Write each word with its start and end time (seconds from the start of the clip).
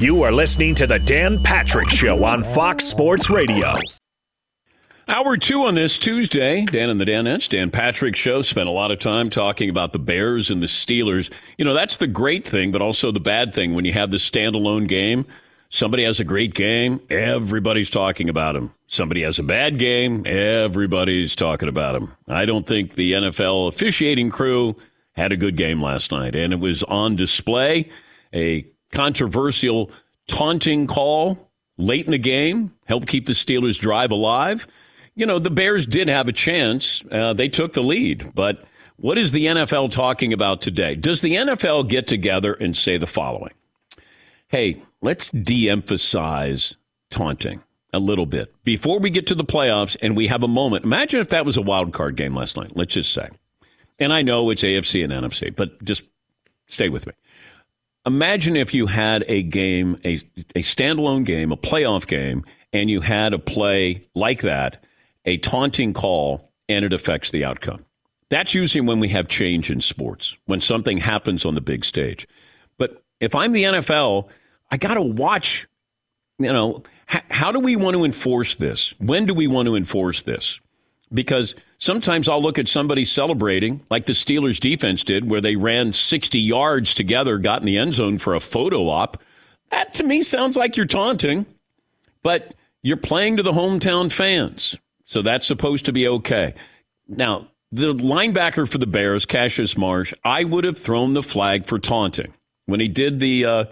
You 0.00 0.24
are 0.24 0.32
listening 0.32 0.74
to 0.76 0.88
the 0.88 0.98
Dan 0.98 1.40
Patrick 1.40 1.88
Show 1.88 2.24
on 2.24 2.42
Fox 2.42 2.84
Sports 2.84 3.30
Radio. 3.30 3.74
Hour 5.06 5.36
two 5.36 5.62
on 5.62 5.74
this 5.76 5.98
Tuesday, 5.98 6.64
Dan 6.64 6.90
and 6.90 7.00
the 7.00 7.04
Danettes, 7.04 7.48
Dan 7.48 7.70
Patrick 7.70 8.16
Show, 8.16 8.42
spent 8.42 8.68
a 8.68 8.72
lot 8.72 8.90
of 8.90 8.98
time 8.98 9.30
talking 9.30 9.70
about 9.70 9.92
the 9.92 10.00
Bears 10.00 10.50
and 10.50 10.60
the 10.60 10.66
Steelers. 10.66 11.32
You 11.58 11.64
know, 11.64 11.74
that's 11.74 11.98
the 11.98 12.08
great 12.08 12.44
thing, 12.44 12.72
but 12.72 12.82
also 12.82 13.12
the 13.12 13.20
bad 13.20 13.54
thing 13.54 13.74
when 13.74 13.84
you 13.84 13.92
have 13.92 14.10
this 14.10 14.28
standalone 14.28 14.88
game. 14.88 15.26
Somebody 15.70 16.02
has 16.02 16.18
a 16.18 16.24
great 16.24 16.54
game, 16.54 17.00
everybody's 17.08 17.90
talking 17.90 18.28
about 18.28 18.56
him. 18.56 18.74
Somebody 18.88 19.22
has 19.22 19.38
a 19.38 19.44
bad 19.44 19.78
game, 19.78 20.24
everybody's 20.26 21.36
talking 21.36 21.68
about 21.68 21.94
him. 21.94 22.12
I 22.26 22.46
don't 22.46 22.66
think 22.66 22.94
the 22.94 23.12
NFL 23.12 23.68
officiating 23.68 24.30
crew 24.30 24.74
had 25.12 25.30
a 25.30 25.36
good 25.36 25.56
game 25.56 25.80
last 25.80 26.10
night, 26.10 26.34
and 26.34 26.52
it 26.52 26.58
was 26.58 26.82
on 26.84 27.14
display. 27.14 27.90
A 28.32 28.66
controversial 28.94 29.90
taunting 30.26 30.86
call 30.86 31.50
late 31.76 32.06
in 32.06 32.12
the 32.12 32.18
game 32.18 32.72
helped 32.86 33.08
keep 33.08 33.26
the 33.26 33.32
Steelers' 33.32 33.78
drive 33.78 34.10
alive. 34.10 34.66
You 35.14 35.26
know, 35.26 35.38
the 35.38 35.50
Bears 35.50 35.86
did 35.86 36.08
have 36.08 36.28
a 36.28 36.32
chance. 36.32 37.04
Uh, 37.10 37.32
they 37.32 37.48
took 37.48 37.72
the 37.72 37.82
lead, 37.82 38.32
but 38.34 38.64
what 38.96 39.18
is 39.18 39.32
the 39.32 39.46
NFL 39.46 39.90
talking 39.90 40.32
about 40.32 40.62
today? 40.62 40.94
Does 40.94 41.20
the 41.20 41.34
NFL 41.34 41.88
get 41.88 42.06
together 42.06 42.54
and 42.54 42.76
say 42.76 42.96
the 42.96 43.06
following? 43.06 43.52
Hey, 44.48 44.82
let's 45.00 45.30
de 45.30 45.68
emphasize 45.68 46.76
taunting 47.10 47.62
a 47.92 47.98
little 47.98 48.26
bit 48.26 48.54
before 48.64 48.98
we 48.98 49.10
get 49.10 49.26
to 49.28 49.34
the 49.34 49.44
playoffs 49.44 49.96
and 50.02 50.16
we 50.16 50.26
have 50.28 50.42
a 50.42 50.48
moment. 50.48 50.84
Imagine 50.84 51.20
if 51.20 51.28
that 51.28 51.44
was 51.44 51.56
a 51.56 51.62
wild 51.62 51.92
card 51.92 52.16
game 52.16 52.34
last 52.34 52.56
night, 52.56 52.72
let's 52.74 52.94
just 52.94 53.12
say. 53.12 53.28
And 53.98 54.12
I 54.12 54.22
know 54.22 54.50
it's 54.50 54.62
AFC 54.62 55.04
and 55.04 55.12
NFC, 55.12 55.54
but 55.54 55.82
just 55.84 56.02
stay 56.66 56.88
with 56.88 57.06
me. 57.06 57.12
Imagine 58.06 58.56
if 58.56 58.74
you 58.74 58.86
had 58.86 59.24
a 59.28 59.42
game, 59.42 59.98
a, 60.04 60.14
a 60.54 60.62
standalone 60.62 61.24
game, 61.24 61.52
a 61.52 61.56
playoff 61.56 62.06
game, 62.06 62.44
and 62.72 62.90
you 62.90 63.00
had 63.00 63.32
a 63.32 63.38
play 63.38 64.02
like 64.14 64.42
that, 64.42 64.84
a 65.24 65.38
taunting 65.38 65.94
call, 65.94 66.50
and 66.68 66.84
it 66.84 66.92
affects 66.92 67.30
the 67.30 67.44
outcome. 67.44 67.84
That's 68.30 68.54
usually 68.54 68.80
when 68.82 69.00
we 69.00 69.08
have 69.10 69.28
change 69.28 69.70
in 69.70 69.80
sports, 69.80 70.36
when 70.46 70.60
something 70.60 70.98
happens 70.98 71.44
on 71.44 71.54
the 71.54 71.60
big 71.60 71.84
stage. 71.84 72.26
But 72.78 73.02
if 73.20 73.34
I'm 73.34 73.52
the 73.52 73.62
NFL, 73.62 74.28
I 74.70 74.76
got 74.76 74.94
to 74.94 75.02
watch, 75.02 75.66
you 76.38 76.52
know, 76.52 76.82
how 77.06 77.52
do 77.52 77.60
we 77.60 77.76
want 77.76 77.96
to 77.96 78.04
enforce 78.04 78.56
this? 78.56 78.92
When 78.98 79.26
do 79.26 79.34
we 79.34 79.46
want 79.46 79.66
to 79.66 79.76
enforce 79.76 80.22
this? 80.22 80.60
Because 81.14 81.54
sometimes 81.78 82.28
I'll 82.28 82.42
look 82.42 82.58
at 82.58 82.68
somebody 82.68 83.04
celebrating, 83.04 83.80
like 83.88 84.06
the 84.06 84.12
Steelers 84.12 84.58
defense 84.58 85.04
did, 85.04 85.30
where 85.30 85.40
they 85.40 85.56
ran 85.56 85.92
60 85.92 86.40
yards 86.40 86.94
together, 86.94 87.38
got 87.38 87.60
in 87.60 87.66
the 87.66 87.78
end 87.78 87.94
zone 87.94 88.18
for 88.18 88.34
a 88.34 88.40
photo 88.40 88.88
op. 88.88 89.22
That 89.70 89.94
to 89.94 90.02
me 90.04 90.22
sounds 90.22 90.56
like 90.56 90.76
you're 90.76 90.86
taunting, 90.86 91.46
but 92.22 92.54
you're 92.82 92.96
playing 92.96 93.36
to 93.36 93.42
the 93.42 93.52
hometown 93.52 94.10
fans. 94.10 94.76
So 95.04 95.22
that's 95.22 95.46
supposed 95.46 95.84
to 95.84 95.92
be 95.92 96.08
okay. 96.08 96.54
Now, 97.06 97.48
the 97.70 97.92
linebacker 97.94 98.70
for 98.70 98.78
the 98.78 98.86
Bears, 98.86 99.26
Cassius 99.26 99.76
Marsh, 99.76 100.14
I 100.24 100.44
would 100.44 100.64
have 100.64 100.78
thrown 100.78 101.12
the 101.14 101.22
flag 101.22 101.64
for 101.64 101.78
taunting 101.78 102.32
when 102.66 102.80
he 102.80 102.88
did 102.88 103.20
the, 103.20 103.44
uh, 103.44 103.64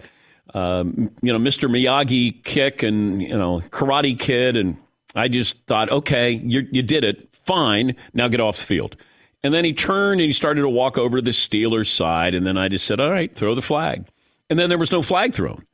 uh, 0.53 0.83
you 1.21 1.33
know, 1.33 1.39
Mr. 1.39 1.69
Miyagi 1.69 2.43
kick 2.43 2.83
and 2.83 3.21
you 3.21 3.37
know 3.37 3.61
Karate 3.71 4.19
Kid, 4.19 4.57
and 4.57 4.77
I 5.15 5.27
just 5.27 5.55
thought, 5.67 5.89
okay, 5.89 6.31
you 6.31 6.67
you 6.71 6.83
did 6.83 7.03
it, 7.03 7.32
fine. 7.45 7.95
Now 8.13 8.27
get 8.27 8.39
off 8.39 8.57
the 8.57 8.65
field. 8.65 8.95
And 9.43 9.53
then 9.53 9.65
he 9.65 9.73
turned 9.73 10.21
and 10.21 10.27
he 10.27 10.33
started 10.33 10.61
to 10.61 10.69
walk 10.69 10.97
over 10.97 11.17
to 11.17 11.21
the 11.21 11.31
Steelers 11.31 11.93
side, 11.93 12.33
and 12.33 12.47
then 12.47 12.57
I 12.57 12.69
just 12.69 12.85
said, 12.85 12.99
all 12.99 13.11
right, 13.11 13.33
throw 13.35 13.53
the 13.53 13.61
flag. 13.61 14.07
And 14.49 14.57
then 14.57 14.69
there 14.69 14.77
was 14.77 14.91
no 14.91 15.01
flag 15.01 15.33
thrown, 15.33 15.65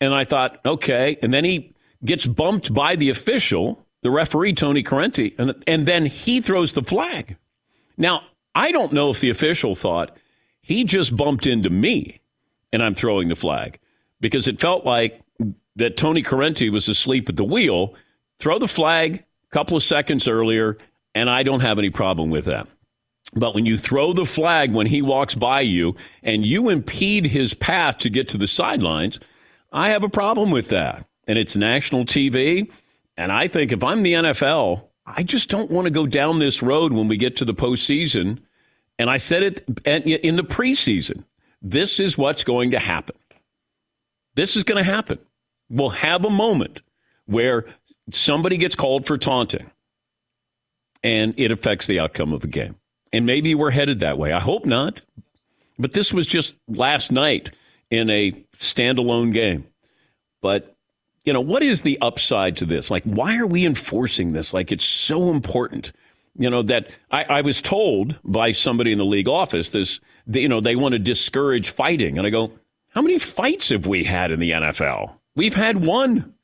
and 0.00 0.14
I 0.14 0.24
thought, 0.24 0.60
okay. 0.64 1.18
And 1.20 1.32
then 1.32 1.44
he 1.44 1.74
gets 2.04 2.26
bumped 2.26 2.72
by 2.72 2.96
the 2.96 3.10
official, 3.10 3.84
the 4.02 4.10
referee 4.10 4.54
Tony 4.54 4.82
Corrente, 4.82 5.38
and 5.38 5.62
and 5.66 5.86
then 5.86 6.06
he 6.06 6.40
throws 6.40 6.72
the 6.72 6.82
flag. 6.82 7.36
Now 7.98 8.22
I 8.54 8.72
don't 8.72 8.92
know 8.92 9.10
if 9.10 9.20
the 9.20 9.30
official 9.30 9.74
thought 9.74 10.16
he 10.62 10.84
just 10.84 11.16
bumped 11.16 11.46
into 11.46 11.70
me, 11.70 12.20
and 12.72 12.82
I'm 12.82 12.94
throwing 12.94 13.28
the 13.28 13.36
flag 13.36 13.78
because 14.20 14.48
it 14.48 14.60
felt 14.60 14.86
like 14.86 15.20
that 15.76 15.96
Tony 15.96 16.22
Corrente 16.22 16.70
was 16.70 16.88
asleep 16.88 17.28
at 17.28 17.36
the 17.36 17.44
wheel. 17.44 17.94
Throw 18.38 18.58
the 18.58 18.68
flag 18.68 19.24
a 19.44 19.50
couple 19.50 19.76
of 19.76 19.82
seconds 19.82 20.28
earlier, 20.28 20.78
and 21.14 21.28
I 21.28 21.42
don't 21.42 21.60
have 21.60 21.78
any 21.78 21.90
problem 21.90 22.30
with 22.30 22.44
that. 22.46 22.66
But 23.34 23.54
when 23.54 23.66
you 23.66 23.76
throw 23.76 24.12
the 24.12 24.24
flag 24.24 24.72
when 24.72 24.86
he 24.86 25.02
walks 25.02 25.34
by 25.34 25.60
you 25.60 25.94
and 26.22 26.44
you 26.44 26.68
impede 26.68 27.26
his 27.26 27.54
path 27.54 27.98
to 27.98 28.10
get 28.10 28.28
to 28.30 28.38
the 28.38 28.48
sidelines, 28.48 29.20
I 29.72 29.90
have 29.90 30.02
a 30.02 30.08
problem 30.08 30.50
with 30.50 30.68
that. 30.68 31.06
And 31.26 31.38
it's 31.38 31.54
national 31.54 32.04
TV. 32.04 32.70
And 33.16 33.30
I 33.30 33.46
think 33.46 33.70
if 33.70 33.84
I'm 33.84 34.02
the 34.02 34.14
NFL, 34.14 34.84
I 35.06 35.22
just 35.22 35.48
don't 35.48 35.70
want 35.70 35.84
to 35.84 35.90
go 35.90 36.06
down 36.06 36.38
this 36.38 36.62
road 36.62 36.92
when 36.92 37.06
we 37.06 37.16
get 37.16 37.36
to 37.36 37.44
the 37.44 37.54
postseason. 37.54 38.38
And 38.98 39.08
I 39.08 39.16
said 39.16 39.42
it 39.42 39.64
in 39.86 40.36
the 40.36 40.42
preseason. 40.42 41.24
This 41.62 42.00
is 42.00 42.18
what's 42.18 42.42
going 42.42 42.72
to 42.72 42.78
happen. 42.78 43.16
This 44.34 44.56
is 44.56 44.64
going 44.64 44.78
to 44.82 44.90
happen. 44.90 45.18
We'll 45.68 45.90
have 45.90 46.24
a 46.24 46.30
moment 46.30 46.82
where 47.26 47.66
somebody 48.10 48.56
gets 48.56 48.74
called 48.74 49.06
for 49.06 49.18
taunting 49.18 49.70
and 51.02 51.34
it 51.36 51.50
affects 51.50 51.86
the 51.86 51.98
outcome 51.98 52.32
of 52.32 52.40
the 52.40 52.46
game. 52.46 52.76
And 53.12 53.26
maybe 53.26 53.54
we're 53.54 53.70
headed 53.70 54.00
that 54.00 54.18
way. 54.18 54.32
I 54.32 54.40
hope 54.40 54.66
not. 54.66 55.00
But 55.78 55.94
this 55.94 56.12
was 56.12 56.26
just 56.26 56.54
last 56.68 57.10
night 57.10 57.50
in 57.90 58.10
a 58.10 58.32
standalone 58.58 59.32
game. 59.32 59.66
But, 60.42 60.76
you 61.24 61.32
know, 61.32 61.40
what 61.40 61.62
is 61.62 61.82
the 61.82 61.98
upside 62.00 62.56
to 62.58 62.66
this? 62.66 62.90
Like, 62.90 63.04
why 63.04 63.38
are 63.38 63.46
we 63.46 63.66
enforcing 63.66 64.32
this? 64.32 64.52
Like, 64.54 64.70
it's 64.72 64.84
so 64.84 65.30
important. 65.30 65.92
You 66.36 66.48
know, 66.48 66.62
that 66.62 66.90
I, 67.10 67.24
I 67.24 67.40
was 67.40 67.60
told 67.60 68.18
by 68.24 68.52
somebody 68.52 68.92
in 68.92 68.98
the 68.98 69.04
league 69.04 69.28
office 69.28 69.70
this, 69.70 70.00
you 70.32 70.48
know, 70.48 70.60
they 70.60 70.76
want 70.76 70.92
to 70.92 70.98
discourage 70.98 71.70
fighting. 71.70 72.18
And 72.18 72.26
I 72.26 72.30
go, 72.30 72.52
how 72.90 73.02
many 73.02 73.18
fights 73.18 73.70
have 73.70 73.86
we 73.86 74.04
had 74.04 74.30
in 74.30 74.38
the 74.38 74.50
NFL? 74.52 75.14
We've 75.34 75.54
had 75.54 75.84
one 75.84 76.34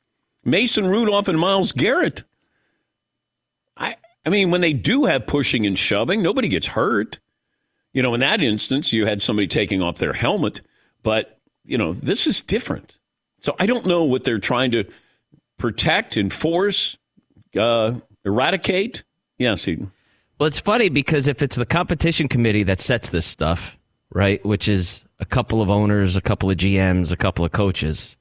Mason 0.43 0.87
Rudolph 0.87 1.27
and 1.27 1.39
Myles 1.39 1.71
Garrett. 1.71 2.23
I, 3.75 3.95
I 4.27 4.29
mean, 4.29 4.51
when 4.51 4.59
they 4.59 4.73
do 4.73 5.05
have 5.05 5.25
pushing 5.25 5.65
and 5.65 5.79
shoving, 5.79 6.21
nobody 6.21 6.49
gets 6.49 6.67
hurt. 6.67 7.17
You 7.93 8.03
know, 8.03 8.13
in 8.13 8.19
that 8.19 8.41
instance, 8.41 8.91
you 8.91 9.05
had 9.05 9.23
somebody 9.23 9.47
taking 9.47 9.81
off 9.81 9.99
their 9.99 10.11
helmet, 10.11 10.59
but, 11.01 11.39
you 11.63 11.77
know, 11.77 11.93
this 11.93 12.27
is 12.27 12.41
different. 12.41 12.99
So 13.39 13.55
I 13.57 13.65
don't 13.65 13.85
know 13.85 14.03
what 14.03 14.25
they're 14.25 14.37
trying 14.37 14.71
to 14.71 14.83
protect, 15.57 16.17
enforce, 16.17 16.97
uh, 17.57 17.93
eradicate. 18.25 19.05
Yes. 19.37 19.65
Well, 19.65 20.47
it's 20.47 20.59
funny 20.59 20.89
because 20.89 21.29
if 21.29 21.41
it's 21.41 21.55
the 21.55 21.65
competition 21.65 22.27
committee 22.27 22.63
that 22.63 22.81
sets 22.81 23.07
this 23.07 23.25
stuff, 23.25 23.77
right, 24.09 24.45
which 24.45 24.67
is 24.67 25.05
a 25.21 25.25
couple 25.25 25.61
of 25.61 25.69
owners, 25.69 26.17
a 26.17 26.21
couple 26.21 26.51
of 26.51 26.57
GMs, 26.57 27.13
a 27.13 27.17
couple 27.17 27.45
of 27.45 27.53
coaches, 27.53 28.16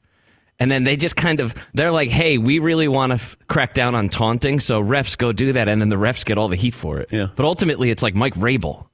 and 0.58 0.70
then 0.70 0.84
they 0.84 0.96
just 0.96 1.16
kind 1.16 1.40
of 1.40 1.54
they're 1.74 1.90
like, 1.90 2.08
"Hey, 2.10 2.38
we 2.38 2.58
really 2.58 2.88
want 2.88 3.10
to 3.10 3.14
f- 3.14 3.36
crack 3.48 3.74
down 3.74 3.94
on 3.94 4.08
taunting, 4.08 4.60
so 4.60 4.82
refs 4.82 5.16
go 5.16 5.32
do 5.32 5.52
that," 5.52 5.68
and 5.68 5.80
then 5.80 5.88
the 5.88 5.96
refs 5.96 6.24
get 6.24 6.38
all 6.38 6.48
the 6.48 6.56
heat 6.56 6.74
for 6.74 6.98
it. 6.98 7.08
Yeah. 7.12 7.28
But 7.36 7.44
ultimately, 7.44 7.90
it's 7.90 8.02
like 8.02 8.14
Mike 8.14 8.34
Vrabel 8.34 8.86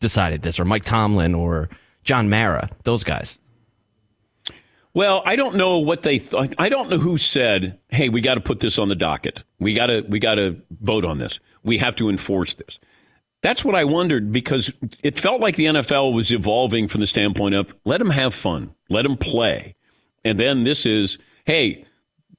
decided 0.00 0.42
this, 0.42 0.60
or 0.60 0.64
Mike 0.64 0.84
Tomlin, 0.84 1.34
or 1.34 1.68
John 2.04 2.28
Mara, 2.30 2.70
those 2.84 3.04
guys. 3.04 3.38
Well, 4.94 5.22
I 5.24 5.36
don't 5.36 5.56
know 5.56 5.78
what 5.78 6.02
they 6.02 6.18
thought. 6.18 6.54
I 6.58 6.68
don't 6.68 6.90
know 6.90 6.98
who 6.98 7.16
said, 7.18 7.78
"Hey, 7.88 8.08
we 8.08 8.20
got 8.20 8.34
to 8.34 8.40
put 8.40 8.60
this 8.60 8.78
on 8.78 8.88
the 8.88 8.94
docket. 8.94 9.42
We 9.58 9.74
got 9.74 9.86
to 9.86 10.04
we 10.08 10.18
got 10.18 10.34
to 10.36 10.56
vote 10.70 11.04
on 11.04 11.18
this. 11.18 11.40
We 11.62 11.78
have 11.78 11.96
to 11.96 12.08
enforce 12.08 12.54
this." 12.54 12.78
That's 13.42 13.64
what 13.64 13.74
I 13.74 13.82
wondered 13.84 14.30
because 14.30 14.72
it 15.02 15.18
felt 15.18 15.40
like 15.40 15.56
the 15.56 15.64
NFL 15.66 16.12
was 16.12 16.30
evolving 16.30 16.86
from 16.86 17.00
the 17.00 17.08
standpoint 17.08 17.56
of 17.56 17.74
let 17.84 17.98
them 17.98 18.10
have 18.10 18.34
fun, 18.34 18.74
let 18.88 19.02
them 19.02 19.16
play. 19.16 19.74
And 20.24 20.38
then 20.38 20.64
this 20.64 20.86
is, 20.86 21.18
hey, 21.44 21.84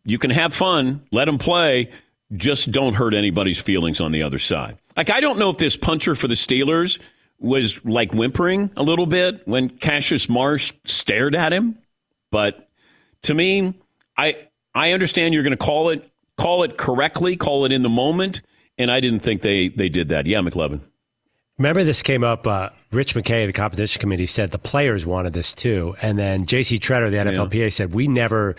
you 0.06 0.18
can 0.18 0.30
have 0.32 0.54
fun, 0.54 1.06
let 1.12 1.26
them 1.26 1.38
play, 1.38 1.90
just 2.36 2.72
don't 2.72 2.94
hurt 2.94 3.14
anybody's 3.14 3.60
feelings 3.60 4.02
on 4.02 4.12
the 4.12 4.24
other 4.24 4.40
side. 4.40 4.78
Like, 4.98 5.10
I 5.10 5.20
don't 5.20 5.40
know 5.40 5.50
if 5.50 5.58
this 5.58 5.78
puncher 5.78 6.16
for 6.16 6.28
the 6.28 6.36
Steelers 6.36 7.00
was 7.40 7.84
like 7.84 8.14
whimpering 8.14 8.72
a 8.78 8.84
little 8.84 9.06
bit 9.06 9.48
when 9.48 9.70
Cassius 9.70 10.30
Marsh 10.30 10.72
stared 10.86 11.36
at 11.36 11.52
him, 11.52 11.78
but 12.32 12.70
to 13.24 13.34
me, 13.34 13.74
I 14.18 14.48
I 14.76 14.92
understand 14.92 15.34
you're 15.34 15.44
going 15.44 15.52
to 15.52 15.58
call 15.58 15.90
it 15.90 16.10
call 16.38 16.64
it 16.64 16.78
correctly, 16.78 17.36
call 17.36 17.66
it 17.66 17.72
in 17.72 17.82
the 17.82 17.90
moment, 17.90 18.42
and 18.78 18.90
I 18.90 19.00
didn't 19.00 19.20
think 19.20 19.42
they 19.42 19.70
they 19.70 19.90
did 19.90 20.10
that. 20.10 20.26
Yeah, 20.26 20.40
McLovin. 20.40 20.82
Remember, 21.64 21.86
this 21.86 22.04
came 22.04 22.26
up. 22.26 22.46
Uh, 22.46 22.72
Rich 22.92 23.16
McKay, 23.16 23.48
the 23.48 23.54
competition 23.54 24.02
committee, 24.02 24.26
said 24.26 24.52
the 24.52 24.60
players 24.60 25.06
wanted 25.06 25.32
this 25.32 25.54
too, 25.54 25.96
and 26.02 26.20
then 26.20 26.46
J.C. 26.46 26.78
Tretter, 26.78 27.10
the 27.10 27.16
NFLPA, 27.16 27.54
yeah. 27.54 27.70
said 27.70 27.94
we 27.94 28.10
never, 28.10 28.58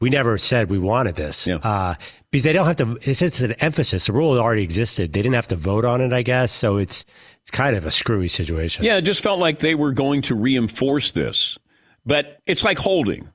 we 0.00 0.08
never 0.08 0.38
said 0.38 0.70
we 0.70 0.78
wanted 0.78 1.14
this 1.14 1.46
yeah. 1.46 1.56
uh, 1.56 1.94
because 2.30 2.44
they 2.44 2.54
don't 2.54 2.64
have 2.64 2.76
to. 2.76 2.98
It's, 3.02 3.20
it's 3.20 3.42
an 3.42 3.52
emphasis. 3.52 4.06
The 4.06 4.14
rule 4.14 4.38
already 4.38 4.62
existed. 4.62 5.12
They 5.12 5.20
didn't 5.20 5.34
have 5.34 5.48
to 5.48 5.56
vote 5.56 5.84
on 5.84 6.00
it, 6.00 6.14
I 6.14 6.22
guess. 6.22 6.50
So 6.50 6.78
it's 6.78 7.04
it's 7.42 7.50
kind 7.50 7.76
of 7.76 7.84
a 7.84 7.90
screwy 7.90 8.28
situation. 8.28 8.82
Yeah, 8.82 8.96
it 8.96 9.02
just 9.02 9.22
felt 9.22 9.38
like 9.38 9.58
they 9.58 9.74
were 9.74 9.92
going 9.92 10.22
to 10.22 10.34
reinforce 10.34 11.12
this, 11.12 11.58
but 12.06 12.38
it's 12.46 12.64
like 12.64 12.78
holding. 12.78 13.28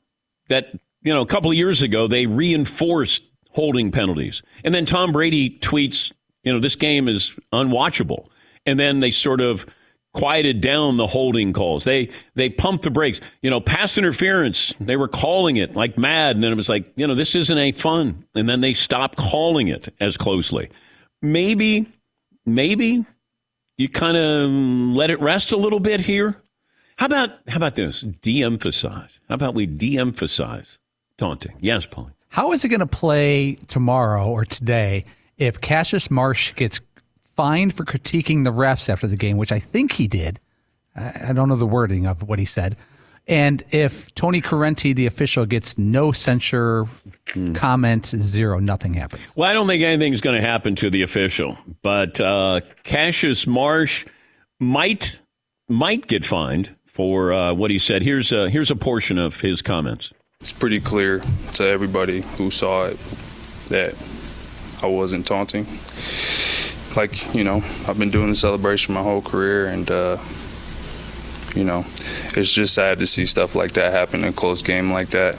that 0.48 0.74
you 1.04 1.13
know 1.13 1.21
a 1.21 1.27
couple 1.27 1.51
of 1.51 1.56
years 1.56 1.83
ago 1.83 2.07
they 2.07 2.25
reinforced 2.25 3.21
holding 3.51 3.92
penalties, 3.92 4.42
and 4.63 4.74
then 4.74 4.88
Tom 4.88 5.12
Brady 5.12 5.59
tweets, 5.59 6.12
you 6.44 6.51
know, 6.51 6.59
this 6.59 6.75
game 6.75 7.07
is 7.07 7.36
unwatchable, 7.54 8.25
and 8.65 8.80
then 8.80 9.00
they 9.00 9.12
sort 9.12 9.42
of 9.42 9.65
quieted 10.13 10.62
down 10.62 10.98
the 10.98 11.07
holding 11.07 11.54
calls. 11.54 11.83
They 11.83 12.10
they 12.36 12.50
pumped 12.50 12.83
the 12.83 12.92
brakes. 12.92 13.19
You 13.42 13.50
know, 13.50 13.60
pass 13.60 13.98
interference. 13.98 14.74
They 14.80 14.95
were 14.95 15.07
calling 15.07 15.57
it 15.57 15.75
like 15.75 15.98
mad, 15.98 16.36
and 16.36 16.44
then 16.44 16.51
it 16.51 16.56
was 16.56 16.69
like, 16.69 16.92
you 16.95 17.06
know, 17.07 17.15
this 17.15 17.36
isn't 17.36 17.57
a 17.57 17.71
fun. 17.71 18.25
And 18.36 18.48
then 18.48 18.62
they 18.62 18.74
stopped 18.74 19.18
calling 19.18 19.68
it 19.68 19.94
as 20.00 20.18
closely. 20.18 20.69
Maybe, 21.21 21.88
maybe 22.45 23.06
you 23.77 23.89
kind 23.89 24.18
of 24.18 24.50
let 24.95 25.09
it 25.09 25.19
rest 25.19 25.51
a 25.51 25.57
little 25.57 25.80
bit 25.80 26.01
here. 26.01 26.38
How 26.98 27.07
about 27.07 27.31
how 27.48 27.57
about 27.57 27.75
this? 27.75 28.01
De-emphasize. 28.01 29.19
How 29.27 29.36
about 29.36 29.56
we 29.56 29.66
de-emphasize 29.66 30.77
taunting? 31.18 31.56
Yes, 31.59 31.86
Paul. 31.86 32.12
How 32.30 32.51
is 32.51 32.63
it 32.63 32.69
going 32.69 32.80
to 32.80 32.88
play 32.88 33.56
tomorrow 33.68 34.27
or 34.27 34.45
today 34.45 35.04
if 35.38 35.62
Cassius 35.62 36.09
Marsh 36.09 36.54
gets 36.56 36.80
fined 37.35 37.74
for 37.74 37.85
critiquing 37.85 38.44
the 38.44 38.51
refs 38.51 38.89
after 38.89 39.07
the 39.07 39.15
game, 39.15 39.38
which 39.38 39.51
I 39.51 39.59
think 39.59 39.94
he 39.94 40.07
did? 40.07 40.39
I 40.95 41.33
don't 41.33 41.50
know 41.50 41.56
the 41.56 41.65
wording 41.65 42.06
of 42.06 42.21
what 42.24 42.39
he 42.39 42.45
said. 42.45 42.77
And 43.25 43.63
if 43.71 44.13
Tony 44.15 44.41
Corrente, 44.41 44.94
the 44.94 45.06
official, 45.06 45.45
gets 45.45 45.77
no 45.77 46.12
censure, 46.12 46.85
hmm. 47.31 47.53
comments, 47.53 48.15
zero, 48.18 48.59
nothing 48.59 48.95
happens. 48.95 49.21
Well, 49.35 49.50
I 49.50 49.53
don't 49.53 49.65
think 49.65 49.81
anything's 49.81 50.19
going 50.19 50.35
to 50.35 50.45
happen 50.45 50.75
to 50.75 50.89
the 50.89 51.03
official, 51.03 51.57
but 51.81 52.19
uh, 52.19 52.62
Cassius 52.83 53.47
Marsh 53.47 54.06
might 54.59 55.19
might 55.69 56.07
get 56.07 56.25
fined 56.25 56.75
for 56.85 57.31
uh, 57.31 57.53
what 57.53 57.71
he 57.71 57.80
said. 57.80 58.03
Here's 58.03 58.31
a, 58.31 58.50
here's 58.50 58.69
a 58.69 58.75
portion 58.75 59.18
of 59.18 59.39
his 59.39 59.62
comments. 59.62 60.12
It's 60.41 60.51
pretty 60.51 60.81
clear 60.81 61.24
to 61.53 61.63
everybody 61.63 62.21
who 62.38 62.51
saw 62.51 62.85
it 62.85 62.97
that 63.69 63.95
I 64.83 64.88
wasn't 64.88 65.25
taunting. 65.25 65.65
Like, 66.95 67.34
you 67.34 67.44
know, 67.44 67.63
I've 67.88 67.98
been 67.98 68.12
doing 68.12 68.30
the 68.30 68.36
celebration 68.36 68.94
my 68.94 69.01
whole 69.01 69.22
career, 69.22 69.68
and, 69.68 69.90
uh, 69.90 70.18
you 71.56 71.63
know, 71.63 71.86
it's 72.36 72.51
just 72.51 72.74
sad 72.74 73.00
to 73.00 73.07
see 73.07 73.25
stuff 73.25 73.56
like 73.56 73.74
that 73.74 73.92
happen 73.92 74.22
in 74.22 74.30
a 74.30 74.34
close 74.34 74.62
game 74.62 74.92
like 74.92 75.10
that. 75.10 75.36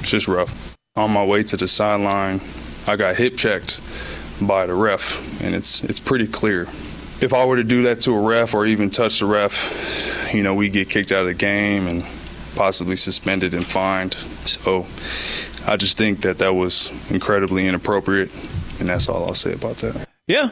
It's 0.00 0.10
just 0.10 0.28
rough. 0.28 0.74
On 0.96 1.10
my 1.10 1.24
way 1.24 1.42
to 1.44 1.56
the 1.56 1.68
sideline, 1.68 2.40
I 2.86 2.96
got 2.96 3.16
hip 3.16 3.36
checked 3.36 3.80
by 4.40 4.66
the 4.66 4.74
ref, 4.74 5.42
and 5.42 5.54
it's 5.54 5.82
it's 5.84 6.00
pretty 6.00 6.26
clear. 6.26 6.62
If 7.20 7.32
I 7.32 7.44
were 7.44 7.56
to 7.56 7.64
do 7.64 7.82
that 7.84 8.00
to 8.00 8.14
a 8.14 8.20
ref 8.20 8.54
or 8.54 8.66
even 8.66 8.90
touch 8.90 9.20
the 9.20 9.26
ref, 9.26 10.30
you 10.34 10.42
know, 10.42 10.54
we 10.54 10.68
get 10.68 10.90
kicked 10.90 11.12
out 11.12 11.22
of 11.22 11.26
the 11.26 11.34
game 11.34 11.86
and 11.86 12.04
possibly 12.54 12.96
suspended 12.96 13.54
and 13.54 13.66
fined. 13.66 14.14
So 14.44 14.86
I 15.66 15.76
just 15.76 15.96
think 15.96 16.20
that 16.20 16.38
that 16.38 16.54
was 16.54 16.92
incredibly 17.10 17.66
inappropriate, 17.66 18.30
and 18.78 18.88
that's 18.88 19.08
all 19.08 19.24
I'll 19.26 19.34
say 19.34 19.52
about 19.52 19.76
that. 19.78 20.06
Yeah. 20.26 20.50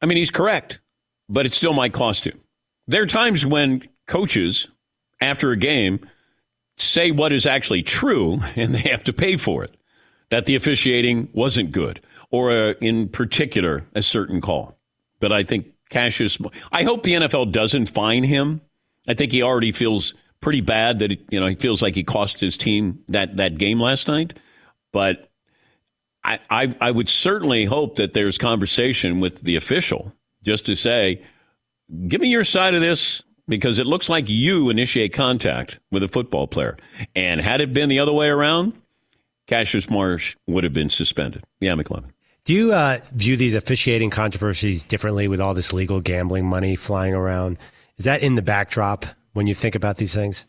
I 0.00 0.06
mean, 0.06 0.18
he's 0.18 0.30
correct, 0.30 0.80
but 1.28 1.46
it 1.46 1.54
still 1.54 1.72
might 1.72 1.92
cost 1.92 2.26
you. 2.26 2.38
There 2.86 3.02
are 3.02 3.06
times 3.06 3.44
when 3.44 3.88
coaches, 4.06 4.68
after 5.20 5.50
a 5.50 5.56
game, 5.56 6.08
say 6.76 7.10
what 7.10 7.32
is 7.32 7.46
actually 7.46 7.82
true, 7.82 8.40
and 8.56 8.74
they 8.74 8.88
have 8.90 9.04
to 9.04 9.12
pay 9.12 9.36
for 9.36 9.64
it. 9.64 9.76
That 10.30 10.44
the 10.44 10.56
officiating 10.56 11.30
wasn't 11.32 11.72
good, 11.72 12.02
or 12.30 12.50
uh, 12.50 12.74
in 12.80 13.08
particular, 13.08 13.86
a 13.94 14.02
certain 14.02 14.42
call. 14.42 14.76
But 15.20 15.32
I 15.32 15.42
think 15.42 15.68
Cassius, 15.88 16.36
I 16.70 16.82
hope 16.82 17.02
the 17.02 17.14
NFL 17.14 17.50
doesn't 17.50 17.86
fine 17.86 18.24
him 18.24 18.60
I 19.08 19.14
think 19.14 19.32
he 19.32 19.42
already 19.42 19.72
feels 19.72 20.14
pretty 20.40 20.60
bad 20.60 21.00
that 21.00 21.10
you 21.30 21.40
know 21.40 21.46
he 21.46 21.54
feels 21.54 21.82
like 21.82 21.96
he 21.96 22.04
cost 22.04 22.38
his 22.38 22.56
team 22.56 23.02
that 23.08 23.38
that 23.38 23.58
game 23.58 23.80
last 23.80 24.06
night. 24.06 24.38
But 24.92 25.27
I, 26.24 26.38
I, 26.50 26.74
I 26.80 26.90
would 26.90 27.08
certainly 27.08 27.64
hope 27.64 27.96
that 27.96 28.12
there's 28.12 28.38
conversation 28.38 29.20
with 29.20 29.42
the 29.42 29.56
official 29.56 30.12
just 30.42 30.66
to 30.66 30.74
say, 30.74 31.22
give 32.06 32.20
me 32.20 32.28
your 32.28 32.44
side 32.44 32.74
of 32.74 32.80
this 32.80 33.22
because 33.46 33.78
it 33.78 33.86
looks 33.86 34.08
like 34.08 34.28
you 34.28 34.68
initiate 34.68 35.12
contact 35.12 35.78
with 35.90 36.02
a 36.02 36.08
football 36.08 36.46
player. 36.46 36.76
And 37.16 37.40
had 37.40 37.60
it 37.60 37.72
been 37.72 37.88
the 37.88 37.98
other 37.98 38.12
way 38.12 38.28
around, 38.28 38.74
Cassius 39.46 39.88
Marsh 39.88 40.36
would 40.46 40.64
have 40.64 40.74
been 40.74 40.90
suspended. 40.90 41.44
Yeah, 41.60 41.72
McLovin. 41.72 42.10
Do 42.44 42.54
you 42.54 42.72
uh, 42.72 43.00
view 43.12 43.36
these 43.36 43.54
officiating 43.54 44.10
controversies 44.10 44.82
differently 44.82 45.28
with 45.28 45.40
all 45.40 45.54
this 45.54 45.72
legal 45.72 46.00
gambling 46.00 46.46
money 46.46 46.76
flying 46.76 47.14
around? 47.14 47.58
Is 47.96 48.04
that 48.04 48.22
in 48.22 48.36
the 48.36 48.42
backdrop 48.42 49.06
when 49.32 49.46
you 49.46 49.54
think 49.54 49.74
about 49.74 49.96
these 49.96 50.14
things? 50.14 50.46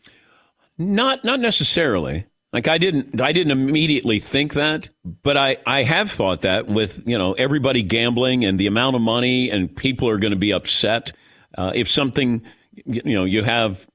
Not 0.78 1.24
not 1.24 1.40
necessarily. 1.40 2.26
Like 2.52 2.66
I 2.66 2.78
didn't 2.78 3.20
I 3.20 3.32
didn't 3.32 3.52
immediately 3.52 4.18
think 4.18 4.54
that, 4.54 4.90
but 5.04 5.36
I 5.36 5.58
I 5.66 5.84
have 5.84 6.10
thought 6.10 6.40
that 6.40 6.66
with, 6.66 7.06
you 7.06 7.16
know, 7.16 7.32
everybody 7.34 7.82
gambling 7.82 8.44
and 8.44 8.58
the 8.58 8.66
amount 8.66 8.96
of 8.96 9.02
money 9.02 9.50
and 9.50 9.74
people 9.74 10.08
are 10.08 10.18
going 10.18 10.32
to 10.32 10.38
be 10.38 10.52
upset 10.52 11.12
uh, 11.56 11.72
if 11.74 11.88
something 11.88 12.42
you 12.84 13.14
know, 13.14 13.24
you 13.24 13.42
have 13.42 13.88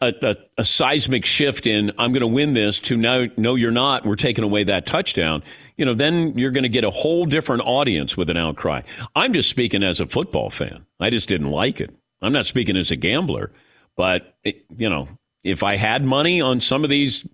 a, 0.00 0.12
a, 0.22 0.36
a, 0.58 0.64
seismic 0.64 1.24
shift 1.24 1.66
in 1.66 1.90
I'm 1.98 2.12
going 2.12 2.20
to 2.20 2.26
win 2.26 2.52
this 2.52 2.78
to 2.80 2.96
no, 2.96 3.28
no, 3.36 3.54
you're 3.54 3.70
not. 3.70 4.04
We're 4.04 4.16
taking 4.16 4.44
away 4.44 4.64
that 4.64 4.86
touchdown. 4.86 5.42
You 5.76 5.84
know, 5.84 5.94
then 5.94 6.36
you're 6.38 6.50
going 6.50 6.64
to 6.64 6.68
get 6.68 6.84
a 6.84 6.90
whole 6.90 7.24
different 7.24 7.62
audience 7.64 8.16
with 8.16 8.30
an 8.30 8.36
outcry. 8.36 8.82
I'm 9.14 9.32
just 9.32 9.48
speaking 9.48 9.82
as 9.82 10.00
a 10.00 10.06
football 10.06 10.50
fan. 10.50 10.86
I 11.00 11.10
just 11.10 11.28
didn't 11.28 11.50
like 11.50 11.80
it. 11.80 11.94
I'm 12.22 12.32
not 12.32 12.46
speaking 12.46 12.76
as 12.76 12.90
a 12.90 12.96
gambler, 12.96 13.52
but 13.96 14.36
it, 14.44 14.64
you 14.76 14.88
know, 14.88 15.08
if 15.42 15.62
I 15.62 15.76
had 15.76 16.04
money 16.04 16.40
on 16.40 16.60
some 16.60 16.84
of 16.84 16.90
these 16.90 17.26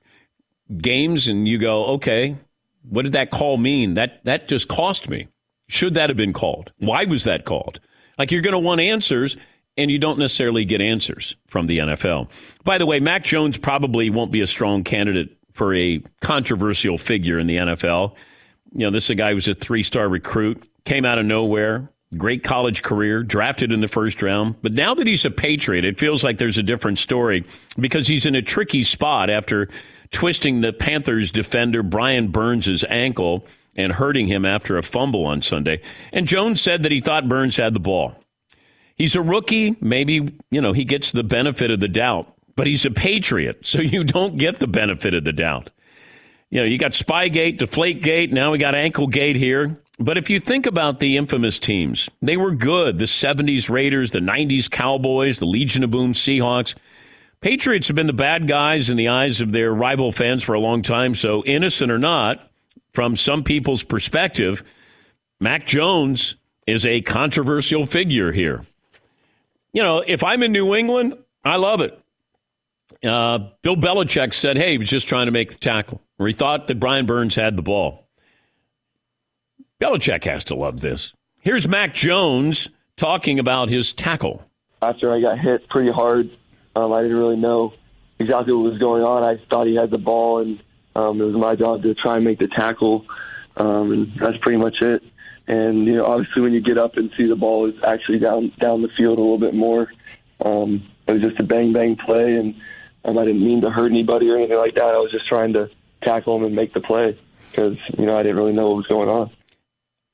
games 0.78 1.28
and 1.28 1.46
you 1.48 1.58
go, 1.58 1.84
okay, 1.86 2.36
what 2.88 3.02
did 3.02 3.12
that 3.12 3.30
call 3.30 3.56
mean? 3.56 3.94
That 3.94 4.24
that 4.24 4.48
just 4.48 4.68
cost 4.68 5.08
me. 5.08 5.28
Should 5.68 5.94
that 5.94 6.10
have 6.10 6.16
been 6.16 6.32
called? 6.32 6.72
Why 6.78 7.04
was 7.04 7.24
that 7.24 7.44
called? 7.44 7.80
Like 8.18 8.30
you're 8.30 8.42
going 8.42 8.52
to 8.52 8.58
want 8.58 8.80
answers 8.80 9.36
and 9.76 9.90
you 9.90 9.98
don't 9.98 10.18
necessarily 10.18 10.64
get 10.64 10.80
answers 10.80 11.36
from 11.46 11.66
the 11.66 11.78
NFL. 11.78 12.28
By 12.64 12.78
the 12.78 12.86
way, 12.86 13.00
Mac 13.00 13.24
Jones 13.24 13.56
probably 13.56 14.10
won't 14.10 14.30
be 14.30 14.42
a 14.42 14.46
strong 14.46 14.84
candidate 14.84 15.36
for 15.52 15.74
a 15.74 16.02
controversial 16.20 16.98
figure 16.98 17.38
in 17.38 17.46
the 17.46 17.56
NFL. 17.56 18.14
You 18.72 18.86
know, 18.86 18.90
this 18.90 19.04
is 19.04 19.10
a 19.10 19.14
guy 19.14 19.32
who's 19.32 19.48
a 19.48 19.54
three-star 19.54 20.08
recruit, 20.08 20.62
came 20.84 21.04
out 21.04 21.18
of 21.18 21.24
nowhere, 21.24 21.88
Great 22.16 22.44
college 22.44 22.82
career, 22.82 23.22
drafted 23.22 23.72
in 23.72 23.80
the 23.80 23.88
first 23.88 24.20
round. 24.20 24.56
But 24.60 24.74
now 24.74 24.92
that 24.94 25.06
he's 25.06 25.24
a 25.24 25.30
Patriot, 25.30 25.84
it 25.86 25.98
feels 25.98 26.22
like 26.22 26.36
there's 26.36 26.58
a 26.58 26.62
different 26.62 26.98
story 26.98 27.44
because 27.78 28.06
he's 28.06 28.26
in 28.26 28.34
a 28.34 28.42
tricky 28.42 28.82
spot 28.82 29.30
after 29.30 29.68
twisting 30.12 30.60
the 30.60 30.72
Panthers 30.72 31.30
defender 31.30 31.82
Brian 31.82 32.28
Burns' 32.28 32.84
ankle 32.88 33.44
and 33.74 33.92
hurting 33.92 34.28
him 34.28 34.44
after 34.44 34.76
a 34.76 34.82
fumble 34.82 35.24
on 35.24 35.42
Sunday. 35.42 35.80
And 36.12 36.26
Jones 36.26 36.60
said 36.60 36.82
that 36.82 36.92
he 36.92 37.00
thought 37.00 37.28
Burns 37.28 37.56
had 37.56 37.74
the 37.74 37.80
ball. 37.80 38.14
He's 38.94 39.16
a 39.16 39.22
rookie. 39.22 39.76
Maybe, 39.80 40.32
you 40.50 40.60
know, 40.60 40.72
he 40.72 40.84
gets 40.84 41.12
the 41.12 41.24
benefit 41.24 41.70
of 41.70 41.80
the 41.80 41.88
doubt, 41.88 42.32
but 42.54 42.66
he's 42.66 42.84
a 42.84 42.90
Patriot, 42.90 43.66
so 43.66 43.80
you 43.80 44.04
don't 44.04 44.36
get 44.36 44.60
the 44.60 44.66
benefit 44.66 45.14
of 45.14 45.24
the 45.24 45.32
doubt. 45.32 45.70
You 46.50 46.60
know, 46.60 46.66
you 46.66 46.76
got 46.76 46.92
Spygate, 46.92 47.58
Deflategate, 47.58 48.30
now 48.30 48.52
we 48.52 48.58
got 48.58 48.74
Anklegate 48.74 49.36
here. 49.36 49.78
But 49.98 50.18
if 50.18 50.28
you 50.28 50.40
think 50.40 50.66
about 50.66 51.00
the 51.00 51.16
infamous 51.16 51.58
teams, 51.58 52.10
they 52.20 52.36
were 52.36 52.54
good. 52.54 52.98
The 52.98 53.04
70s 53.04 53.70
Raiders, 53.70 54.10
the 54.10 54.18
90s 54.18 54.70
Cowboys, 54.70 55.38
the 55.38 55.46
Legion 55.46 55.84
of 55.84 55.90
Boom 55.90 56.12
Seahawks. 56.12 56.74
Patriots 57.42 57.88
have 57.88 57.96
been 57.96 58.06
the 58.06 58.12
bad 58.12 58.46
guys 58.46 58.88
in 58.88 58.96
the 58.96 59.08
eyes 59.08 59.40
of 59.40 59.50
their 59.50 59.74
rival 59.74 60.12
fans 60.12 60.44
for 60.44 60.54
a 60.54 60.60
long 60.60 60.80
time. 60.80 61.14
So, 61.16 61.44
innocent 61.44 61.90
or 61.90 61.98
not, 61.98 62.50
from 62.92 63.16
some 63.16 63.42
people's 63.42 63.82
perspective, 63.82 64.62
Mac 65.40 65.66
Jones 65.66 66.36
is 66.68 66.86
a 66.86 67.00
controversial 67.00 67.84
figure 67.84 68.30
here. 68.30 68.64
You 69.72 69.82
know, 69.82 70.04
if 70.06 70.22
I'm 70.22 70.44
in 70.44 70.52
New 70.52 70.74
England, 70.74 71.18
I 71.44 71.56
love 71.56 71.80
it. 71.80 71.98
Uh, 73.04 73.50
Bill 73.62 73.74
Belichick 73.74 74.34
said, 74.34 74.56
hey, 74.56 74.72
he 74.72 74.78
was 74.78 74.88
just 74.88 75.08
trying 75.08 75.26
to 75.26 75.32
make 75.32 75.50
the 75.50 75.58
tackle, 75.58 76.00
or 76.20 76.28
he 76.28 76.32
thought 76.32 76.68
that 76.68 76.78
Brian 76.78 77.06
Burns 77.06 77.34
had 77.34 77.56
the 77.56 77.62
ball. 77.62 78.06
Belichick 79.80 80.24
has 80.24 80.44
to 80.44 80.54
love 80.54 80.80
this. 80.80 81.12
Here's 81.40 81.66
Mac 81.66 81.92
Jones 81.92 82.68
talking 82.96 83.40
about 83.40 83.68
his 83.68 83.92
tackle. 83.92 84.44
After 84.80 85.12
I 85.12 85.20
got 85.20 85.40
hit 85.40 85.68
pretty 85.68 85.90
hard, 85.90 86.30
um, 86.74 86.92
I 86.92 87.02
didn't 87.02 87.16
really 87.16 87.36
know 87.36 87.74
exactly 88.18 88.52
what 88.52 88.70
was 88.70 88.78
going 88.78 89.02
on. 89.02 89.22
I 89.22 89.42
thought 89.50 89.66
he 89.66 89.74
had 89.74 89.90
the 89.90 89.98
ball, 89.98 90.38
and 90.38 90.62
um, 90.94 91.20
it 91.20 91.24
was 91.24 91.34
my 91.34 91.54
job 91.54 91.82
to 91.82 91.94
try 91.94 92.16
and 92.16 92.24
make 92.24 92.38
the 92.38 92.48
tackle, 92.48 93.06
um, 93.56 93.92
and 93.92 94.12
that's 94.20 94.36
pretty 94.38 94.58
much 94.58 94.80
it. 94.80 95.02
And 95.46 95.86
you 95.86 95.96
know, 95.96 96.06
obviously, 96.06 96.42
when 96.42 96.52
you 96.52 96.60
get 96.60 96.78
up 96.78 96.96
and 96.96 97.10
see 97.16 97.26
the 97.26 97.36
ball 97.36 97.66
is 97.66 97.74
actually 97.86 98.18
down 98.18 98.52
down 98.60 98.82
the 98.82 98.88
field 98.96 99.18
a 99.18 99.20
little 99.20 99.38
bit 99.38 99.54
more, 99.54 99.92
um, 100.44 100.86
it 101.06 101.14
was 101.14 101.22
just 101.22 101.40
a 101.40 101.44
bang 101.44 101.72
bang 101.72 101.96
play, 101.96 102.36
and 102.36 102.54
um, 103.04 103.18
I 103.18 103.24
didn't 103.24 103.44
mean 103.44 103.60
to 103.62 103.70
hurt 103.70 103.90
anybody 103.90 104.30
or 104.30 104.36
anything 104.36 104.58
like 104.58 104.74
that. 104.76 104.94
I 104.94 104.98
was 104.98 105.10
just 105.10 105.26
trying 105.26 105.52
to 105.54 105.68
tackle 106.02 106.36
him 106.36 106.44
and 106.44 106.54
make 106.54 106.74
the 106.74 106.80
play 106.80 107.18
because 107.50 107.76
you 107.98 108.06
know 108.06 108.14
I 108.14 108.22
didn't 108.22 108.36
really 108.36 108.52
know 108.52 108.68
what 108.68 108.76
was 108.76 108.86
going 108.86 109.08
on. 109.08 109.30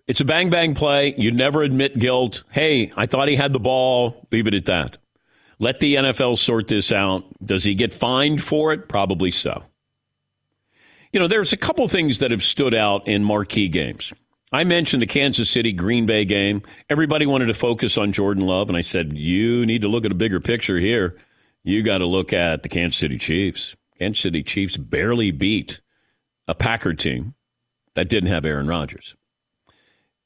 It's 0.06 0.20
a 0.20 0.24
bang 0.24 0.48
bang 0.48 0.74
play. 0.74 1.14
You 1.18 1.30
never 1.30 1.62
admit 1.62 1.98
guilt. 1.98 2.42
Hey, 2.50 2.90
I 2.96 3.04
thought 3.04 3.28
he 3.28 3.36
had 3.36 3.52
the 3.52 3.60
ball. 3.60 4.26
Leave 4.32 4.46
it 4.46 4.54
at 4.54 4.64
that. 4.64 4.96
Let 5.58 5.80
the 5.80 5.96
NFL 5.96 6.38
sort 6.38 6.68
this 6.68 6.92
out. 6.92 7.24
Does 7.44 7.64
he 7.64 7.74
get 7.74 7.92
fined 7.92 8.42
for 8.42 8.72
it? 8.72 8.88
Probably 8.88 9.30
so. 9.30 9.64
you 11.12 11.20
know, 11.20 11.28
there's 11.28 11.52
a 11.52 11.56
couple 11.56 11.86
things 11.88 12.18
that 12.18 12.30
have 12.30 12.42
stood 12.42 12.74
out 12.74 13.06
in 13.08 13.24
marquee 13.24 13.68
games. 13.68 14.12
I 14.52 14.64
mentioned 14.64 15.02
the 15.02 15.06
Kansas 15.06 15.50
City 15.50 15.72
Green 15.72 16.06
Bay 16.06 16.24
game. 16.24 16.62
Everybody 16.88 17.26
wanted 17.26 17.46
to 17.46 17.54
focus 17.54 17.98
on 17.98 18.12
Jordan 18.12 18.46
Love, 18.46 18.68
and 18.68 18.76
I 18.76 18.80
said, 18.82 19.12
you 19.12 19.66
need 19.66 19.82
to 19.82 19.88
look 19.88 20.04
at 20.04 20.12
a 20.12 20.16
bigger 20.16 20.40
picture 20.40 20.78
here. 20.78 21.16
You 21.64 21.82
got 21.82 21.98
to 21.98 22.06
look 22.06 22.32
at 22.32 22.62
the 22.62 22.68
Kansas 22.68 22.98
City 22.98 23.18
Chiefs. 23.18 23.76
Kansas 23.98 24.22
City 24.22 24.42
Chiefs 24.42 24.76
barely 24.76 25.30
beat 25.30 25.80
a 26.46 26.54
Packer 26.54 26.94
team 26.94 27.34
that 27.94 28.08
didn't 28.08 28.30
have 28.30 28.46
Aaron 28.46 28.68
Rodgers. 28.68 29.14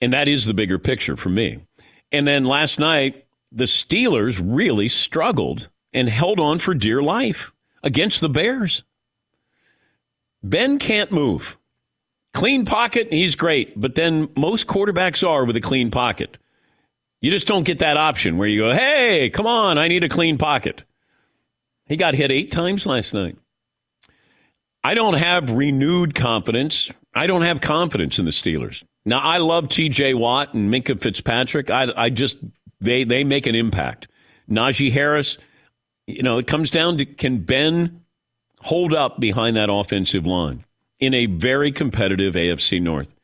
And 0.00 0.12
that 0.12 0.28
is 0.28 0.44
the 0.44 0.54
bigger 0.54 0.78
picture 0.78 1.16
for 1.16 1.28
me. 1.28 1.60
And 2.12 2.26
then 2.26 2.44
last 2.44 2.78
night, 2.78 3.21
the 3.52 3.64
Steelers 3.64 4.40
really 4.42 4.88
struggled 4.88 5.68
and 5.92 6.08
held 6.08 6.40
on 6.40 6.58
for 6.58 6.74
dear 6.74 7.02
life 7.02 7.52
against 7.82 8.20
the 8.20 8.28
Bears. 8.28 8.84
Ben 10.42 10.78
can't 10.78 11.12
move. 11.12 11.58
Clean 12.32 12.64
pocket, 12.64 13.12
he's 13.12 13.34
great, 13.34 13.78
but 13.78 13.94
then 13.94 14.30
most 14.36 14.66
quarterbacks 14.66 15.26
are 15.26 15.44
with 15.44 15.56
a 15.56 15.60
clean 15.60 15.90
pocket. 15.90 16.38
You 17.20 17.30
just 17.30 17.46
don't 17.46 17.64
get 17.64 17.78
that 17.80 17.96
option 17.96 18.38
where 18.38 18.48
you 18.48 18.62
go, 18.62 18.72
hey, 18.72 19.30
come 19.30 19.46
on, 19.46 19.78
I 19.78 19.86
need 19.88 20.02
a 20.02 20.08
clean 20.08 20.38
pocket. 20.38 20.82
He 21.86 21.96
got 21.96 22.14
hit 22.14 22.32
eight 22.32 22.50
times 22.50 22.86
last 22.86 23.12
night. 23.12 23.36
I 24.82 24.94
don't 24.94 25.14
have 25.14 25.50
renewed 25.50 26.14
confidence. 26.14 26.90
I 27.14 27.26
don't 27.26 27.42
have 27.42 27.60
confidence 27.60 28.18
in 28.18 28.24
the 28.24 28.30
Steelers. 28.30 28.82
Now, 29.04 29.18
I 29.18 29.38
love 29.38 29.68
TJ 29.68 30.18
Watt 30.18 30.54
and 30.54 30.72
Minkah 30.72 30.98
Fitzpatrick. 30.98 31.70
I, 31.70 31.92
I 31.96 32.10
just, 32.10 32.38
they, 32.82 33.04
they 33.04 33.24
make 33.24 33.46
an 33.46 33.54
impact. 33.54 34.08
Najee 34.50 34.92
Harris, 34.92 35.38
you 36.06 36.22
know, 36.22 36.38
it 36.38 36.46
comes 36.46 36.70
down 36.70 36.96
to 36.98 37.06
can 37.06 37.38
Ben 37.38 38.02
hold 38.60 38.92
up 38.92 39.20
behind 39.20 39.56
that 39.56 39.70
offensive 39.70 40.26
line 40.26 40.64
in 40.98 41.14
a 41.14 41.26
very 41.26 41.72
competitive 41.72 42.34
AFC 42.34 42.80
North? 42.80 43.14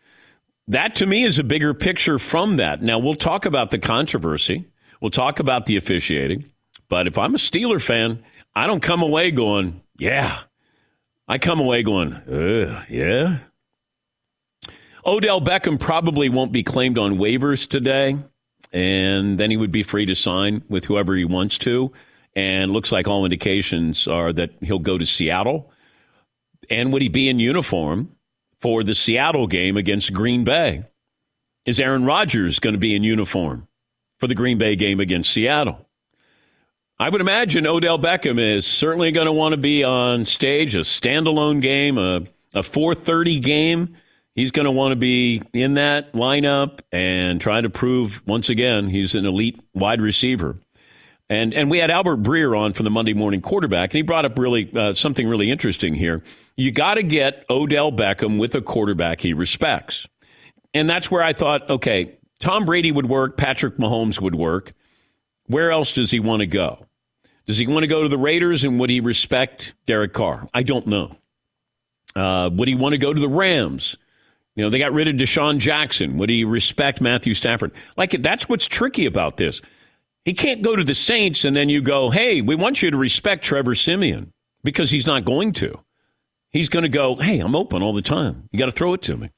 That 0.66 0.94
to 0.96 1.06
me 1.06 1.24
is 1.24 1.38
a 1.38 1.44
bigger 1.44 1.72
picture 1.72 2.18
from 2.18 2.56
that. 2.56 2.82
Now, 2.82 2.98
we'll 2.98 3.14
talk 3.14 3.46
about 3.46 3.70
the 3.70 3.78
controversy, 3.78 4.66
we'll 5.00 5.10
talk 5.10 5.38
about 5.38 5.66
the 5.66 5.76
officiating, 5.76 6.44
but 6.88 7.06
if 7.06 7.16
I'm 7.18 7.34
a 7.34 7.38
Steeler 7.38 7.80
fan, 7.80 8.22
I 8.54 8.66
don't 8.66 8.82
come 8.82 9.02
away 9.02 9.30
going, 9.30 9.82
yeah. 9.98 10.40
I 11.26 11.38
come 11.38 11.60
away 11.60 11.82
going, 11.82 12.20
yeah. 12.88 13.38
Odell 15.04 15.40
Beckham 15.40 15.78
probably 15.78 16.28
won't 16.28 16.52
be 16.52 16.62
claimed 16.62 16.98
on 16.98 17.16
waivers 17.16 17.68
today, 17.68 18.18
and 18.72 19.38
then 19.38 19.50
he 19.50 19.56
would 19.56 19.72
be 19.72 19.82
free 19.82 20.06
to 20.06 20.14
sign 20.14 20.62
with 20.68 20.84
whoever 20.84 21.14
he 21.14 21.24
wants 21.24 21.58
to. 21.58 21.92
And 22.36 22.72
looks 22.72 22.92
like 22.92 23.08
all 23.08 23.24
indications 23.24 24.06
are 24.06 24.32
that 24.32 24.50
he'll 24.60 24.78
go 24.78 24.98
to 24.98 25.06
Seattle. 25.06 25.72
And 26.70 26.92
would 26.92 27.02
he 27.02 27.08
be 27.08 27.28
in 27.28 27.40
uniform 27.40 28.12
for 28.60 28.84
the 28.84 28.94
Seattle 28.94 29.46
game 29.46 29.76
against 29.76 30.12
Green 30.12 30.44
Bay? 30.44 30.84
Is 31.64 31.80
Aaron 31.80 32.04
Rodgers 32.04 32.58
going 32.60 32.74
to 32.74 32.78
be 32.78 32.94
in 32.94 33.02
uniform 33.02 33.66
for 34.18 34.26
the 34.26 34.34
Green 34.34 34.58
Bay 34.58 34.76
game 34.76 35.00
against 35.00 35.32
Seattle? 35.32 35.88
I 37.00 37.08
would 37.08 37.20
imagine 37.20 37.66
Odell 37.66 37.98
Beckham 37.98 38.38
is 38.38 38.66
certainly 38.66 39.12
going 39.12 39.26
to 39.26 39.32
want 39.32 39.52
to 39.52 39.56
be 39.56 39.84
on 39.84 40.24
stage, 40.24 40.74
a 40.74 40.80
standalone 40.80 41.60
game, 41.60 41.96
a, 41.96 42.22
a 42.54 42.62
4:30 42.62 43.42
game. 43.42 43.96
He's 44.38 44.52
going 44.52 44.66
to 44.66 44.70
want 44.70 44.92
to 44.92 44.96
be 44.96 45.42
in 45.52 45.74
that 45.74 46.12
lineup 46.12 46.78
and 46.92 47.40
try 47.40 47.60
to 47.60 47.68
prove 47.68 48.24
once 48.24 48.48
again 48.48 48.88
he's 48.88 49.16
an 49.16 49.26
elite 49.26 49.58
wide 49.74 50.00
receiver. 50.00 50.60
And 51.28 51.52
and 51.52 51.68
we 51.68 51.78
had 51.78 51.90
Albert 51.90 52.22
Breer 52.22 52.56
on 52.56 52.72
from 52.72 52.84
the 52.84 52.90
Monday 52.90 53.14
Morning 53.14 53.40
Quarterback, 53.40 53.90
and 53.90 53.98
he 53.98 54.02
brought 54.02 54.24
up 54.24 54.38
really 54.38 54.70
uh, 54.76 54.94
something 54.94 55.26
really 55.26 55.50
interesting 55.50 55.92
here. 55.94 56.22
You 56.56 56.70
got 56.70 56.94
to 56.94 57.02
get 57.02 57.46
Odell 57.50 57.90
Beckham 57.90 58.38
with 58.38 58.54
a 58.54 58.62
quarterback 58.62 59.22
he 59.22 59.32
respects, 59.32 60.06
and 60.72 60.88
that's 60.88 61.10
where 61.10 61.24
I 61.24 61.32
thought, 61.32 61.68
okay, 61.68 62.16
Tom 62.38 62.64
Brady 62.64 62.92
would 62.92 63.06
work, 63.06 63.36
Patrick 63.36 63.76
Mahomes 63.76 64.20
would 64.20 64.36
work. 64.36 64.72
Where 65.46 65.72
else 65.72 65.92
does 65.92 66.12
he 66.12 66.20
want 66.20 66.40
to 66.40 66.46
go? 66.46 66.86
Does 67.48 67.58
he 67.58 67.66
want 67.66 67.82
to 67.82 67.88
go 67.88 68.04
to 68.04 68.08
the 68.08 68.16
Raiders, 68.16 68.62
and 68.62 68.78
would 68.78 68.88
he 68.88 69.00
respect 69.00 69.74
Derek 69.88 70.12
Carr? 70.12 70.46
I 70.54 70.62
don't 70.62 70.86
know. 70.86 71.10
Uh, 72.14 72.50
would 72.52 72.68
he 72.68 72.76
want 72.76 72.92
to 72.92 72.98
go 72.98 73.12
to 73.12 73.20
the 73.20 73.28
Rams? 73.28 73.96
You 74.58 74.64
know, 74.64 74.70
they 74.70 74.80
got 74.80 74.92
rid 74.92 75.06
of 75.06 75.14
DeSean 75.14 75.58
Jackson. 75.58 76.16
Would 76.16 76.30
he 76.30 76.42
respect 76.42 77.00
Matthew 77.00 77.32
Stafford? 77.32 77.70
Like 77.96 78.10
that's 78.22 78.48
what's 78.48 78.66
tricky 78.66 79.06
about 79.06 79.36
this. 79.36 79.60
He 80.24 80.34
can't 80.34 80.62
go 80.62 80.74
to 80.74 80.82
the 80.82 80.96
Saints 80.96 81.44
and 81.44 81.56
then 81.56 81.68
you 81.68 81.80
go, 81.80 82.10
hey, 82.10 82.40
we 82.40 82.56
want 82.56 82.82
you 82.82 82.90
to 82.90 82.96
respect 82.96 83.44
Trevor 83.44 83.76
Siemian 83.76 84.32
because 84.64 84.90
he's 84.90 85.06
not 85.06 85.24
going 85.24 85.52
to. 85.52 85.78
He's 86.50 86.68
going 86.68 86.82
to 86.82 86.88
go, 86.88 87.14
hey, 87.14 87.38
I'm 87.38 87.54
open 87.54 87.84
all 87.84 87.92
the 87.92 88.02
time. 88.02 88.48
You 88.50 88.58
got 88.58 88.66
to 88.66 88.72
throw 88.72 88.94
it 88.94 89.02
to 89.02 89.16
me. 89.16 89.30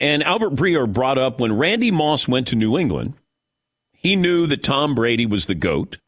And 0.00 0.24
Albert 0.24 0.56
Breer 0.56 0.92
brought 0.92 1.16
up 1.16 1.40
when 1.40 1.56
Randy 1.56 1.92
Moss 1.92 2.26
went 2.26 2.48
to 2.48 2.56
New 2.56 2.76
England, 2.76 3.14
he 3.92 4.16
knew 4.16 4.48
that 4.48 4.64
Tom 4.64 4.96
Brady 4.96 5.26
was 5.26 5.46
the 5.46 5.54
GOAT. 5.54 5.98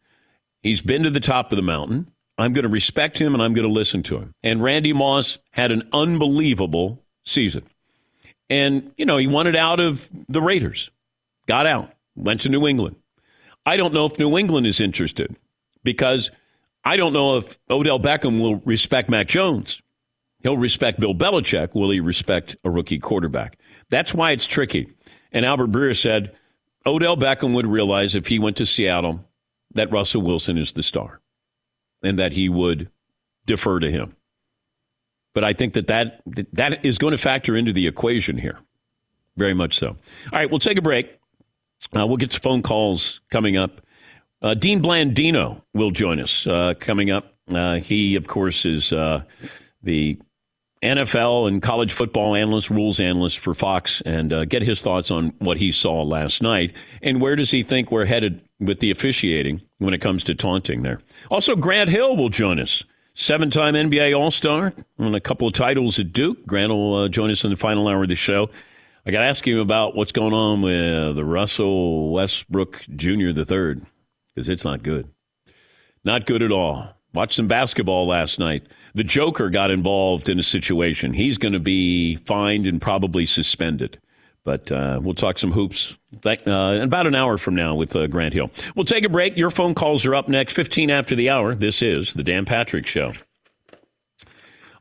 He's 0.65 0.81
been 0.81 1.05
to 1.05 1.11
the 1.11 1.21
top 1.21 1.53
of 1.53 1.57
the 1.57 1.63
mountain. 1.63 2.11
I'm 2.39 2.55
going 2.55 2.65
to 2.65 2.69
respect 2.69 3.19
him 3.19 3.35
and 3.35 3.43
I'm 3.43 3.55
going 3.55 3.69
to 3.69 3.73
listen 3.73 4.03
to 4.05 4.17
him. 4.17 4.35
And 4.43 4.65
Randy 4.65 4.93
Moss 4.93 5.39
had 5.53 5.71
an 5.71 5.89
unbelievable 5.93 7.01
season. 7.25 7.69
And, 8.51 8.93
you 8.97 9.07
know, 9.07 9.17
he 9.17 9.27
wanted 9.27 9.57
out 9.57 9.81
of 9.81 10.09
the 10.29 10.43
Raiders, 10.43 10.91
got 11.47 11.67
out, 11.67 11.93
went 12.15 12.43
to 12.43 12.49
New 12.49 12.67
England. 12.67 12.97
I 13.67 13.77
don't 13.77 13.95
know 13.95 14.07
if 14.07 14.19
New 14.19 14.37
England 14.37 14.67
is 14.67 14.81
interested 14.81 15.37
because 15.83 16.31
I 16.85 16.97
don't 16.97 17.13
know 17.13 17.39
if 17.39 17.59
Odell 17.71 17.99
Beckham 17.99 18.41
will 18.41 18.57
respect 18.57 19.09
Mac 19.09 19.29
Jones. 19.29 19.81
He'll 20.43 20.59
respect 20.59 21.01
Bill 21.01 21.15
Belichick. 21.15 21.75
Will 21.75 21.91
he 21.91 22.01
respect 22.01 22.57
a 22.65 22.71
rookie 22.71 22.99
quarterback? 22.99 23.59
That's 23.89 24.13
why 24.13 24.33
it's 24.33 24.47
tricky. 24.47 24.93
And 25.33 25.47
Albert 25.47 25.71
Breer 25.71 25.99
said 25.99 26.35
Odell 26.85 27.17
Beckham 27.17 27.55
would 27.55 27.67
realize 27.67 28.15
if 28.15 28.27
he 28.27 28.39
went 28.39 28.59
to 28.59 28.67
Seattle 28.67 29.25
that 29.73 29.91
Russell 29.91 30.21
Wilson 30.21 30.59
is 30.59 30.73
the 30.73 30.83
star 30.83 31.21
and 32.03 32.19
that 32.19 32.33
he 32.33 32.51
would 32.51 32.91
defer 33.47 33.81
to 33.81 33.91
him. 33.91 34.17
But 35.35 35.45
I 35.45 35.53
think 35.53 35.75
that 35.75 35.88
that, 35.88 36.23
that 36.53 36.85
is 36.85 36.97
going 36.97 37.11
to 37.11 37.19
factor 37.19 37.57
into 37.57 37.73
the 37.73 37.87
equation 37.87 38.38
here. 38.38 38.59
Very 39.37 39.55
much 39.55 39.79
so. 39.79 39.88
All 39.88 39.97
right, 40.33 40.49
we'll 40.49 40.61
take 40.61 40.79
a 40.79 40.83
break. 40.83 41.19
Uh, 41.95 42.07
we'll 42.07 42.17
get 42.17 42.31
to 42.31 42.41
phone 42.41 42.62
calls 42.62 43.21
coming 43.31 43.57
up. 43.57 43.81
Uh, 44.41 44.55
Dean 44.55 44.81
Blandino 44.81 45.62
will 45.75 45.91
join 45.91 46.21
us 46.21 46.47
uh, 46.47 46.75
coming 46.79 47.11
up. 47.11 47.35
Uh, 47.49 47.76
he, 47.76 48.14
of 48.14 48.26
course, 48.26 48.64
is 48.64 48.93
uh, 48.93 49.23
the 49.83 50.19
NFL 50.83 51.49
and 51.49 51.62
college 51.62 51.93
football 51.93 52.35
analyst, 52.35 52.71
rules 52.71 53.00
analyst 53.00 53.38
for 53.38 53.55
Fox, 53.55 54.03
and 54.05 54.33
uh, 54.33 54.45
get 54.45 54.62
his 54.62 54.83
thoughts 54.83 55.11
on 55.11 55.33
what 55.38 55.57
he 55.57 55.73
saw 55.73 56.03
last 56.03 56.43
night 56.43 56.73
and 57.03 57.21
where 57.21 57.37
does 57.37 57.50
he 57.50 57.62
think 57.62 57.91
we're 57.91 58.05
headed 58.05 58.43
with 58.61 58.81
the 58.81 58.91
officiating 58.91 59.62
when 59.79 59.95
it 59.95 60.00
comes 60.00 60.23
to 60.25 60.35
taunting 60.35 60.83
there. 60.83 61.00
Also, 61.31 61.57
Grant 61.57 61.91
Hill 61.91 62.17
will 62.17 62.29
join 62.29 62.61
us. 62.61 62.85
Seven 63.16 63.49
time 63.49 63.75
NBA 63.75 64.18
All 64.18 64.33
Star 64.33 64.73
on 64.99 65.14
a 65.14 65.21
couple 65.21 65.47
of 65.47 65.54
titles 65.54 66.00
at 66.00 66.12
Duke. 66.12 66.44
Grant 66.47 66.73
will 66.73 66.97
uh, 66.97 67.09
join 67.09 67.30
us 67.30 67.44
in 67.44 67.50
the 67.50 67.56
final 67.56 67.87
hour 67.87 68.02
of 68.02 68.09
the 68.09 68.16
show. 68.16 68.50
I 69.06 69.12
got 69.12 69.21
to 69.21 69.26
ask 69.26 69.47
you 69.47 69.61
about 69.61 69.94
what's 69.94 70.11
going 70.11 70.33
on 70.33 70.62
with 70.62 70.92
uh, 70.92 71.12
the 71.12 71.25
Russell 71.25 72.11
Westbrook 72.11 72.85
Jr. 72.97 73.30
the 73.30 73.44
third 73.44 73.87
because 74.35 74.49
it's 74.49 74.64
not 74.64 74.83
good, 74.83 75.09
not 76.04 76.26
good 76.26 76.42
at 76.42 76.50
all. 76.50 76.97
Watched 77.12 77.35
some 77.35 77.47
basketball 77.47 78.09
last 78.09 78.40
night. 78.40 78.66
The 78.97 79.04
Joker 79.04 79.49
got 79.49 79.71
involved 79.71 80.28
in 80.28 80.40
a 80.40 80.42
situation. 80.42 81.12
He's 81.12 81.38
going 81.38 81.52
to 81.52 81.61
be 81.61 82.16
fined 82.16 82.66
and 82.66 82.83
probably 82.83 83.26
suspended. 83.26 84.00
But 84.45 84.71
uh, 84.71 85.01
we'll 85.03 85.15
talk 85.15 85.39
some 85.39 85.53
hoops 85.53 85.97
uh, 86.25 86.31
in 86.31 86.83
about 86.83 87.07
an 87.07 87.15
hour 87.15 87.39
from 87.39 87.55
now 87.55 87.75
with 87.75 87.97
uh, 87.97 88.07
Grant 88.07 88.35
Hill. 88.35 88.51
We'll 88.77 88.85
take 88.85 89.05
a 89.05 89.09
break. 89.09 89.37
Your 89.37 89.51
phone 89.51 89.75
calls 89.75 90.05
are 90.05 90.15
up 90.15 90.29
next, 90.29 90.53
15 90.53 90.91
after 90.91 91.17
the 91.17 91.31
hour. 91.31 91.55
This 91.55 91.81
is 91.81 92.13
the 92.13 92.23
Dan 92.23 92.45
Patrick 92.45 92.87
Show. 92.87 93.15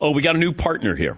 Oh, 0.01 0.12
we 0.12 0.22
got 0.22 0.36
a 0.36 0.39
new 0.39 0.51
partner 0.51 0.96
here. 0.96 1.17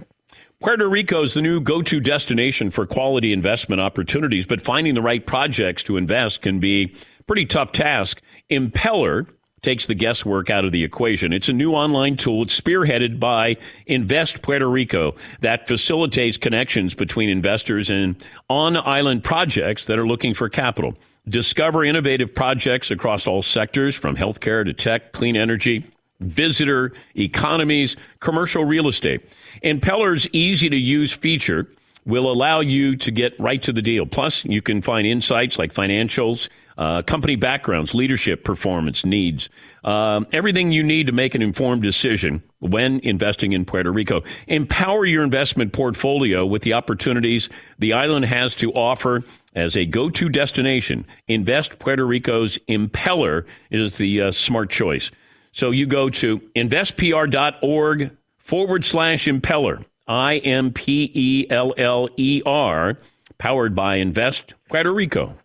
Puerto 0.62 0.88
Rico 0.88 1.24
is 1.24 1.34
the 1.34 1.42
new 1.42 1.60
go 1.60 1.82
to 1.82 2.00
destination 2.00 2.70
for 2.72 2.86
quality 2.86 3.34
investment 3.34 3.82
opportunities, 3.82 4.46
but 4.46 4.62
finding 4.62 4.94
the 4.94 5.02
right 5.02 5.26
projects 5.26 5.84
to 5.84 5.98
invest 5.98 6.44
can 6.44 6.60
be 6.60 6.96
a 7.20 7.24
pretty 7.24 7.46
tough 7.46 7.72
task. 7.72 8.22
Impeller 8.50 9.28
takes 9.62 9.88
the 9.88 9.96
guesswork 9.96 10.50
out 10.50 10.64
of 10.64 10.72
the 10.72 10.84
equation. 10.84 11.34
It's 11.34 11.50
a 11.50 11.54
new 11.54 11.74
online 11.74 12.18
tool. 12.18 12.44
It's 12.44 12.60
spearheaded 12.60 13.20
by 13.20 13.58
Invest 13.88 14.42
Puerto 14.42 14.70
Rico 14.70 15.16
that 15.42 15.68
facilitates 15.68 16.38
connections 16.38 16.94
between 16.94 17.30
investors 17.30 17.90
and 17.90 18.24
on 18.50 18.78
island 18.78 19.24
projects 19.24 19.86
that 19.86 19.98
are 19.98 20.06
looking 20.06 20.34
for 20.34 20.50
capital. 20.50 20.96
Discover 21.28 21.84
innovative 21.84 22.36
projects 22.36 22.92
across 22.92 23.26
all 23.26 23.42
sectors 23.42 23.96
from 23.96 24.16
healthcare 24.16 24.64
to 24.64 24.74
tech, 24.74 25.12
clean 25.14 25.36
energy 25.36 25.84
visitor 26.22 26.94
economies, 27.16 27.96
commercial 28.20 28.64
real 28.64 28.88
estate. 28.88 29.22
Impeller's 29.64 30.28
easy 30.32 30.70
to 30.70 30.78
use 30.78 31.12
feature 31.12 31.68
will 32.06 32.32
allow 32.32 32.60
you 32.60 32.96
to 32.96 33.12
get 33.12 33.38
right 33.40 33.62
to 33.64 33.74
the 33.74 33.82
deal. 33.82 34.06
Plus, 34.06 34.46
you 34.46 34.62
can 34.62 34.82
find 34.82 35.08
insights 35.08 35.58
like 35.58 35.74
financials, 35.74 36.48
uh, 36.78 37.02
company 37.02 37.36
backgrounds, 37.36 37.96
leadership 37.96 38.44
performance 38.44 39.06
needs, 39.06 39.50
um, 39.84 40.28
everything 40.32 40.72
you 40.72 40.84
need 40.84 41.08
to 41.08 41.14
make 41.14 41.34
an 41.34 41.42
informed 41.42 41.82
decision 41.82 42.44
when 42.60 43.00
investing 43.00 43.54
in 43.54 43.66
Puerto 43.66 43.92
Rico. 43.92 44.24
Empower 44.48 45.06
your 45.06 45.24
investment 45.24 45.74
portfolio 45.74 46.46
with 46.46 46.62
the 46.62 46.74
opportunities 46.74 47.50
the 47.80 47.94
island 47.94 48.26
has 48.26 48.54
to 48.56 48.72
offer 48.74 49.24
as 49.56 49.76
a 49.76 49.86
go 49.86 50.10
to 50.10 50.30
destination. 50.30 51.06
Invest 51.28 51.80
Puerto 51.80 52.06
Rico's 52.06 52.58
Impeller 52.70 53.46
is 53.72 53.98
the 53.98 54.22
uh, 54.22 54.32
smart 54.32 54.70
choice. 54.70 55.12
So 55.54 55.72
you 55.72 55.86
go 55.88 56.10
to 56.10 56.40
investpr.org 56.56 58.12
forward 58.38 58.86
slash 58.86 59.26
impeller. 59.26 59.86
I 60.08 60.38
M 60.38 60.72
P 60.72 61.12
E 61.14 61.48
L 61.50 61.74
L 61.78 62.10
E 62.18 62.42
R, 62.46 62.98
powered 63.38 63.76
by 63.76 63.96
Invest 63.98 64.54
Puerto 64.70 64.94
Rico. 64.94 65.36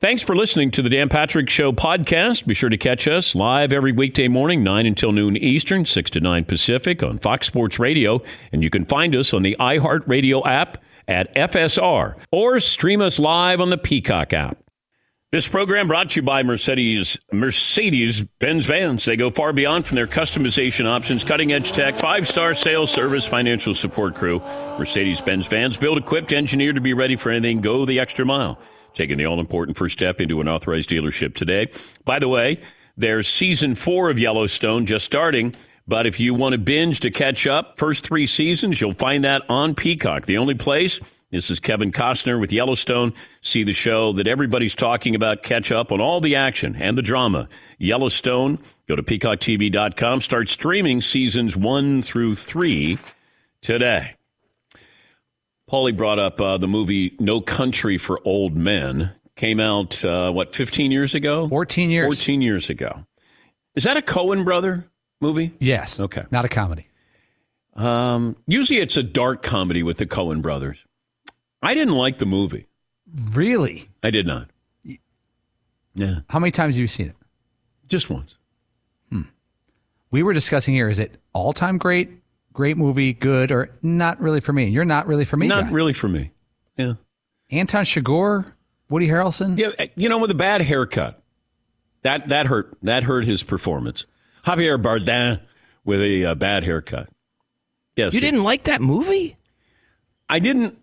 Thanks 0.00 0.20
for 0.20 0.34
listening 0.34 0.72
to 0.72 0.82
the 0.82 0.88
Dan 0.88 1.08
Patrick 1.08 1.48
Show 1.48 1.70
podcast. 1.70 2.44
Be 2.44 2.54
sure 2.54 2.68
to 2.68 2.76
catch 2.76 3.06
us 3.06 3.36
live 3.36 3.72
every 3.72 3.92
weekday 3.92 4.26
morning, 4.26 4.64
9 4.64 4.84
until 4.84 5.12
noon 5.12 5.36
Eastern, 5.36 5.86
6 5.86 6.10
to 6.10 6.20
9 6.20 6.44
Pacific 6.44 7.04
on 7.04 7.18
Fox 7.18 7.46
Sports 7.46 7.78
Radio. 7.78 8.20
And 8.50 8.64
you 8.64 8.68
can 8.68 8.84
find 8.84 9.14
us 9.14 9.32
on 9.32 9.42
the 9.42 9.56
iHeartRadio 9.60 10.44
app 10.44 10.82
at 11.06 11.32
FSR 11.36 12.16
or 12.32 12.58
stream 12.58 13.00
us 13.00 13.20
live 13.20 13.60
on 13.60 13.70
the 13.70 13.78
Peacock 13.78 14.32
app. 14.32 14.61
This 15.32 15.48
program 15.48 15.88
brought 15.88 16.10
to 16.10 16.16
you 16.16 16.22
by 16.22 16.42
Mercedes 16.42 17.16
Mercedes 17.32 18.20
Benz 18.38 18.66
Vans. 18.66 19.02
They 19.06 19.16
go 19.16 19.30
far 19.30 19.54
beyond 19.54 19.86
from 19.86 19.96
their 19.96 20.06
customization 20.06 20.84
options, 20.84 21.24
cutting 21.24 21.52
edge 21.52 21.72
tech, 21.72 21.98
five 21.98 22.28
star 22.28 22.52
sales 22.52 22.90
service, 22.90 23.24
financial 23.24 23.72
support 23.72 24.14
crew. 24.14 24.40
Mercedes 24.78 25.22
Benz 25.22 25.46
Vans 25.46 25.78
built, 25.78 25.96
equipped, 25.96 26.34
engineered 26.34 26.74
to 26.74 26.82
be 26.82 26.92
ready 26.92 27.16
for 27.16 27.30
anything. 27.30 27.62
Go 27.62 27.86
the 27.86 27.98
extra 27.98 28.26
mile. 28.26 28.58
Taking 28.92 29.16
the 29.16 29.24
all 29.24 29.40
important 29.40 29.78
first 29.78 29.94
step 29.94 30.20
into 30.20 30.42
an 30.42 30.48
authorized 30.48 30.90
dealership 30.90 31.34
today. 31.34 31.70
By 32.04 32.18
the 32.18 32.28
way, 32.28 32.60
there's 32.98 33.26
season 33.26 33.74
four 33.74 34.10
of 34.10 34.18
Yellowstone 34.18 34.84
just 34.84 35.06
starting. 35.06 35.54
But 35.88 36.06
if 36.06 36.20
you 36.20 36.34
want 36.34 36.52
to 36.52 36.58
binge 36.58 37.00
to 37.00 37.10
catch 37.10 37.46
up, 37.46 37.78
first 37.78 38.06
three 38.06 38.26
seasons, 38.26 38.82
you'll 38.82 38.92
find 38.92 39.24
that 39.24 39.40
on 39.48 39.76
Peacock, 39.76 40.26
the 40.26 40.36
only 40.36 40.56
place 40.56 41.00
this 41.32 41.50
is 41.50 41.58
Kevin 41.58 41.92
Costner 41.92 42.38
with 42.38 42.52
Yellowstone. 42.52 43.14
See 43.40 43.64
the 43.64 43.72
show 43.72 44.12
that 44.12 44.26
everybody's 44.26 44.74
talking 44.74 45.14
about. 45.14 45.42
Catch 45.42 45.72
up 45.72 45.90
on 45.90 45.98
all 45.98 46.20
the 46.20 46.36
action 46.36 46.76
and 46.78 46.96
the 46.96 47.02
drama. 47.02 47.48
Yellowstone. 47.78 48.58
Go 48.86 48.96
to 48.96 49.02
peacocktv.com. 49.02 50.20
Start 50.20 50.50
streaming 50.50 51.00
seasons 51.00 51.56
one 51.56 52.02
through 52.02 52.34
three 52.34 52.98
today. 53.62 54.14
Paulie 55.70 55.96
brought 55.96 56.18
up 56.18 56.38
uh, 56.38 56.58
the 56.58 56.68
movie 56.68 57.16
No 57.18 57.40
Country 57.40 57.96
for 57.96 58.20
Old 58.26 58.54
Men. 58.54 59.12
Came 59.34 59.58
out, 59.58 60.04
uh, 60.04 60.30
what, 60.30 60.54
15 60.54 60.92
years 60.92 61.14
ago? 61.14 61.48
14 61.48 61.90
years. 61.90 62.06
14 62.06 62.42
years 62.42 62.68
ago. 62.68 63.06
Is 63.74 63.84
that 63.84 63.96
a 63.96 64.02
Coen 64.02 64.44
brother 64.44 64.90
movie? 65.22 65.54
Yes. 65.58 65.98
Okay. 65.98 66.24
Not 66.30 66.44
a 66.44 66.48
comedy. 66.48 66.88
Um, 67.74 68.36
usually 68.46 68.80
it's 68.80 68.98
a 68.98 69.02
dark 69.02 69.42
comedy 69.42 69.82
with 69.82 69.96
the 69.96 70.04
Coen 70.04 70.42
brothers. 70.42 70.76
I 71.62 71.74
didn't 71.74 71.94
like 71.94 72.18
the 72.18 72.26
movie. 72.26 72.66
Really? 73.32 73.88
I 74.02 74.10
did 74.10 74.26
not. 74.26 74.48
Yeah, 75.94 76.20
How 76.30 76.38
many 76.38 76.50
times 76.52 76.74
have 76.74 76.80
you 76.80 76.86
seen 76.86 77.08
it? 77.08 77.16
just 77.86 78.08
once. 78.08 78.38
We 80.12 80.22
were 80.22 80.34
discussing 80.34 80.74
here 80.74 80.90
is 80.90 80.98
it 80.98 81.16
all 81.32 81.54
time 81.54 81.78
great, 81.78 82.10
great 82.52 82.76
movie, 82.76 83.14
good, 83.14 83.50
or 83.50 83.70
not 83.80 84.20
really 84.20 84.40
for 84.40 84.52
me? 84.52 84.68
You're 84.68 84.84
not 84.84 85.06
really 85.06 85.24
for 85.24 85.38
me. 85.38 85.48
Not 85.48 85.64
guy. 85.64 85.70
really 85.70 85.94
for 85.94 86.06
me. 86.06 86.32
Yeah. 86.76 86.94
Anton 87.50 87.84
Chigurh, 87.84 88.52
Woody 88.90 89.08
Harrelson. 89.08 89.58
Yeah, 89.58 89.86
you 89.96 90.10
know, 90.10 90.18
with 90.18 90.30
a 90.30 90.34
bad 90.34 90.60
haircut. 90.60 91.22
That 92.02 92.28
that 92.28 92.46
hurt. 92.46 92.76
That 92.82 93.04
hurt 93.04 93.24
his 93.24 93.42
performance. 93.42 94.04
Javier 94.44 94.80
Bardem 94.80 95.40
with 95.82 96.02
a 96.02 96.26
uh, 96.26 96.34
bad 96.34 96.64
haircut. 96.64 97.08
Yes. 97.96 98.12
You 98.12 98.20
didn't 98.20 98.42
like 98.42 98.64
that 98.64 98.82
movie? 98.82 99.38
I 100.28 100.40
didn't. 100.40 100.78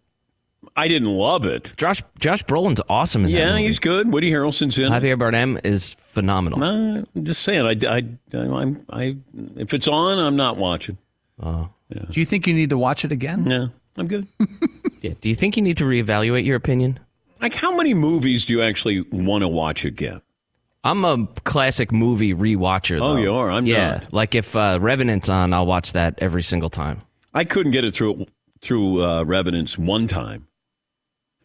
I 0.76 0.88
didn't 0.88 1.10
love 1.10 1.46
it. 1.46 1.74
Josh 1.78 2.02
Josh 2.20 2.44
Brolin's 2.44 2.82
awesome 2.90 3.26
in 3.26 3.32
that 3.32 3.38
Yeah, 3.38 3.52
movie. 3.54 3.68
he's 3.68 3.80
good. 3.80 4.12
Woody 4.12 4.32
Harrelson's 4.32 4.78
in. 4.78 4.86
it. 4.86 4.90
Javier 5.04 5.18
Bardem 5.18 5.60
is 5.66 5.96
phenomenal. 6.08 6.64
Uh, 6.64 7.04
I'm 7.16 7.26
just 7.26 7.44
saying. 7.44 7.66
I, 7.66 7.88
I, 7.90 8.04
I'm, 8.38 8.86
I, 8.90 9.18
if 9.56 9.74
it's 9.74 9.88
on, 9.88 10.20
I'm 10.20 10.36
not 10.36 10.58
watching. 10.58 10.98
Do 11.42 11.70
you 12.20 12.26
think 12.26 12.46
you 12.48 12.54
need 12.54 12.70
to 12.72 12.78
watch 12.78 13.04
it 13.06 13.12
again? 13.12 13.44
No, 13.46 13.70
I'm 13.98 14.08
good. 14.08 14.28
Yeah. 15.02 15.14
Do 15.22 15.30
you 15.30 15.36
think 15.36 15.56
you 15.56 15.64
need 15.64 15.78
to 15.78 15.86
reevaluate 15.86 16.44
your 16.44 16.58
opinion? 16.58 17.00
like, 17.42 17.54
how 17.54 17.74
many 17.74 17.94
movies 17.94 18.44
do 18.44 18.54
you 18.54 18.62
actually 18.62 19.00
want 19.14 19.44
to 19.44 19.48
watch 19.48 19.86
again? 19.86 20.22
I'm 20.84 21.06
a 21.06 21.26
classic 21.46 21.94
movie 21.94 22.34
rewatcher. 22.34 23.00
Oh, 23.02 23.16
you 23.16 23.34
are? 23.34 23.50
I'm 23.50 23.66
yeah. 23.66 23.92
not. 23.92 24.12
Like 24.14 24.36
if 24.36 24.58
uh, 24.58 24.78
Revenant's 24.82 25.30
on, 25.30 25.54
I'll 25.54 25.66
watch 25.66 25.94
that 25.94 26.16
every 26.18 26.44
single 26.44 26.70
time. 26.70 27.02
I 27.34 27.46
couldn't 27.46 27.72
get 27.72 27.86
it 27.86 27.94
through 27.94 28.26
through 28.60 29.02
uh, 29.02 29.24
Revenants 29.24 29.78
one 29.78 30.06
time. 30.06 30.48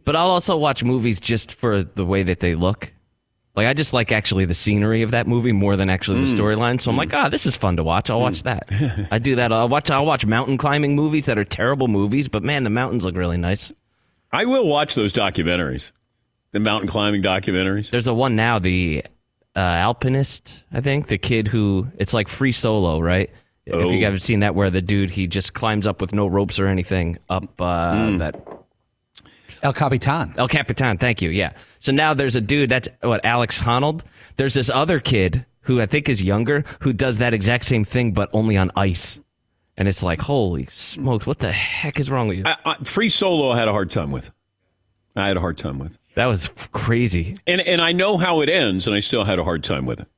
But 0.04 0.16
I'll 0.16 0.30
also 0.30 0.56
watch 0.56 0.84
movies 0.84 1.20
just 1.20 1.54
for 1.54 1.82
the 1.82 2.04
way 2.04 2.22
that 2.24 2.40
they 2.40 2.54
look. 2.54 2.92
Like 3.56 3.66
I 3.68 3.72
just 3.74 3.92
like 3.92 4.10
actually 4.12 4.44
the 4.46 4.54
scenery 4.54 5.02
of 5.02 5.12
that 5.12 5.26
movie 5.28 5.52
more 5.52 5.76
than 5.76 5.88
actually 5.88 6.20
Mm. 6.20 6.30
the 6.30 6.36
storyline. 6.42 6.80
So 6.80 6.90
I'm 6.90 6.96
like, 6.96 7.14
ah, 7.14 7.28
this 7.28 7.46
is 7.46 7.54
fun 7.54 7.76
to 7.76 7.84
watch. 7.84 8.10
I'll 8.10 8.20
watch 8.20 8.42
that. 8.42 8.68
I 9.12 9.18
do 9.18 9.36
that. 9.36 9.52
I'll 9.52 9.68
watch. 9.68 9.90
I'll 9.90 10.04
watch 10.06 10.26
mountain 10.26 10.58
climbing 10.58 10.96
movies 10.96 11.26
that 11.26 11.38
are 11.38 11.44
terrible 11.44 11.86
movies, 11.88 12.28
but 12.28 12.42
man, 12.42 12.64
the 12.64 12.70
mountains 12.70 13.04
look 13.04 13.14
really 13.16 13.36
nice. 13.38 13.72
I 14.32 14.44
will 14.44 14.66
watch 14.66 14.96
those 14.96 15.12
documentaries, 15.12 15.92
the 16.50 16.58
mountain 16.58 16.88
climbing 16.88 17.22
documentaries. 17.22 17.90
There's 17.90 18.08
a 18.08 18.14
one 18.14 18.34
now, 18.34 18.58
the 18.58 19.04
uh, 19.54 19.60
alpinist. 19.60 20.64
I 20.72 20.80
think 20.80 21.06
the 21.06 21.18
kid 21.18 21.46
who 21.46 21.86
it's 21.96 22.12
like 22.12 22.26
free 22.26 22.50
solo, 22.52 22.98
right? 23.00 23.30
Oh. 23.72 23.78
If 23.78 23.86
Oh. 23.86 23.90
you 23.90 24.04
haven't 24.04 24.20
seen 24.20 24.40
that, 24.40 24.56
where 24.56 24.68
the 24.68 24.82
dude 24.82 25.10
he 25.10 25.28
just 25.28 25.54
climbs 25.54 25.86
up 25.86 26.00
with 26.00 26.12
no 26.12 26.26
ropes 26.26 26.58
or 26.58 26.66
anything 26.66 27.18
up 27.30 27.60
uh, 27.60 27.94
Hmm. 27.94 28.18
that 28.18 28.34
El 29.64 29.72
Capitan. 29.72 30.35
El 30.37 30.46
Capitan, 30.46 30.98
thank 30.98 31.20
you. 31.22 31.31
Yeah. 31.31 31.53
So 31.81 31.90
now 31.90 32.14
there's 32.14 32.37
a 32.37 32.40
dude 32.40 32.70
that's 32.70 32.88
what 33.00 33.24
Alex 33.24 33.59
Honnold. 33.61 34.03
There's 34.37 34.55
this 34.55 34.70
other 34.70 35.00
kid 35.00 35.44
who 35.62 35.81
I 35.81 35.87
think 35.87 36.09
is 36.09 36.22
younger 36.22 36.64
who 36.81 36.92
does 36.92 37.18
that 37.18 37.33
exact 37.35 37.64
same 37.64 37.85
thing 37.85 38.12
but 38.12 38.29
only 38.33 38.57
on 38.57 38.70
ice. 38.77 39.18
And 39.77 39.88
it's 39.88 40.03
like, 40.03 40.20
holy 40.20 40.66
smokes, 40.66 41.27
what 41.27 41.38
the 41.40 41.50
heck 41.50 41.98
is 41.98 42.11
wrong 42.11 42.29
with 42.29 42.38
you? 42.38 42.44
I, 42.46 42.57
I, 42.64 42.74
Free 42.85 43.09
Solo, 43.09 43.50
I 43.50 43.57
had 43.59 43.66
a 43.66 43.72
hard 43.72 43.90
time 43.90 44.12
with. 44.12 44.31
I 45.16 45.27
had 45.29 45.37
a 45.37 45.40
hard 45.40 45.59
time 45.59 45.79
with, 45.79 45.98
That 46.16 46.27
was 46.27 46.50
crazy. 46.72 47.37
and 47.46 47.61
and 47.61 47.81
I 47.81 47.92
know 47.92 48.16
how 48.18 48.40
it 48.40 48.48
ends, 48.48 48.87
and 48.88 48.94
I 48.96 49.00
still 49.00 49.24
had 49.24 49.38
a 49.38 49.44
hard 49.44 49.62
time 49.64 49.87
with 49.87 50.00
it. 50.00 50.09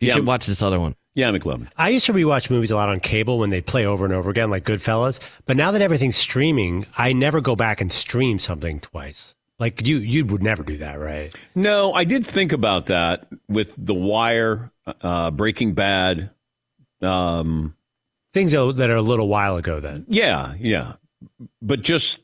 You 0.00 0.08
Yeah. 0.08 0.14
should 0.14 0.26
watch 0.26 0.46
this 0.46 0.62
other 0.62 0.80
one. 0.80 0.94
Yeah, 1.16 1.32
McLovin. 1.32 1.68
I 1.78 1.88
used 1.88 2.04
to 2.06 2.12
rewatch 2.12 2.50
movies 2.50 2.70
a 2.70 2.76
lot 2.76 2.90
on 2.90 3.00
cable 3.00 3.38
when 3.38 3.48
they 3.48 3.62
play 3.62 3.86
over 3.86 4.04
and 4.04 4.12
over 4.12 4.28
again, 4.28 4.50
like 4.50 4.64
Goodfellas. 4.64 5.18
But 5.46 5.56
now 5.56 5.70
that 5.70 5.80
everything's 5.80 6.14
streaming, 6.16 6.84
I 6.98 7.14
never 7.14 7.40
go 7.40 7.56
back 7.56 7.80
and 7.80 7.90
stream 7.90 8.38
something 8.38 8.80
twice. 8.80 9.34
Like 9.58 9.86
you, 9.86 9.96
you 9.96 10.26
would 10.26 10.42
never 10.42 10.62
do 10.62 10.76
that, 10.76 11.00
right? 11.00 11.34
No, 11.54 11.94
I 11.94 12.04
did 12.04 12.26
think 12.26 12.52
about 12.52 12.86
that 12.86 13.26
with 13.48 13.74
The 13.78 13.94
Wire, 13.94 14.70
uh, 15.00 15.30
Breaking 15.30 15.72
Bad. 15.72 16.30
Um, 17.00 17.74
Things 18.34 18.52
that 18.52 18.76
that 18.76 18.90
are 18.90 18.96
a 18.96 19.02
little 19.02 19.28
while 19.28 19.56
ago. 19.56 19.80
Then 19.80 20.04
yeah, 20.08 20.52
yeah, 20.60 20.96
but 21.62 21.80
just 21.80 22.18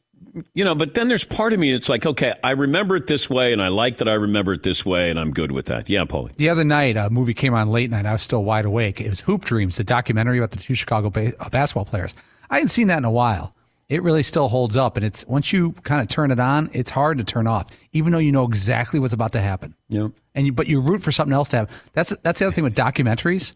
you 0.55 0.64
know, 0.64 0.75
but 0.75 0.95
then 0.95 1.09
there's 1.09 1.25
part 1.25 1.53
of 1.53 1.59
me 1.59 1.73
that's 1.73 1.88
like, 1.88 2.07
okay, 2.07 2.35
I 2.42 2.53
remember 2.53 2.97
it 2.97 3.07
this 3.07 3.29
way, 3.29 3.53
and 3.53 3.62
I 3.62 3.68
like 3.68 3.99
that 3.99 4.09
I 4.09 4.14
remember 4.14 4.53
it 4.55 4.62
this 4.62 4.85
way, 4.85 5.11
and 5.11 5.18
I'm 5.18 5.33
good 5.33 5.53
with 5.53 5.66
that. 5.66 5.88
Yeah, 5.88 6.05
Paulie. 6.05 6.35
The 6.37 6.49
other 6.49 6.64
night, 6.64 6.97
a 6.97 7.11
movie 7.11 7.35
came 7.35 7.55
on 7.55 7.71
late 7.71 7.90
night. 7.90 8.07
I 8.07 8.12
was 8.12 8.23
still 8.23 8.45
wide 8.45 8.64
awake. 8.64 9.01
It 9.01 9.11
was 9.11 9.21
Hoop 9.21 9.45
Dreams, 9.45 9.77
the 9.77 9.85
documentary 9.85 10.38
about 10.38 10.53
the 10.53 10.59
two 10.59 10.75
Chicago 10.75 11.11
ba- 11.11 11.33
uh, 11.38 11.49
basketball 11.51 11.85
players. 11.85 12.14
I 12.51 12.57
hadn't 12.57 12.68
seen 12.68 12.88
that 12.88 12.99
in 12.99 13.05
a 13.05 13.11
while. 13.11 13.55
It 13.88 14.03
really 14.03 14.23
still 14.23 14.49
holds 14.49 14.75
up, 14.77 14.97
and 14.97 15.05
it's 15.05 15.27
once 15.27 15.53
you 15.53 15.73
kind 15.83 16.01
of 16.01 16.09
turn 16.09 16.31
it 16.31 16.40
on, 16.40 16.71
it's 16.73 16.90
hard 16.90 17.18
to 17.18 17.25
turn 17.25 17.47
off, 17.47 17.66
even 17.92 18.12
though 18.12 18.18
you 18.18 18.33
know 18.33 18.45
exactly 18.45 18.99
what's 18.99 19.12
about 19.12 19.33
to 19.33 19.40
happen. 19.40 19.75
Yeah. 19.90 20.09
And 20.35 20.47
you, 20.47 20.53
but 20.53 20.66
you 20.66 20.81
root 20.81 21.03
for 21.03 21.12
something 21.12 21.35
else 21.35 21.51
to 21.51 21.59
happen. 21.59 21.75
That's 21.92 22.14
that's 22.23 22.38
the 22.38 22.47
other 22.47 22.55
thing 22.55 22.64
with 22.64 22.75
documentaries. 22.75 23.55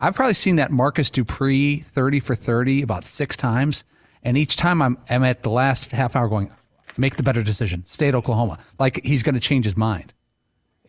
I've 0.00 0.14
probably 0.16 0.34
seen 0.34 0.56
that 0.56 0.72
Marcus 0.72 1.08
Dupree 1.08 1.80
thirty 1.80 2.18
for 2.18 2.34
thirty 2.34 2.82
about 2.82 3.04
six 3.04 3.36
times, 3.36 3.84
and 4.26 4.36
each 4.36 4.56
time 4.56 4.82
I'm 4.82 4.98
I'm 5.08 5.24
at 5.24 5.42
the 5.42 5.50
last 5.50 5.90
half 5.92 6.14
hour 6.16 6.28
going, 6.28 6.50
make 6.98 7.16
the 7.16 7.22
better 7.22 7.42
decision, 7.42 7.84
stay 7.86 8.08
at 8.08 8.14
Oklahoma. 8.14 8.58
Like 8.78 9.00
he's 9.04 9.22
going 9.22 9.34
to 9.36 9.40
change 9.40 9.64
his 9.64 9.76
mind. 9.76 10.12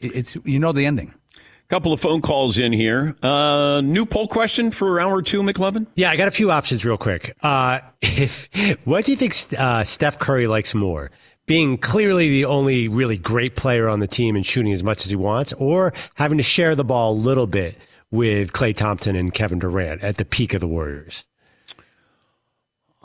It- 0.02 0.16
It's 0.16 0.38
you 0.44 0.60
know 0.60 0.74
the 0.74 0.86
ending. 0.86 1.14
Couple 1.70 1.92
of 1.92 2.00
phone 2.00 2.22
calls 2.22 2.58
in 2.58 2.72
here. 2.72 3.14
Uh, 3.22 3.82
new 3.84 4.06
poll 4.06 4.30
question 4.30 4.72
for 4.72 5.02
hour 5.02 5.22
two, 5.22 5.42
McLovin. 5.44 5.86
yeah, 5.96 6.10
I 6.10 6.16
got 6.16 6.30
a 6.30 6.32
few 6.32 6.50
options 6.50 6.86
real 6.86 6.98
quick. 6.98 7.36
Uh, 7.44 7.80
if 8.02 8.48
what 8.86 9.04
do 9.06 9.12
you 9.12 9.18
think 9.18 9.34
uh, 9.60 9.84
Steph 9.84 10.18
Curry 10.18 10.48
likes 10.48 10.74
more? 10.74 11.12
Being 11.46 11.78
clearly 11.78 12.30
the 12.30 12.46
only 12.46 12.88
really 12.88 13.18
great 13.18 13.56
player 13.58 13.88
on 13.90 14.00
the 14.00 14.08
team 14.08 14.36
and 14.38 14.46
shooting 14.46 14.72
as 14.74 14.82
much 14.84 15.04
as 15.06 15.10
he 15.10 15.16
wants, 15.18 15.52
or 15.54 15.94
having 16.16 16.38
to 16.38 16.44
share 16.44 16.74
the 16.76 16.84
ball 16.86 17.12
a 17.14 17.20
little 17.30 17.48
bit 17.48 17.76
with 18.12 18.52
Klay 18.54 18.74
Thompson 18.76 19.16
and 19.18 19.34
Kevin 19.34 19.60
Durant 19.60 20.02
at 20.04 20.16
the 20.18 20.26
peak 20.26 20.54
of 20.54 20.62
the 20.62 20.68
Warriors? 20.68 21.26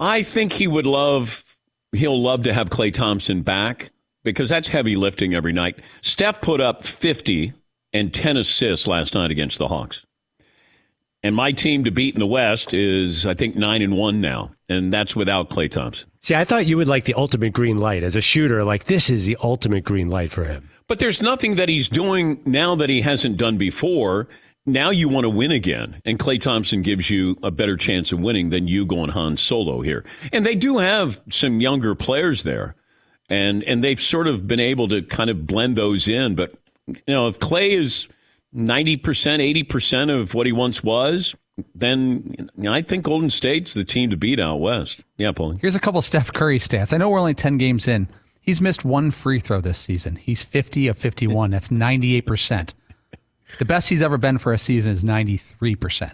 I 0.03 0.25
think 0.25 0.53
he 0.53 0.67
would 0.67 0.87
love 0.87 1.45
he'll 1.93 2.21
love 2.21 2.43
to 2.43 2.53
have 2.53 2.71
Klay 2.71 2.93
Thompson 2.93 3.43
back 3.43 3.91
because 4.25 4.49
that's 4.49 4.69
heavy 4.69 4.97
lifting 4.97 5.35
every 5.35 5.53
night. 5.53 5.79
Steph 6.01 6.41
put 6.41 6.61
up 6.61 6.85
50 6.85 7.53
and 7.93 8.13
10 8.13 8.37
assists 8.37 8.87
last 8.87 9.15
night 9.15 9.31
against 9.31 9.59
the 9.59 9.69
Hawks. 9.69 10.05
And 11.23 11.37
my 11.37 11.53
team 11.53 11.85
to 11.85 11.93
beat 11.93 12.15
in 12.15 12.19
the 12.19 12.27
West 12.27 12.75
is, 12.75 13.27
I 13.27 13.35
think, 13.35 13.55
9 13.55 13.81
and 13.81 13.97
1 13.97 14.21
now. 14.21 14.53
And 14.69 14.93
that's 14.93 15.15
without 15.15 15.51
Klay 15.51 15.71
Thompson. 15.71 16.09
See, 16.21 16.35
I 16.35 16.45
thought 16.45 16.67
you 16.67 16.77
would 16.79 16.89
like 16.89 17.05
the 17.05 17.15
ultimate 17.15 17.53
green 17.53 17.79
light 17.79 18.03
as 18.03 18.17
a 18.17 18.21
shooter. 18.21 18.65
Like, 18.65 18.85
this 18.85 19.09
is 19.09 19.27
the 19.27 19.37
ultimate 19.43 19.85
green 19.85 20.09
light 20.09 20.33
for 20.33 20.45
him. 20.45 20.69
But 20.89 20.99
there's 20.99 21.23
nothing 21.23 21.57
that 21.57 21.69
he's 21.69 21.89
doing 21.89 22.41
now 22.45 22.75
that 22.75 22.91
he 22.91 23.03
hasn't 23.03 23.37
done 23.37 23.57
before. 23.57 24.27
Now 24.65 24.91
you 24.91 25.09
want 25.09 25.25
to 25.25 25.31
win 25.31 25.51
again. 25.51 26.01
And 26.05 26.19
Klay 26.19 26.41
Thompson 26.41 26.83
gives 26.83 27.11
you 27.11 27.37
a 27.43 27.51
better 27.51 27.77
chance 27.77 28.13
of 28.13 28.21
winning 28.21 28.51
than 28.51 28.69
you 28.69 28.87
going 28.87 29.11
Han 29.11 29.37
Solo 29.37 29.81
here. 29.81 30.05
And 30.33 30.47
they 30.47 30.55
do 30.55 30.79
have 30.79 31.21
some 31.31 31.61
younger 31.61 31.95
players 31.95 32.45
there. 32.45 32.77
And, 33.29 33.65
and 33.65 33.83
they've 33.83 34.01
sort 34.01 34.27
of 34.27 34.47
been 34.47 34.61
able 34.61 34.89
to 34.89 35.03
kind 35.03 35.31
of 35.31 35.47
blend 35.47 35.77
those 35.77 36.07
in. 36.07 36.35
But, 36.37 36.55
you 36.87 36.97
know, 37.09 37.27
if 37.27 37.39
Klay 37.39 37.71
is 37.71 38.09
90%, 38.55 39.01
80% 39.01 40.21
of 40.21 40.35
what 40.35 40.47
he 40.47 40.53
once 40.53 40.83
was, 40.85 41.35
then 41.75 42.35
you 42.39 42.49
know, 42.57 42.73
I 42.73 42.83
think 42.83 43.05
Golden 43.05 43.31
State's 43.31 43.75
the 43.75 43.85
team 43.85 44.11
to 44.11 44.17
beat 44.17 44.41
out 44.41 44.61
west. 44.61 45.03
Yeah, 45.17 45.33
Paulie. 45.33 45.61
Here's 45.61 45.75
a 45.75 45.81
couple 45.81 46.01
Steph 46.03 46.33
Curry 46.33 46.59
stats. 46.59 46.93
I 46.93 46.97
know 46.99 47.09
we're 47.09 47.19
only 47.19 47.35
10 47.35 47.59
games 47.59 47.89
in. 47.89 48.09
He's 48.41 48.61
missed 48.61 48.85
one 48.85 49.11
free 49.11 49.39
throw 49.39 49.61
this 49.61 49.79
season. 49.79 50.17
He's 50.17 50.43
50 50.43 50.89
of 50.89 50.99
51. 50.99 51.51
That's 51.51 51.69
98%. 51.69 52.75
The 53.59 53.65
best 53.65 53.89
he's 53.89 54.03
ever 54.03 54.19
been 54.19 54.39
for 54.39 54.53
a 54.53 54.59
season 54.59 54.93
is 54.93 55.05
93%. 55.05 56.13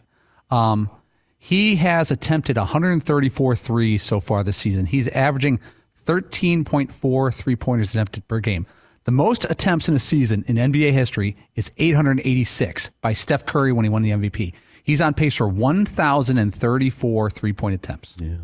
Um, 0.51 0.91
he 1.39 1.77
has 1.77 2.11
attempted 2.11 2.57
134 2.57 3.57
threes 3.57 4.03
so 4.03 4.21
far 4.21 4.43
this 4.43 4.57
season. 4.57 4.87
He's 4.87 5.09
averaging 5.09 5.61
13.4 6.07 7.35
three 7.35 7.57
pointers 7.57 7.91
attempted 7.91 8.27
per 8.27 8.41
game. 8.41 8.67
The 9.05 9.13
most 9.13 9.47
attempts 9.49 9.89
in 9.89 9.95
a 9.95 9.99
season 9.99 10.45
in 10.49 10.57
NBA 10.57 10.93
history 10.93 11.37
is 11.55 11.71
886 11.79 12.91
by 13.01 13.13
Steph 13.13 13.47
Curry 13.47 13.73
when 13.73 13.85
he 13.85 13.89
won 13.89 14.03
the 14.03 14.11
MVP. 14.11 14.53
He's 14.83 15.01
on 15.01 15.15
pace 15.15 15.35
for 15.35 15.49
1,034 15.49 17.31
three 17.31 17.53
point 17.53 17.75
attempts. 17.75 18.15
Yeah. 18.19 18.37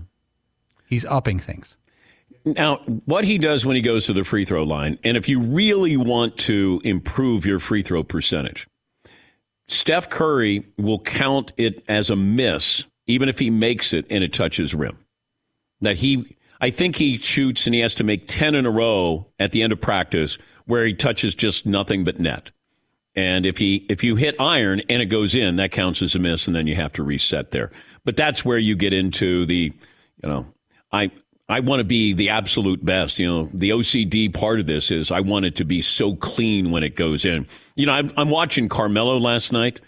He's 0.86 1.04
upping 1.04 1.40
things. 1.40 1.76
Now, 2.44 2.76
what 3.06 3.24
he 3.24 3.38
does 3.38 3.64
when 3.64 3.76
he 3.76 3.82
goes 3.82 4.04
to 4.06 4.12
the 4.12 4.24
free 4.24 4.44
throw 4.44 4.64
line, 4.64 4.98
and 5.02 5.16
if 5.16 5.28
you 5.28 5.40
really 5.40 5.96
want 5.96 6.36
to 6.40 6.80
improve 6.84 7.46
your 7.46 7.58
free 7.58 7.82
throw 7.82 8.04
percentage, 8.04 8.66
Steph 9.68 10.10
Curry 10.10 10.66
will 10.76 10.98
count 10.98 11.52
it 11.56 11.82
as 11.88 12.10
a 12.10 12.16
miss, 12.16 12.84
even 13.06 13.28
if 13.28 13.38
he 13.38 13.50
makes 13.50 13.92
it 13.92 14.06
and 14.10 14.22
it 14.22 14.32
touches 14.32 14.74
rim. 14.74 14.98
That 15.80 15.96
he, 15.96 16.36
I 16.60 16.70
think 16.70 16.96
he 16.96 17.18
shoots 17.18 17.66
and 17.66 17.74
he 17.74 17.80
has 17.80 17.94
to 17.96 18.04
make 18.04 18.28
10 18.28 18.54
in 18.54 18.66
a 18.66 18.70
row 18.70 19.26
at 19.38 19.52
the 19.52 19.62
end 19.62 19.72
of 19.72 19.80
practice 19.80 20.38
where 20.66 20.86
he 20.86 20.94
touches 20.94 21.34
just 21.34 21.66
nothing 21.66 22.04
but 22.04 22.18
net. 22.18 22.50
And 23.16 23.46
if 23.46 23.58
he 23.58 23.86
if 23.88 24.02
you 24.02 24.16
hit 24.16 24.34
iron 24.40 24.82
and 24.88 25.00
it 25.00 25.06
goes 25.06 25.34
in, 25.34 25.56
that 25.56 25.70
counts 25.70 26.02
as 26.02 26.14
a 26.16 26.18
miss, 26.18 26.46
and 26.46 26.56
then 26.56 26.66
you 26.66 26.74
have 26.74 26.92
to 26.94 27.02
reset 27.02 27.52
there. 27.52 27.70
But 28.04 28.16
that's 28.16 28.44
where 28.44 28.58
you 28.58 28.74
get 28.74 28.92
into 28.92 29.46
the, 29.46 29.72
you 30.22 30.28
know, 30.28 30.46
I 30.90 31.12
I 31.48 31.60
want 31.60 31.80
to 31.80 31.84
be 31.84 32.14
the 32.14 32.30
absolute 32.30 32.84
best. 32.84 33.18
You 33.18 33.28
know, 33.28 33.50
the 33.52 33.70
OCD 33.70 34.32
part 34.32 34.60
of 34.60 34.66
this 34.66 34.90
is 34.90 35.10
I 35.10 35.20
want 35.20 35.44
it 35.44 35.56
to 35.56 35.64
be 35.64 35.82
so 35.82 36.16
clean 36.16 36.70
when 36.70 36.82
it 36.82 36.96
goes 36.96 37.24
in. 37.24 37.46
You 37.74 37.86
know, 37.86 37.92
I'm, 37.92 38.12
I'm 38.16 38.30
watching 38.30 38.68
Carmelo 38.68 39.18
last 39.18 39.52
night. 39.52 39.80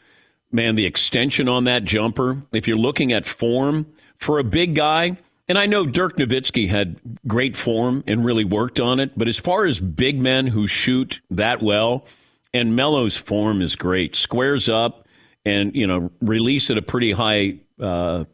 Man, 0.53 0.75
the 0.75 0.85
extension 0.85 1.49
on 1.49 1.65
that 1.65 1.85
jumper. 1.85 2.43
If 2.53 2.69
you're 2.69 2.77
looking 2.77 3.13
at 3.13 3.25
form 3.25 3.87
for 4.19 4.39
a 4.39 4.45
big 4.45 4.75
guy, 4.75 5.17
and 5.49 5.59
I 5.59 5.67
know 5.67 5.87
Dirk 5.87 6.17
Nowitzki 6.17 6.69
had 6.69 7.01
great 7.27 7.57
form 7.57 8.05
and 8.07 8.25
really 8.25 8.45
worked 8.45 8.81
on 8.81 9.01
it, 9.01 9.17
but 9.17 9.29
as 9.29 9.39
far 9.39 9.65
as 9.65 9.81
big 9.81 10.19
men 10.19 10.49
who 10.49 10.67
shoot 10.67 11.21
that 11.31 11.63
well 11.63 12.05
and 12.53 12.75
Melo's 12.75 13.17
form 13.17 13.63
is 13.63 13.77
great. 13.77 14.17
Squares 14.17 14.69
up 14.69 15.07
and, 15.45 15.75
you 15.75 15.87
know, 15.87 16.11
release 16.21 16.71
at 16.71 16.79
a 16.79 16.83
pretty 16.83 17.13
high, 17.13 17.59
uh, 17.81 18.25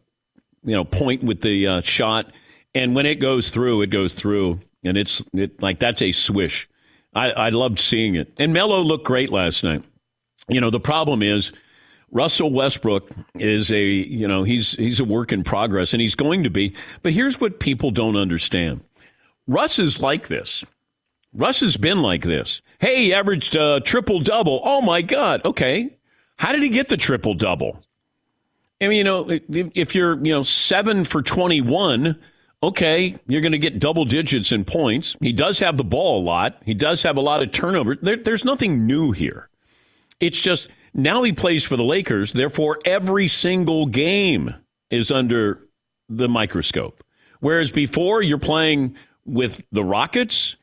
you 0.63 0.73
know, 0.73 0.85
point 0.85 1.23
with 1.23 1.41
the 1.41 1.67
uh, 1.67 1.81
shot. 1.81 2.31
And 2.75 2.95
when 2.95 3.05
it 3.05 3.15
goes 3.15 3.49
through, 3.49 3.81
it 3.81 3.89
goes 3.89 4.13
through. 4.13 4.59
And 4.83 4.97
it's 4.97 5.23
it, 5.33 5.61
like 5.61 5.79
that's 5.79 6.01
a 6.01 6.11
swish. 6.11 6.67
I, 7.15 7.31
I 7.31 7.49
loved 7.49 7.79
seeing 7.79 8.15
it. 8.15 8.33
And 8.39 8.53
Melo 8.53 8.81
looked 8.81 9.05
great 9.05 9.29
last 9.29 9.63
night. 9.63 9.83
You 10.49 10.59
know, 10.59 10.69
the 10.69 10.79
problem 10.79 11.21
is 11.21 11.51
Russell 12.11 12.51
Westbrook 12.51 13.11
is 13.35 13.71
a, 13.71 13.83
you 13.83 14.27
know, 14.27 14.43
he's 14.43 14.71
he's 14.71 14.99
a 14.99 15.05
work 15.05 15.31
in 15.31 15.43
progress 15.43 15.93
and 15.93 16.01
he's 16.01 16.15
going 16.15 16.43
to 16.43 16.49
be. 16.49 16.75
But 17.01 17.13
here's 17.13 17.39
what 17.39 17.59
people 17.59 17.91
don't 17.91 18.15
understand. 18.15 18.81
Russ 19.47 19.79
is 19.79 20.01
like 20.01 20.27
this. 20.27 20.63
Russ 21.33 21.61
has 21.61 21.77
been 21.77 22.01
like 22.01 22.23
this. 22.23 22.61
Hey, 22.79 23.05
he 23.05 23.13
averaged 23.13 23.55
uh, 23.55 23.79
a 23.81 23.81
triple 23.81 24.19
double. 24.19 24.61
Oh 24.63 24.81
my 24.81 25.01
God. 25.01 25.43
Okay. 25.45 25.97
How 26.37 26.51
did 26.51 26.61
he 26.61 26.69
get 26.69 26.89
the 26.89 26.97
triple 26.97 27.33
double? 27.33 27.83
I 28.81 28.87
mean, 28.87 28.97
you 28.97 29.03
know, 29.03 29.39
if 29.49 29.95
you're, 29.95 30.15
you 30.25 30.33
know, 30.33 30.41
seven 30.41 31.05
for 31.05 31.21
21, 31.21 32.19
okay, 32.63 33.15
you're 33.27 33.41
going 33.41 33.51
to 33.51 33.59
get 33.59 33.79
double 33.79 34.05
digits 34.05 34.51
in 34.51 34.65
points. 34.65 35.15
He 35.19 35.33
does 35.33 35.59
have 35.59 35.77
the 35.77 35.83
ball 35.83 36.21
a 36.21 36.23
lot. 36.23 36.61
He 36.65 36.73
does 36.73 37.03
have 37.03 37.17
a 37.17 37.21
lot 37.21 37.43
of 37.43 37.51
turnover. 37.51 37.95
There, 38.01 38.17
there's 38.17 38.45
nothing 38.45 38.87
new 38.87 39.11
here. 39.11 39.49
It's 40.19 40.41
just 40.41 40.69
now 40.93 41.23
he 41.23 41.33
plays 41.33 41.63
for 41.63 41.77
the 41.77 41.83
Lakers. 41.83 42.33
Therefore, 42.33 42.79
every 42.85 43.27
single 43.27 43.85
game 43.85 44.55
is 44.89 45.11
under 45.11 45.59
the 46.09 46.29
microscope. 46.29 47.03
Whereas 47.39 47.71
before, 47.71 48.21
you're 48.21 48.37
playing 48.37 48.95
with 49.25 49.63
the 49.71 49.83
Rockets 49.83 50.55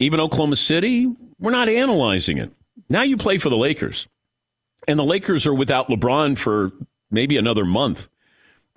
even 0.00 0.18
Oklahoma 0.18 0.56
City, 0.56 1.14
we're 1.38 1.52
not 1.52 1.68
analyzing 1.68 2.38
it. 2.38 2.50
Now 2.88 3.02
you 3.02 3.16
play 3.16 3.38
for 3.38 3.50
the 3.50 3.56
Lakers, 3.56 4.08
and 4.88 4.98
the 4.98 5.04
Lakers 5.04 5.46
are 5.46 5.54
without 5.54 5.88
LeBron 5.88 6.36
for 6.36 6.72
maybe 7.10 7.36
another 7.36 7.64
month. 7.64 8.08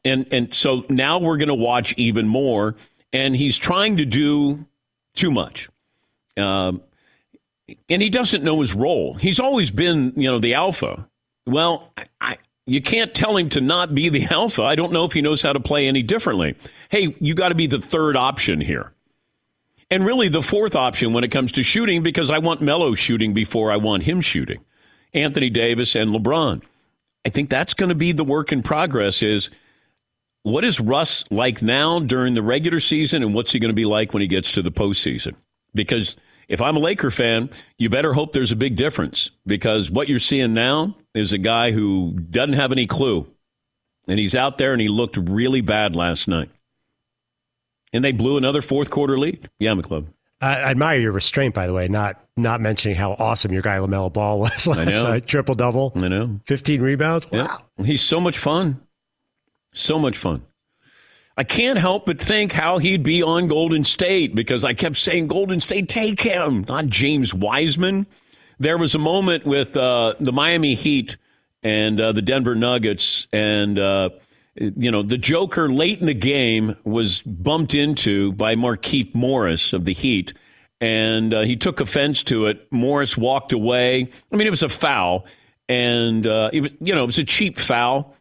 And, 0.05 0.27
and 0.31 0.53
so 0.53 0.85
now 0.89 1.17
we're 1.19 1.37
going 1.37 1.47
to 1.47 1.53
watch 1.53 1.93
even 1.97 2.27
more. 2.27 2.75
And 3.11 3.35
he's 3.35 3.57
trying 3.57 3.97
to 3.97 4.05
do 4.05 4.65
too 5.13 5.31
much. 5.31 5.69
Um, 6.35 6.81
and 7.89 8.01
he 8.01 8.09
doesn't 8.09 8.43
know 8.43 8.59
his 8.59 8.73
role. 8.73 9.13
He's 9.13 9.39
always 9.39 9.71
been, 9.71 10.13
you 10.15 10.29
know, 10.29 10.39
the 10.39 10.55
alpha. 10.55 11.07
Well, 11.45 11.91
I, 12.19 12.37
you 12.65 12.81
can't 12.81 13.13
tell 13.13 13.37
him 13.37 13.49
to 13.49 13.61
not 13.61 13.93
be 13.93 14.09
the 14.09 14.25
alpha. 14.31 14.63
I 14.63 14.75
don't 14.75 14.91
know 14.91 15.05
if 15.05 15.13
he 15.13 15.21
knows 15.21 15.41
how 15.41 15.53
to 15.53 15.59
play 15.59 15.87
any 15.87 16.03
differently. 16.03 16.55
Hey, 16.89 17.15
you 17.19 17.35
got 17.35 17.49
to 17.49 17.55
be 17.55 17.67
the 17.67 17.79
third 17.79 18.17
option 18.17 18.61
here 18.61 18.93
and 19.93 20.05
really 20.05 20.27
the 20.27 20.41
fourth 20.41 20.75
option 20.75 21.13
when 21.13 21.23
it 21.23 21.29
comes 21.29 21.51
to 21.51 21.61
shooting 21.61 22.01
because 22.01 22.31
I 22.31 22.39
want 22.39 22.61
Melo 22.61 22.95
shooting 22.95 23.33
before 23.33 23.71
I 23.71 23.77
want 23.77 24.03
him 24.03 24.21
shooting. 24.21 24.59
Anthony 25.13 25.51
Davis 25.51 25.95
and 25.95 26.11
LeBron. 26.11 26.63
I 27.25 27.29
think 27.29 27.51
that's 27.51 27.75
going 27.75 27.89
to 27.89 27.95
be 27.95 28.11
the 28.11 28.23
work 28.23 28.51
in 28.51 28.63
progress 28.63 29.21
is 29.21 29.51
what 30.43 30.63
is 30.63 30.79
Russ 30.79 31.23
like 31.31 31.61
now 31.61 31.99
during 31.99 32.33
the 32.33 32.41
regular 32.41 32.79
season 32.79 33.23
and 33.23 33.33
what's 33.33 33.51
he 33.51 33.59
going 33.59 33.69
to 33.69 33.75
be 33.75 33.85
like 33.85 34.13
when 34.13 34.21
he 34.21 34.27
gets 34.27 34.51
to 34.53 34.61
the 34.61 34.71
postseason? 34.71 35.35
Because 35.73 36.15
if 36.47 36.61
I'm 36.61 36.75
a 36.75 36.79
Laker 36.79 37.09
fan, 37.09 37.49
you 37.77 37.89
better 37.89 38.13
hope 38.13 38.33
there's 38.33 38.51
a 38.51 38.55
big 38.55 38.75
difference 38.75 39.31
because 39.47 39.89
what 39.89 40.07
you're 40.07 40.19
seeing 40.19 40.53
now 40.53 40.95
is 41.15 41.31
a 41.33 41.37
guy 41.37 41.71
who 41.71 42.11
doesn't 42.29 42.53
have 42.53 42.71
any 42.71 42.85
clue. 42.85 43.27
And 44.07 44.19
he's 44.19 44.35
out 44.35 44.57
there 44.57 44.73
and 44.73 44.81
he 44.81 44.89
looked 44.89 45.15
really 45.17 45.61
bad 45.61 45.95
last 45.95 46.27
night 46.27 46.49
and 47.93 48.03
they 48.03 48.11
blew 48.11 48.35
another 48.35 48.61
fourth 48.61 48.89
quarter 48.89 49.17
lead. 49.17 49.49
Yeah, 49.59 49.71
McClub. 49.73 50.07
I 50.41 50.55
admire 50.55 50.99
your 50.99 51.13
restraint, 51.13 51.53
by 51.53 51.67
the 51.67 51.73
way, 51.73 51.87
not 51.87 52.19
not 52.35 52.59
mentioning 52.59 52.97
how 52.97 53.13
awesome 53.13 53.53
your 53.53 53.61
guy 53.61 53.77
LaMelo 53.77 54.11
Ball 54.11 54.39
was 54.41 54.67
last 54.67 55.03
night. 55.03 55.25
Triple 55.25 55.55
double. 55.55 55.93
I 55.95 56.09
know. 56.09 56.41
15 56.47 56.81
rebounds. 56.81 57.31
Wow. 57.31 57.59
Yeah. 57.77 57.85
He's 57.85 58.01
so 58.01 58.19
much 58.19 58.37
fun. 58.37 58.81
So 59.73 59.99
much 59.99 60.17
fun. 60.17 60.43
I 61.35 61.43
can't 61.43 61.79
help 61.79 62.05
but 62.05 62.19
think 62.19 62.51
how 62.51 62.77
he'd 62.77 63.01
be 63.01 63.23
on 63.23 63.47
Golden 63.47 63.83
State 63.83 64.35
because 64.35 64.63
I 64.63 64.73
kept 64.73 64.97
saying, 64.97 65.27
Golden 65.27 65.59
State, 65.59 65.89
take 65.89 66.21
him, 66.21 66.63
not 66.67 66.87
James 66.87 67.33
Wiseman. 67.33 68.05
There 68.59 68.77
was 68.77 68.93
a 68.93 68.99
moment 68.99 69.45
with 69.45 69.75
uh, 69.75 70.13
the 70.19 70.31
Miami 70.31 70.75
Heat 70.75 71.17
and 71.63 71.99
uh, 71.99 72.11
the 72.11 72.21
Denver 72.21 72.53
Nuggets, 72.55 73.27
and 73.33 73.79
uh, 73.79 74.09
you 74.55 74.91
know, 74.91 75.01
the 75.01 75.17
Joker 75.17 75.69
late 75.69 75.99
in 75.99 76.05
the 76.05 76.13
game 76.13 76.75
was 76.83 77.21
bumped 77.23 77.73
into 77.73 78.33
by 78.33 78.55
Markieff 78.55 79.15
Morris 79.15 79.73
of 79.73 79.85
the 79.85 79.93
Heat, 79.93 80.33
and 80.79 81.33
uh, 81.33 81.41
he 81.41 81.55
took 81.55 81.79
offense 81.79 82.23
to 82.25 82.45
it. 82.45 82.67
Morris 82.71 83.17
walked 83.17 83.53
away. 83.53 84.09
I 84.31 84.35
mean, 84.35 84.45
it 84.45 84.51
was 84.51 84.63
a 84.63 84.69
foul, 84.69 85.25
and 85.67 86.27
uh, 86.27 86.51
it 86.53 86.61
was, 86.61 86.71
you 86.79 86.93
know, 86.93 87.03
it 87.03 87.07
was 87.07 87.17
a 87.17 87.23
cheap 87.23 87.57
foul, 87.57 88.12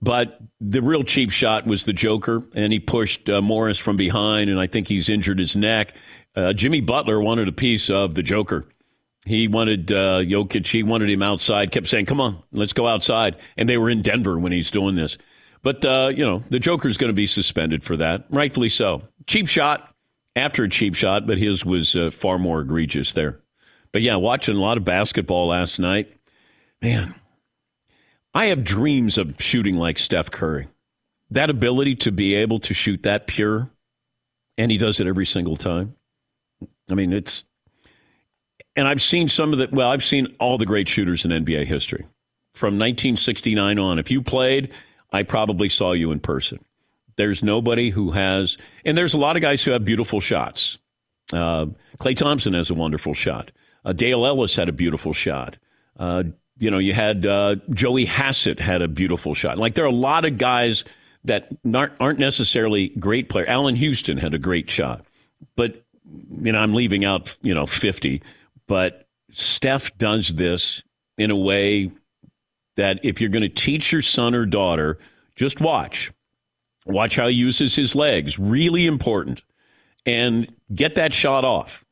but 0.00 0.38
the 0.60 0.82
real 0.82 1.02
cheap 1.02 1.30
shot 1.30 1.66
was 1.66 1.84
the 1.84 1.92
Joker, 1.92 2.42
and 2.54 2.72
he 2.72 2.78
pushed 2.78 3.28
uh, 3.28 3.40
Morris 3.42 3.78
from 3.78 3.96
behind, 3.96 4.50
and 4.50 4.60
I 4.60 4.66
think 4.66 4.88
he's 4.88 5.08
injured 5.08 5.38
his 5.38 5.56
neck. 5.56 5.94
Uh, 6.36 6.52
Jimmy 6.52 6.80
Butler 6.80 7.20
wanted 7.20 7.48
a 7.48 7.52
piece 7.52 7.90
of 7.90 8.14
the 8.14 8.22
Joker. 8.22 8.66
He 9.24 9.48
wanted 9.48 9.90
uh, 9.90 10.20
Jokic. 10.20 10.66
He 10.66 10.82
wanted 10.82 11.08
him 11.08 11.22
outside. 11.22 11.70
Kept 11.70 11.88
saying, 11.88 12.06
"Come 12.06 12.20
on, 12.20 12.42
let's 12.52 12.72
go 12.72 12.86
outside." 12.86 13.36
And 13.56 13.68
they 13.68 13.78
were 13.78 13.88
in 13.88 14.02
Denver 14.02 14.38
when 14.38 14.52
he's 14.52 14.70
doing 14.70 14.96
this. 14.96 15.16
But, 15.62 15.82
uh, 15.84 16.12
you 16.14 16.24
know, 16.24 16.42
the 16.50 16.58
Joker's 16.58 16.98
going 16.98 17.08
to 17.08 17.14
be 17.14 17.26
suspended 17.26 17.82
for 17.82 17.96
that, 17.96 18.26
rightfully 18.28 18.68
so. 18.68 19.02
Cheap 19.26 19.48
shot. 19.48 19.94
after 20.36 20.64
a 20.64 20.68
cheap 20.68 20.94
shot, 20.94 21.26
but 21.26 21.38
his 21.38 21.64
was 21.64 21.94
uh, 21.96 22.10
far 22.10 22.38
more 22.38 22.60
egregious 22.60 23.12
there. 23.12 23.40
But 23.92 24.02
yeah, 24.02 24.16
watching 24.16 24.56
a 24.56 24.60
lot 24.60 24.76
of 24.76 24.84
basketball 24.84 25.48
last 25.48 25.78
night, 25.78 26.12
man, 26.82 27.14
I 28.34 28.46
have 28.46 28.64
dreams 28.64 29.16
of 29.16 29.40
shooting 29.40 29.76
like 29.76 29.98
Steph 29.98 30.30
Curry. 30.30 30.68
That 31.30 31.50
ability 31.50 31.96
to 31.96 32.12
be 32.12 32.34
able 32.34 32.58
to 32.60 32.74
shoot 32.74 33.02
that 33.04 33.26
pure, 33.26 33.70
and 34.58 34.70
he 34.70 34.78
does 34.78 35.00
it 35.00 35.06
every 35.06 35.24
single 35.24 35.56
time. 35.56 35.94
I 36.90 36.94
mean, 36.94 37.12
it's, 37.12 37.44
and 38.76 38.88
I've 38.88 39.00
seen 39.00 39.28
some 39.28 39.52
of 39.52 39.58
the, 39.58 39.68
well, 39.72 39.90
I've 39.90 40.04
seen 40.04 40.34
all 40.40 40.58
the 40.58 40.66
great 40.66 40.88
shooters 40.88 41.24
in 41.24 41.30
NBA 41.30 41.66
history 41.66 42.06
from 42.52 42.74
1969 42.74 43.78
on. 43.78 43.98
If 43.98 44.10
you 44.10 44.20
played, 44.20 44.72
I 45.12 45.22
probably 45.22 45.68
saw 45.68 45.92
you 45.92 46.10
in 46.10 46.20
person. 46.20 46.64
There's 47.16 47.42
nobody 47.42 47.90
who 47.90 48.10
has, 48.10 48.58
and 48.84 48.98
there's 48.98 49.14
a 49.14 49.18
lot 49.18 49.36
of 49.36 49.42
guys 49.42 49.62
who 49.62 49.70
have 49.70 49.84
beautiful 49.84 50.20
shots. 50.20 50.78
Uh, 51.32 51.66
Klay 52.00 52.16
Thompson 52.16 52.54
has 52.54 52.70
a 52.70 52.74
wonderful 52.74 53.14
shot. 53.14 53.52
Uh, 53.84 53.92
Dale 53.92 54.26
Ellis 54.26 54.56
had 54.56 54.68
a 54.68 54.72
beautiful 54.72 55.12
shot. 55.12 55.56
Uh, 55.98 56.24
you 56.58 56.70
know, 56.70 56.78
you 56.78 56.92
had 56.92 57.26
uh, 57.26 57.56
Joey 57.70 58.04
Hassett 58.04 58.60
had 58.60 58.82
a 58.82 58.88
beautiful 58.88 59.34
shot. 59.34 59.58
Like 59.58 59.74
there 59.74 59.84
are 59.84 59.88
a 59.88 59.92
lot 59.92 60.24
of 60.24 60.38
guys 60.38 60.84
that 61.24 61.48
aren't, 62.00 62.18
necessarily 62.18 62.88
great 62.88 63.28
players. 63.28 63.48
Allan 63.48 63.76
Houston 63.76 64.18
had 64.18 64.34
a 64.34 64.38
great 64.38 64.70
shot, 64.70 65.04
but 65.56 65.82
you 66.42 66.52
know, 66.52 66.58
I'm 66.58 66.74
leaving 66.74 67.04
out 67.04 67.36
you 67.42 67.54
know 67.54 67.66
50. 67.66 68.22
But 68.66 69.08
Steph 69.32 69.96
does 69.98 70.28
this 70.34 70.82
in 71.18 71.30
a 71.30 71.36
way 71.36 71.90
that 72.76 73.04
if 73.04 73.20
you're 73.20 73.30
going 73.30 73.42
to 73.42 73.48
teach 73.48 73.92
your 73.92 74.02
son 74.02 74.34
or 74.34 74.46
daughter, 74.46 74.98
just 75.36 75.60
watch. 75.60 76.12
Watch 76.86 77.16
how 77.16 77.28
he 77.28 77.34
uses 77.34 77.74
his 77.74 77.94
legs. 77.94 78.38
Really 78.38 78.86
important. 78.86 79.42
And 80.06 80.54
get 80.74 80.96
that 80.96 81.14
shot 81.14 81.44
off. 81.44 81.83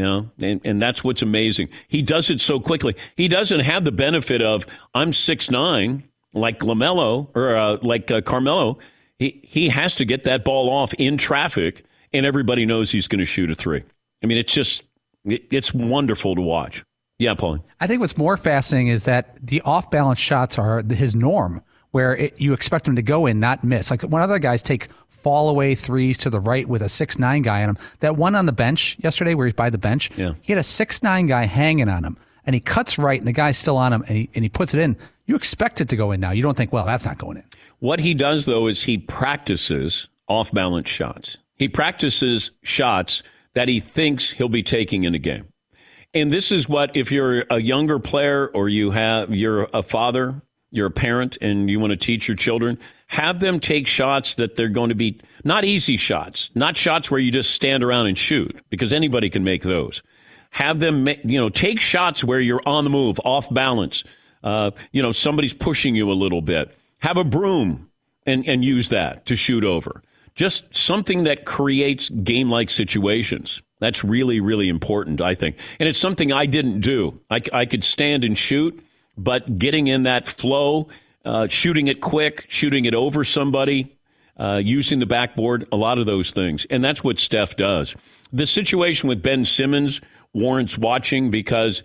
Know, 0.00 0.30
and, 0.40 0.60
and 0.64 0.80
that's 0.80 1.04
what's 1.04 1.22
amazing. 1.22 1.68
He 1.88 2.02
does 2.02 2.30
it 2.30 2.40
so 2.40 2.58
quickly. 2.60 2.96
He 3.16 3.28
doesn't 3.28 3.60
have 3.60 3.84
the 3.84 3.92
benefit 3.92 4.40
of 4.40 4.66
I'm 4.94 5.12
six 5.12 5.50
nine 5.50 6.04
like 6.32 6.60
LaMelo 6.60 7.28
or 7.34 7.56
uh, 7.56 7.78
like 7.82 8.10
uh, 8.10 8.20
Carmelo. 8.20 8.78
He 9.18 9.40
he 9.44 9.68
has 9.68 9.94
to 9.96 10.04
get 10.04 10.24
that 10.24 10.44
ball 10.44 10.70
off 10.70 10.94
in 10.94 11.18
traffic, 11.18 11.84
and 12.12 12.24
everybody 12.24 12.64
knows 12.64 12.90
he's 12.90 13.08
going 13.08 13.18
to 13.18 13.24
shoot 13.24 13.50
a 13.50 13.54
three. 13.54 13.82
I 14.22 14.26
mean, 14.26 14.38
it's 14.38 14.52
just 14.52 14.82
it, 15.24 15.44
it's 15.50 15.74
wonderful 15.74 16.34
to 16.34 16.40
watch. 16.40 16.84
Yeah, 17.18 17.34
Paul. 17.34 17.64
I 17.80 17.86
think 17.86 18.00
what's 18.00 18.16
more 18.16 18.38
fascinating 18.38 18.88
is 18.88 19.04
that 19.04 19.36
the 19.46 19.60
off 19.62 19.90
balance 19.90 20.18
shots 20.18 20.56
are 20.56 20.82
his 20.82 21.14
norm, 21.14 21.62
where 21.90 22.16
it, 22.16 22.40
you 22.40 22.54
expect 22.54 22.88
him 22.88 22.96
to 22.96 23.02
go 23.02 23.26
in, 23.26 23.38
not 23.38 23.62
miss. 23.62 23.90
Like 23.90 24.02
when 24.02 24.22
other 24.22 24.38
guys 24.38 24.62
take 24.62 24.88
fall 25.22 25.48
away 25.48 25.74
threes 25.74 26.18
to 26.18 26.30
the 26.30 26.40
right 26.40 26.68
with 26.68 26.82
a 26.82 26.88
six 26.88 27.18
nine 27.18 27.42
guy 27.42 27.62
on 27.62 27.70
him. 27.70 27.78
That 28.00 28.16
one 28.16 28.34
on 28.34 28.46
the 28.46 28.52
bench 28.52 28.96
yesterday, 29.00 29.34
where 29.34 29.46
he's 29.46 29.54
by 29.54 29.70
the 29.70 29.78
bench, 29.78 30.10
yeah. 30.16 30.34
he 30.42 30.52
had 30.52 30.60
a 30.60 30.64
six 30.64 31.02
nine 31.02 31.26
guy 31.26 31.46
hanging 31.46 31.88
on 31.88 32.04
him, 32.04 32.16
and 32.44 32.54
he 32.54 32.60
cuts 32.60 32.98
right, 32.98 33.18
and 33.18 33.28
the 33.28 33.32
guy's 33.32 33.58
still 33.58 33.76
on 33.76 33.92
him, 33.92 34.02
and 34.02 34.16
he 34.16 34.30
and 34.34 34.44
he 34.44 34.48
puts 34.48 34.74
it 34.74 34.80
in. 34.80 34.96
You 35.26 35.36
expect 35.36 35.80
it 35.80 35.88
to 35.90 35.96
go 35.96 36.12
in 36.12 36.20
now. 36.20 36.32
You 36.32 36.42
don't 36.42 36.56
think, 36.56 36.72
well, 36.72 36.84
that's 36.84 37.04
not 37.04 37.18
going 37.18 37.36
in. 37.36 37.44
What 37.78 38.00
he 38.00 38.14
does 38.14 38.46
though 38.46 38.66
is 38.66 38.82
he 38.82 38.98
practices 38.98 40.08
off 40.28 40.52
balance 40.52 40.88
shots. 40.88 41.36
He 41.56 41.68
practices 41.68 42.52
shots 42.62 43.22
that 43.54 43.68
he 43.68 43.80
thinks 43.80 44.30
he'll 44.30 44.48
be 44.48 44.62
taking 44.62 45.04
in 45.04 45.14
a 45.14 45.18
game. 45.18 45.46
And 46.12 46.32
this 46.32 46.50
is 46.50 46.68
what 46.68 46.96
if 46.96 47.12
you're 47.12 47.44
a 47.50 47.60
younger 47.60 47.98
player 47.98 48.48
or 48.48 48.68
you 48.68 48.90
have 48.90 49.34
you're 49.34 49.68
a 49.72 49.82
father, 49.82 50.42
you're 50.70 50.86
a 50.86 50.90
parent 50.90 51.36
and 51.40 51.68
you 51.68 51.80
want 51.80 51.90
to 51.90 51.96
teach 51.96 52.28
your 52.28 52.36
children, 52.36 52.78
have 53.08 53.40
them 53.40 53.58
take 53.58 53.86
shots 53.86 54.34
that 54.34 54.56
they're 54.56 54.68
going 54.68 54.88
to 54.88 54.94
be 54.94 55.20
not 55.44 55.64
easy 55.64 55.96
shots, 55.96 56.50
not 56.54 56.76
shots 56.76 57.10
where 57.10 57.20
you 57.20 57.30
just 57.30 57.50
stand 57.50 57.82
around 57.82 58.06
and 58.06 58.16
shoot 58.16 58.56
because 58.70 58.92
anybody 58.92 59.28
can 59.28 59.42
make 59.42 59.62
those. 59.62 60.02
Have 60.50 60.80
them 60.80 61.06
you 61.06 61.40
know 61.40 61.48
take 61.48 61.80
shots 61.80 62.24
where 62.24 62.40
you're 62.40 62.62
on 62.66 62.84
the 62.84 62.90
move, 62.90 63.20
off 63.24 63.52
balance. 63.52 64.04
Uh, 64.42 64.70
you 64.90 65.02
know, 65.02 65.12
somebody's 65.12 65.54
pushing 65.54 65.94
you 65.94 66.10
a 66.10 66.14
little 66.14 66.40
bit. 66.40 66.76
Have 66.98 67.16
a 67.16 67.24
broom 67.24 67.90
and 68.26 68.46
and 68.48 68.64
use 68.64 68.88
that 68.88 69.26
to 69.26 69.36
shoot 69.36 69.64
over. 69.64 70.02
Just 70.34 70.64
something 70.74 71.24
that 71.24 71.44
creates 71.44 72.08
game-like 72.08 72.70
situations. 72.70 73.62
That's 73.80 74.04
really, 74.04 74.40
really 74.40 74.68
important, 74.68 75.20
I 75.20 75.34
think. 75.34 75.56
And 75.78 75.88
it's 75.88 75.98
something 75.98 76.32
I 76.32 76.46
didn't 76.46 76.80
do. 76.80 77.20
I, 77.30 77.42
I 77.52 77.66
could 77.66 77.82
stand 77.82 78.24
and 78.24 78.36
shoot, 78.38 78.82
but 79.22 79.58
getting 79.58 79.86
in 79.86 80.04
that 80.04 80.24
flow, 80.24 80.88
uh, 81.24 81.46
shooting 81.48 81.88
it 81.88 82.00
quick, 82.00 82.46
shooting 82.48 82.84
it 82.84 82.94
over 82.94 83.24
somebody, 83.24 83.96
uh, 84.36 84.60
using 84.62 84.98
the 84.98 85.06
backboard, 85.06 85.66
a 85.70 85.76
lot 85.76 85.98
of 85.98 86.06
those 86.06 86.30
things. 86.30 86.66
And 86.70 86.82
that's 86.82 87.04
what 87.04 87.18
Steph 87.18 87.56
does. 87.56 87.94
The 88.32 88.46
situation 88.46 89.08
with 89.08 89.22
Ben 89.22 89.44
Simmons 89.44 90.00
warrants 90.32 90.78
watching 90.78 91.30
because 91.30 91.82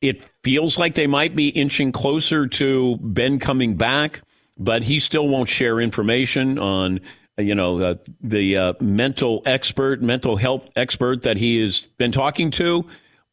it 0.00 0.24
feels 0.42 0.78
like 0.78 0.94
they 0.94 1.06
might 1.06 1.36
be 1.36 1.48
inching 1.48 1.92
closer 1.92 2.46
to 2.46 2.96
Ben 3.02 3.38
coming 3.38 3.76
back, 3.76 4.22
but 4.56 4.82
he 4.84 4.98
still 4.98 5.28
won't 5.28 5.48
share 5.48 5.80
information 5.80 6.58
on 6.58 7.00
you 7.36 7.54
know, 7.54 7.80
uh, 7.80 7.94
the 8.20 8.56
uh, 8.56 8.72
mental 8.80 9.42
expert, 9.46 10.02
mental 10.02 10.36
health 10.36 10.68
expert 10.76 11.22
that 11.22 11.36
he 11.36 11.60
has 11.62 11.80
been 11.96 12.12
talking 12.12 12.50
to, 12.50 12.86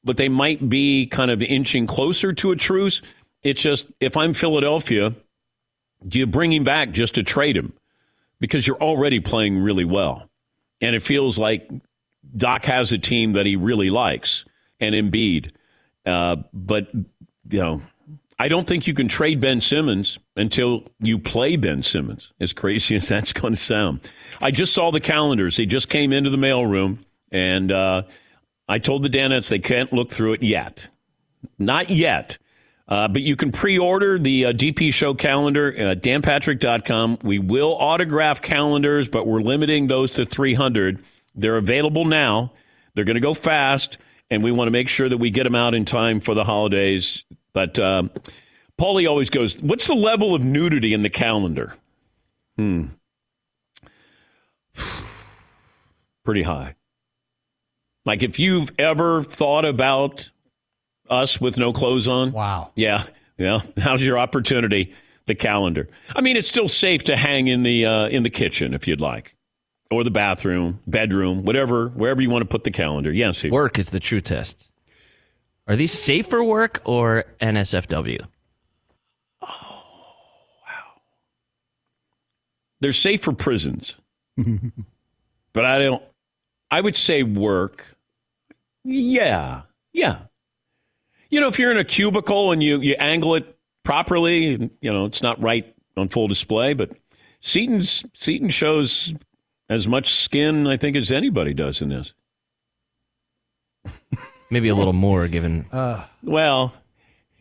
but 0.03 0.17
they 0.17 0.29
might 0.29 0.69
be 0.69 1.07
kind 1.07 1.31
of 1.31 1.41
inching 1.41 1.87
closer 1.87 2.33
to 2.33 2.51
a 2.51 2.55
truce. 2.55 3.01
It's 3.43 3.61
just 3.61 3.85
if 3.99 4.17
I'm 4.17 4.33
Philadelphia, 4.33 5.13
do 6.07 6.19
you 6.19 6.27
bring 6.27 6.53
him 6.53 6.63
back 6.63 6.91
just 6.91 7.15
to 7.15 7.23
trade 7.23 7.57
him? 7.57 7.73
Because 8.39 8.67
you're 8.67 8.81
already 8.81 9.19
playing 9.19 9.59
really 9.59 9.85
well. 9.85 10.29
And 10.81 10.95
it 10.95 11.01
feels 11.01 11.37
like 11.37 11.69
Doc 12.35 12.65
has 12.65 12.91
a 12.91 12.97
team 12.97 13.33
that 13.33 13.45
he 13.45 13.55
really 13.55 13.89
likes 13.89 14.45
and 14.79 14.93
Embiid. 14.93 15.51
Uh, 16.05 16.37
but, 16.53 16.93
you 16.93 17.59
know, 17.59 17.81
I 18.39 18.47
don't 18.47 18.67
think 18.67 18.85
you 18.85 18.93
can 18.93 19.07
trade 19.07 19.39
Ben 19.39 19.61
Simmons 19.61 20.19
until 20.35 20.83
you 20.99 21.17
play 21.17 21.55
Ben 21.55 21.81
Simmons, 21.81 22.31
as 22.39 22.53
crazy 22.53 22.95
as 22.97 23.07
that's 23.07 23.33
going 23.33 23.53
to 23.53 23.59
sound. 23.59 24.01
I 24.39 24.51
just 24.51 24.73
saw 24.73 24.91
the 24.91 24.99
calendars. 24.99 25.57
They 25.57 25.65
just 25.65 25.89
came 25.89 26.13
into 26.13 26.29
the 26.29 26.37
mailroom, 26.37 26.99
and 27.31 27.71
uh, 27.71 28.03
I 28.69 28.79
told 28.79 29.01
the 29.01 29.09
Danettes 29.09 29.49
they 29.49 29.59
can't 29.59 29.91
look 29.91 30.11
through 30.11 30.33
it 30.33 30.43
yet. 30.43 30.87
Not 31.57 31.89
yet. 31.89 32.37
Uh, 32.87 33.07
but 33.07 33.21
you 33.21 33.35
can 33.35 33.51
pre 33.51 33.77
order 33.77 34.17
the 34.17 34.45
uh, 34.45 34.53
DP 34.53 34.93
show 34.93 35.13
calendar 35.13 35.75
at 35.75 36.01
danpatrick.com. 36.01 37.19
We 37.21 37.37
will 37.37 37.75
autograph 37.75 38.41
calendars, 38.41 39.09
but 39.09 39.27
we're 39.27 39.41
limiting 39.41 39.87
those 39.87 40.13
to 40.13 40.25
300. 40.25 41.03
They're 41.35 41.57
available 41.57 42.05
now. 42.05 42.53
They're 42.93 43.03
going 43.03 43.15
to 43.15 43.21
go 43.21 43.33
fast, 43.33 43.97
and 44.29 44.41
we 44.43 44.51
want 44.51 44.67
to 44.67 44.71
make 44.71 44.87
sure 44.87 45.09
that 45.09 45.17
we 45.17 45.29
get 45.29 45.43
them 45.43 45.55
out 45.55 45.73
in 45.73 45.83
time 45.85 46.19
for 46.21 46.33
the 46.33 46.45
holidays. 46.45 47.25
But 47.53 47.77
um, 47.77 48.09
Paulie 48.79 49.07
always 49.07 49.29
goes, 49.29 49.61
What's 49.61 49.87
the 49.87 49.95
level 49.95 50.33
of 50.33 50.43
nudity 50.43 50.93
in 50.93 51.01
the 51.01 51.09
calendar? 51.09 51.73
Hmm. 52.55 52.85
Pretty 56.23 56.43
high. 56.43 56.75
Like 58.05 58.23
if 58.23 58.39
you've 58.39 58.71
ever 58.79 59.21
thought 59.21 59.65
about 59.65 60.29
us 61.09 61.39
with 61.41 61.57
no 61.57 61.73
clothes 61.73 62.07
on. 62.07 62.31
Wow. 62.31 62.69
Yeah. 62.75 63.03
Yeah. 63.37 63.59
How's 63.77 64.03
your 64.03 64.17
opportunity? 64.17 64.93
The 65.25 65.35
calendar. 65.35 65.89
I 66.15 66.21
mean, 66.21 66.37
it's 66.37 66.47
still 66.47 66.67
safe 66.69 67.03
to 67.05 67.17
hang 67.17 67.47
in 67.47 67.63
the 67.63 67.85
uh, 67.85 68.07
in 68.07 68.23
the 68.23 68.29
kitchen 68.29 68.73
if 68.73 68.87
you'd 68.87 69.01
like, 69.01 69.35
or 69.91 70.05
the 70.05 70.11
bathroom, 70.11 70.79
bedroom, 70.87 71.43
whatever, 71.43 71.89
wherever 71.89 72.21
you 72.21 72.29
want 72.29 72.43
to 72.43 72.47
put 72.47 72.63
the 72.63 72.71
calendar. 72.71 73.11
Yes. 73.11 73.43
Work 73.43 73.77
is 73.77 73.89
the 73.89 73.99
true 73.99 74.21
test. 74.21 74.67
Are 75.67 75.75
these 75.75 75.91
safe 75.91 76.27
for 76.27 76.43
work 76.43 76.81
or 76.85 77.25
NSFW? 77.41 78.25
Oh, 79.41 79.83
wow. 80.65 81.01
They're 82.79 82.93
safe 82.93 83.21
for 83.21 83.33
prisons. 83.33 83.95
but 85.53 85.65
I 85.65 85.79
don't, 85.79 86.03
I 86.71 86.79
would 86.79 86.95
say 86.95 87.23
work. 87.23 87.97
Yeah. 88.85 89.63
Yeah. 89.91 90.19
You 91.29 91.41
know, 91.41 91.47
if 91.47 91.59
you're 91.59 91.71
in 91.71 91.77
a 91.77 91.83
cubicle 91.83 92.51
and 92.51 92.63
you, 92.63 92.79
you 92.79 92.95
angle 92.99 93.35
it 93.35 93.57
properly, 93.83 94.71
you 94.81 94.93
know, 94.93 95.05
it's 95.05 95.21
not 95.21 95.41
right 95.41 95.73
on 95.95 96.09
full 96.09 96.27
display, 96.27 96.73
but 96.73 96.91
Seton's, 97.41 98.03
Seton 98.13 98.49
shows 98.49 99.13
as 99.69 99.87
much 99.87 100.13
skin, 100.13 100.67
I 100.67 100.77
think, 100.77 100.95
as 100.95 101.11
anybody 101.11 101.53
does 101.53 101.81
in 101.81 101.89
this. 101.89 102.13
Maybe 104.49 104.69
a 104.69 104.75
little 104.75 104.93
more 104.93 105.27
given. 105.27 105.65
Uh, 105.71 106.05
well, 106.23 106.73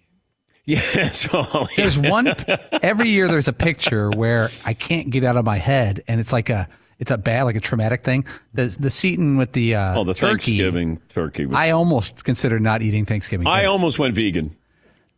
yes. 0.64 1.32
Well, 1.32 1.68
there's 1.76 1.96
one 1.96 2.34
every 2.72 3.10
year. 3.10 3.28
There's 3.28 3.46
a 3.46 3.52
picture 3.52 4.10
where 4.10 4.50
I 4.64 4.74
can't 4.74 5.10
get 5.10 5.22
out 5.22 5.36
of 5.36 5.44
my 5.44 5.58
head, 5.58 6.02
and 6.08 6.20
it's 6.20 6.32
like 6.32 6.50
a 6.50 6.68
it's 6.98 7.10
a 7.10 7.18
bad, 7.18 7.44
like 7.44 7.56
a 7.56 7.60
traumatic 7.60 8.04
thing. 8.04 8.24
The 8.54 8.66
the 8.66 8.90
Seton 8.90 9.36
with 9.36 9.52
the 9.52 9.74
uh, 9.74 9.98
oh 9.98 10.04
the 10.04 10.14
turkey, 10.14 10.58
Thanksgiving 10.58 11.00
turkey. 11.08 11.46
Was, 11.46 11.56
I 11.56 11.70
almost 11.70 12.24
considered 12.24 12.62
not 12.62 12.82
eating 12.82 13.04
Thanksgiving. 13.04 13.46
I 13.46 13.66
almost 13.66 13.98
went 13.98 14.14
vegan. 14.14 14.56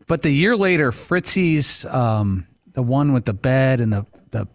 But 0.06 0.22
the 0.22 0.30
year 0.30 0.56
later, 0.56 0.90
Fritzy's 0.90 1.84
um, 1.86 2.46
the 2.72 2.82
one 2.82 3.12
with 3.12 3.26
the 3.26 3.32
bed 3.32 3.80
and 3.80 3.92
the 3.92 4.06
the 4.30 4.48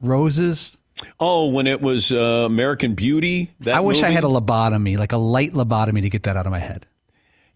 roses. 0.00 0.76
Oh, 1.18 1.46
when 1.46 1.66
it 1.66 1.80
was 1.80 2.12
uh, 2.12 2.44
American 2.46 2.94
Beauty. 2.94 3.50
That 3.60 3.74
I 3.74 3.80
wish 3.80 4.02
I 4.02 4.10
had 4.10 4.24
a 4.24 4.28
lobotomy, 4.28 4.98
like 4.98 5.12
a 5.12 5.16
light 5.18 5.52
lobotomy, 5.52 6.02
to 6.02 6.10
get 6.10 6.24
that 6.24 6.36
out 6.36 6.46
of 6.46 6.52
my 6.52 6.58
head. 6.58 6.86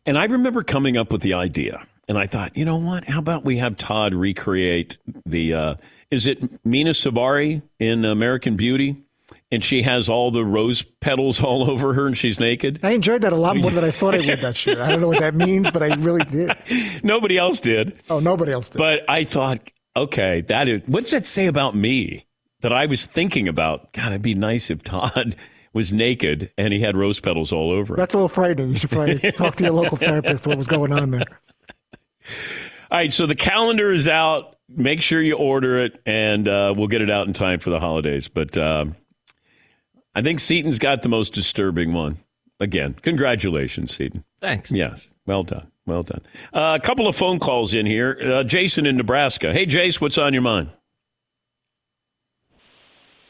And 0.06 0.18
I 0.18 0.24
remember 0.24 0.62
coming 0.62 0.96
up 0.96 1.12
with 1.12 1.22
the 1.22 1.34
idea, 1.34 1.86
and 2.08 2.18
I 2.18 2.26
thought, 2.26 2.56
you 2.56 2.64
know 2.64 2.76
what? 2.76 3.04
How 3.04 3.18
about 3.18 3.44
we 3.44 3.58
have 3.58 3.76
Todd 3.76 4.14
recreate 4.14 4.98
the? 5.24 5.54
Uh, 5.54 5.74
is 6.10 6.26
it 6.26 6.64
Mena 6.64 6.90
Suvari 6.90 7.62
in 7.78 8.04
American 8.04 8.56
Beauty? 8.56 9.03
And 9.54 9.62
she 9.62 9.82
has 9.82 10.08
all 10.08 10.32
the 10.32 10.44
rose 10.44 10.82
petals 10.82 11.40
all 11.44 11.70
over 11.70 11.94
her, 11.94 12.06
and 12.08 12.18
she's 12.18 12.40
naked. 12.40 12.80
I 12.82 12.90
enjoyed 12.90 13.20
that 13.22 13.32
a 13.32 13.36
lot 13.36 13.56
more 13.56 13.70
than 13.70 13.84
I 13.84 13.92
thought 13.92 14.16
I 14.16 14.18
would. 14.18 14.40
That 14.40 14.66
year. 14.66 14.82
I 14.82 14.88
don't 14.90 15.00
know 15.00 15.06
what 15.06 15.20
that 15.20 15.36
means, 15.36 15.70
but 15.70 15.80
I 15.80 15.94
really 15.94 16.24
did. 16.24 16.52
Nobody 17.04 17.38
else 17.38 17.60
did. 17.60 17.96
Oh, 18.10 18.18
nobody 18.18 18.50
else 18.50 18.68
did. 18.70 18.78
But 18.78 19.08
I 19.08 19.22
thought, 19.22 19.70
okay, 19.96 20.40
that 20.48 20.66
is. 20.66 20.82
What's 20.86 21.12
that 21.12 21.24
say 21.24 21.46
about 21.46 21.76
me? 21.76 22.26
That 22.62 22.72
I 22.72 22.86
was 22.86 23.06
thinking 23.06 23.46
about. 23.46 23.92
God, 23.92 24.08
it'd 24.08 24.22
be 24.22 24.34
nice 24.34 24.70
if 24.70 24.82
Todd 24.82 25.36
was 25.72 25.92
naked 25.92 26.50
and 26.58 26.72
he 26.72 26.80
had 26.80 26.96
rose 26.96 27.20
petals 27.20 27.52
all 27.52 27.70
over. 27.70 27.94
him. 27.94 27.98
That's 27.98 28.14
a 28.14 28.16
little 28.16 28.28
frightening. 28.28 28.70
You 28.70 28.78
should 28.78 28.90
probably 28.90 29.30
talk 29.32 29.54
to 29.56 29.64
your 29.64 29.72
local 29.72 29.98
therapist 29.98 30.48
what 30.48 30.58
was 30.58 30.66
going 30.66 30.92
on 30.92 31.12
there. 31.12 31.26
All 32.90 32.98
right, 32.98 33.12
so 33.12 33.26
the 33.26 33.36
calendar 33.36 33.92
is 33.92 34.08
out. 34.08 34.56
Make 34.68 35.00
sure 35.00 35.22
you 35.22 35.34
order 35.34 35.78
it, 35.78 36.00
and 36.06 36.48
uh, 36.48 36.74
we'll 36.76 36.88
get 36.88 37.02
it 37.02 37.10
out 37.10 37.26
in 37.28 37.34
time 37.34 37.60
for 37.60 37.70
the 37.70 37.78
holidays. 37.78 38.26
But 38.26 38.56
um 38.58 38.96
I 40.14 40.22
think 40.22 40.40
Seton's 40.40 40.78
got 40.78 41.02
the 41.02 41.08
most 41.08 41.32
disturbing 41.32 41.92
one. 41.92 42.18
Again, 42.60 42.94
congratulations, 43.02 43.94
Seton. 43.94 44.24
Thanks. 44.40 44.70
Yes, 44.70 45.08
well 45.26 45.42
done, 45.42 45.66
well 45.86 46.02
done. 46.02 46.22
Uh, 46.52 46.78
a 46.80 46.84
couple 46.84 47.08
of 47.08 47.16
phone 47.16 47.40
calls 47.40 47.74
in 47.74 47.84
here. 47.86 48.18
Uh, 48.22 48.44
Jason 48.44 48.86
in 48.86 48.96
Nebraska. 48.96 49.52
Hey, 49.52 49.66
Jace, 49.66 50.00
what's 50.00 50.18
on 50.18 50.32
your 50.32 50.42
mind? 50.42 50.70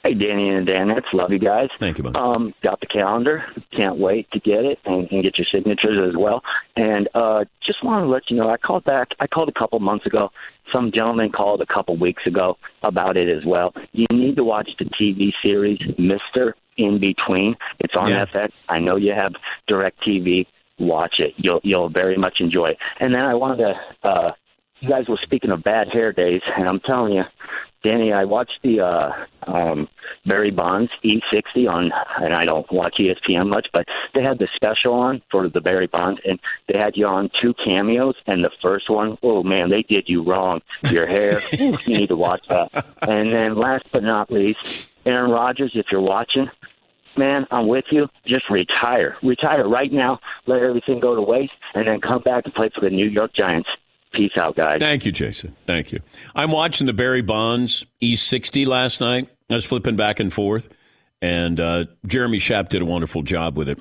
Hey, 0.07 0.12
Danny 0.12 0.51
and 0.51 0.66
Dan, 0.66 0.88
that's 0.88 1.07
love 1.14 1.33
you 1.33 1.38
guys. 1.38 1.70
Thank 1.81 1.97
you, 1.97 2.05
bud. 2.05 2.14
Um, 2.14 2.53
got 2.62 2.79
the 2.81 2.87
calendar. 2.87 3.42
Can't 3.75 3.97
wait 3.97 4.31
to 4.33 4.38
get 4.38 4.66
it 4.66 4.79
and, 4.85 5.11
and 5.11 5.25
get 5.25 5.38
your 5.38 5.47
signatures 5.51 6.11
as 6.11 6.14
well. 6.14 6.42
And 6.77 7.09
uh, 7.14 7.47
just 7.66 7.83
wanted 7.83 8.05
to 8.05 8.11
let 8.11 8.25
you 8.29 8.37
know, 8.37 8.51
I 8.51 8.59
called 8.59 8.85
back. 8.85 9.09
I 9.18 9.27
called 9.27 9.49
a 9.49 9.59
couple 9.59 9.79
months 9.81 10.05
ago. 10.05 10.31
Some 10.72 10.90
gentleman 10.94 11.31
called 11.31 11.61
a 11.61 11.66
couple 11.66 11.96
weeks 11.96 12.22
ago 12.27 12.57
about 12.83 13.16
it 13.16 13.29
as 13.29 13.44
well. 13.44 13.72
You 13.92 14.07
need 14.12 14.37
to 14.37 14.44
watch 14.44 14.68
the 14.79 14.87
TV 14.87 15.31
series 15.44 15.79
Mister 15.98 16.57
In 16.77 16.98
Between. 17.00 17.55
It's 17.81 17.94
on 17.96 18.09
Yeah. 18.11 18.24
FX. 18.27 18.50
I 18.68 18.79
know 18.81 18.96
you 18.96 19.12
have 19.14 19.33
Direct 19.68 19.98
TV. 20.07 20.46
Watch 20.79 21.14
it. 21.18 21.35
You'll 21.37 21.61
you'll 21.62 21.88
very 21.90 22.16
much 22.16 22.38
enjoy 22.40 22.66
it. 22.66 22.79
And 23.00 23.14
then 23.14 23.22
I 23.22 23.35
wanted 23.35 23.64
to. 23.64 24.09
Uh, 24.09 24.33
you 24.81 24.88
guys 24.90 25.05
were 25.09 25.18
speaking 25.22 25.53
of 25.53 25.62
bad 25.62 25.88
hair 25.92 26.12
days, 26.12 26.42
and 26.57 26.68
I'm 26.68 26.81
telling 26.81 27.14
you, 27.14 27.22
Danny, 27.85 28.12
I 28.12 28.24
watched 28.24 28.59
the 28.62 28.81
uh, 28.81 29.11
um, 29.50 29.88
Barry 30.27 30.51
Bonds 30.51 30.91
E60 31.05 31.69
on, 31.69 31.91
and 32.21 32.35
I 32.35 32.45
don't 32.45 32.71
watch 32.73 32.97
ESPN 32.99 33.49
much, 33.49 33.69
but 33.73 33.87
they 34.15 34.23
had 34.23 34.39
the 34.39 34.49
special 34.55 34.95
on 34.95 35.23
for 35.31 35.49
the 35.49 35.61
Barry 35.61 35.87
Bonds, 35.87 36.21
and 36.25 36.39
they 36.69 36.79
had 36.79 36.97
you 36.97 37.07
on 37.07 37.31
two 37.43 37.55
cameos. 37.65 38.15
And 38.27 38.45
the 38.45 38.51
first 38.65 38.89
one, 38.89 39.19
oh 39.23 39.43
man, 39.43 39.71
they 39.71 39.83
did 39.83 40.05
you 40.09 40.23
wrong. 40.23 40.61
Your 40.91 41.07
hair, 41.07 41.43
you 41.53 41.77
need 41.87 42.09
to 42.09 42.17
watch 42.17 42.43
that. 42.49 42.87
And 43.03 43.35
then 43.35 43.57
last 43.57 43.85
but 43.93 44.03
not 44.03 44.31
least, 44.31 44.89
Aaron 45.07 45.31
Rodgers, 45.31 45.73
if 45.75 45.87
you're 45.93 46.01
watching, 46.01 46.49
man, 47.17 47.47
I'm 47.51 47.69
with 47.69 47.85
you. 47.91 48.09
Just 48.27 48.49
retire, 48.51 49.17
retire 49.23 49.69
right 49.69 49.93
now. 49.93 50.21
Let 50.47 50.63
everything 50.63 51.01
go 51.01 51.15
to 51.15 51.23
waste, 51.23 51.53
and 51.75 51.87
then 51.87 52.01
come 52.01 52.23
back 52.23 52.45
and 52.45 52.55
play 52.55 52.71
for 52.75 52.81
the 52.81 52.91
New 52.91 53.09
York 53.09 53.33
Giants. 53.35 53.69
Peace 54.14 54.33
out, 54.38 54.57
guys. 54.57 54.79
Thank 54.79 55.05
you, 55.05 55.12
Jason. 55.12 55.57
Thank 55.66 55.90
you. 55.90 55.98
I'm 56.35 56.53
watching 56.53 56.87
the 56.87 56.92
Barry 56.92 57.20
Bonds 57.20 57.85
E60 58.00 58.66
last 58.66 59.00
night. 59.00 59.29
I 59.50 59.55
was 59.55 59.64
flipping 59.64 59.96
back 59.96 60.20
and 60.20 60.33
forth, 60.33 60.68
and 61.20 61.59
uh, 61.59 61.85
Jeremy 62.07 62.38
Schaap 62.38 62.68
did 62.68 62.81
a 62.81 62.85
wonderful 62.85 63.22
job 63.22 63.57
with 63.59 63.68
it. 63.68 63.79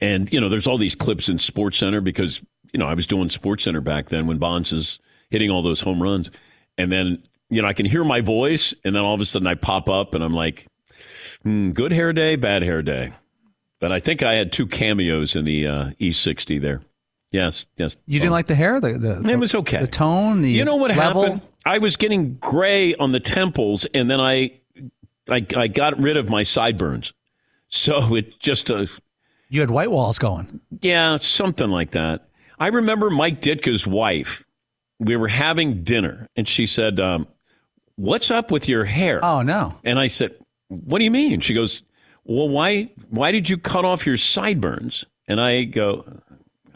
And 0.00 0.32
you 0.32 0.40
know, 0.40 0.48
there's 0.48 0.66
all 0.66 0.78
these 0.78 0.94
clips 0.94 1.28
in 1.28 1.38
Sports 1.38 1.78
Center 1.78 2.00
because 2.00 2.40
you 2.72 2.78
know 2.78 2.86
I 2.86 2.94
was 2.94 3.06
doing 3.06 3.28
Sports 3.30 3.64
Center 3.64 3.80
back 3.80 4.08
then 4.10 4.26
when 4.26 4.38
Bonds 4.38 4.72
is 4.72 4.98
hitting 5.30 5.50
all 5.50 5.62
those 5.62 5.80
home 5.80 6.02
runs, 6.02 6.30
and 6.78 6.92
then 6.92 7.22
you 7.50 7.62
know 7.62 7.68
I 7.68 7.72
can 7.72 7.86
hear 7.86 8.04
my 8.04 8.20
voice, 8.20 8.74
and 8.84 8.94
then 8.94 9.02
all 9.02 9.14
of 9.14 9.20
a 9.20 9.24
sudden 9.24 9.48
I 9.48 9.54
pop 9.54 9.88
up, 9.88 10.14
and 10.14 10.22
I'm 10.22 10.34
like, 10.34 10.66
hmm, 11.42 11.70
"Good 11.70 11.92
hair 11.92 12.12
day, 12.12 12.36
bad 12.36 12.62
hair 12.62 12.82
day." 12.82 13.12
But 13.80 13.92
I 13.92 14.00
think 14.00 14.22
I 14.22 14.34
had 14.34 14.52
two 14.52 14.66
cameos 14.66 15.36
in 15.36 15.44
the 15.44 15.66
uh, 15.66 15.90
E60 16.00 16.60
there. 16.60 16.80
Yes, 17.32 17.66
yes. 17.76 17.96
You 18.06 18.18
didn't 18.20 18.32
like 18.32 18.46
the 18.46 18.54
hair? 18.54 18.80
The, 18.80 18.94
the, 18.94 19.30
It 19.30 19.36
was 19.38 19.54
okay. 19.54 19.80
The 19.80 19.86
tone, 19.86 20.40
the 20.42 20.50
You 20.50 20.64
know 20.64 20.76
what 20.76 20.94
level? 20.96 21.22
happened? 21.22 21.42
I 21.64 21.78
was 21.78 21.96
getting 21.96 22.34
gray 22.36 22.94
on 22.94 23.10
the 23.12 23.20
temples, 23.20 23.84
and 23.92 24.08
then 24.10 24.20
I, 24.20 24.60
I, 25.28 25.44
I 25.56 25.66
got 25.68 26.00
rid 26.00 26.16
of 26.16 26.28
my 26.28 26.44
sideburns. 26.44 27.12
So 27.68 28.14
it 28.16 28.38
just, 28.38 28.70
uh, 28.70 28.86
You 29.48 29.60
had 29.60 29.70
white 29.70 29.90
walls 29.90 30.18
going. 30.18 30.60
yeah, 30.80 31.18
something 31.18 31.68
like 31.68 31.90
that. 31.90 32.28
I 32.58 32.68
remember 32.68 33.10
Mike 33.10 33.40
Ditka's 33.40 33.86
wife. 33.86 34.44
We 34.98 35.16
were 35.16 35.28
having 35.28 35.82
dinner, 35.82 36.26
and 36.36 36.48
she 36.48 36.64
said, 36.64 36.98
um, 37.00 37.28
"What's 37.96 38.30
up 38.30 38.50
with 38.50 38.66
your 38.66 38.86
hair?" 38.86 39.22
Oh 39.22 39.42
no. 39.42 39.74
And 39.84 39.98
I 39.98 40.06
said, 40.06 40.36
"What 40.68 40.96
do 41.00 41.04
you 41.04 41.10
mean?" 41.10 41.40
She 41.40 41.52
goes, 41.52 41.82
"Well, 42.24 42.48
why 42.48 42.88
why 43.10 43.30
did 43.30 43.50
you 43.50 43.58
cut 43.58 43.84
off 43.84 44.06
your 44.06 44.16
sideburns?" 44.16 45.04
And 45.28 45.38
I 45.38 45.64
go, 45.64 46.02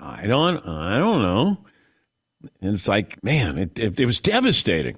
"I 0.01 0.27
don't 0.27 0.67
I 0.67 0.99
don't 0.99 1.23
know." 1.23 1.59
And 2.61 2.75
it's 2.75 2.89
like, 2.89 3.23
man, 3.23 3.59
it, 3.59 3.79
it, 3.79 4.01
it 4.01 4.07
was 4.07 4.19
devastating. 4.19 4.97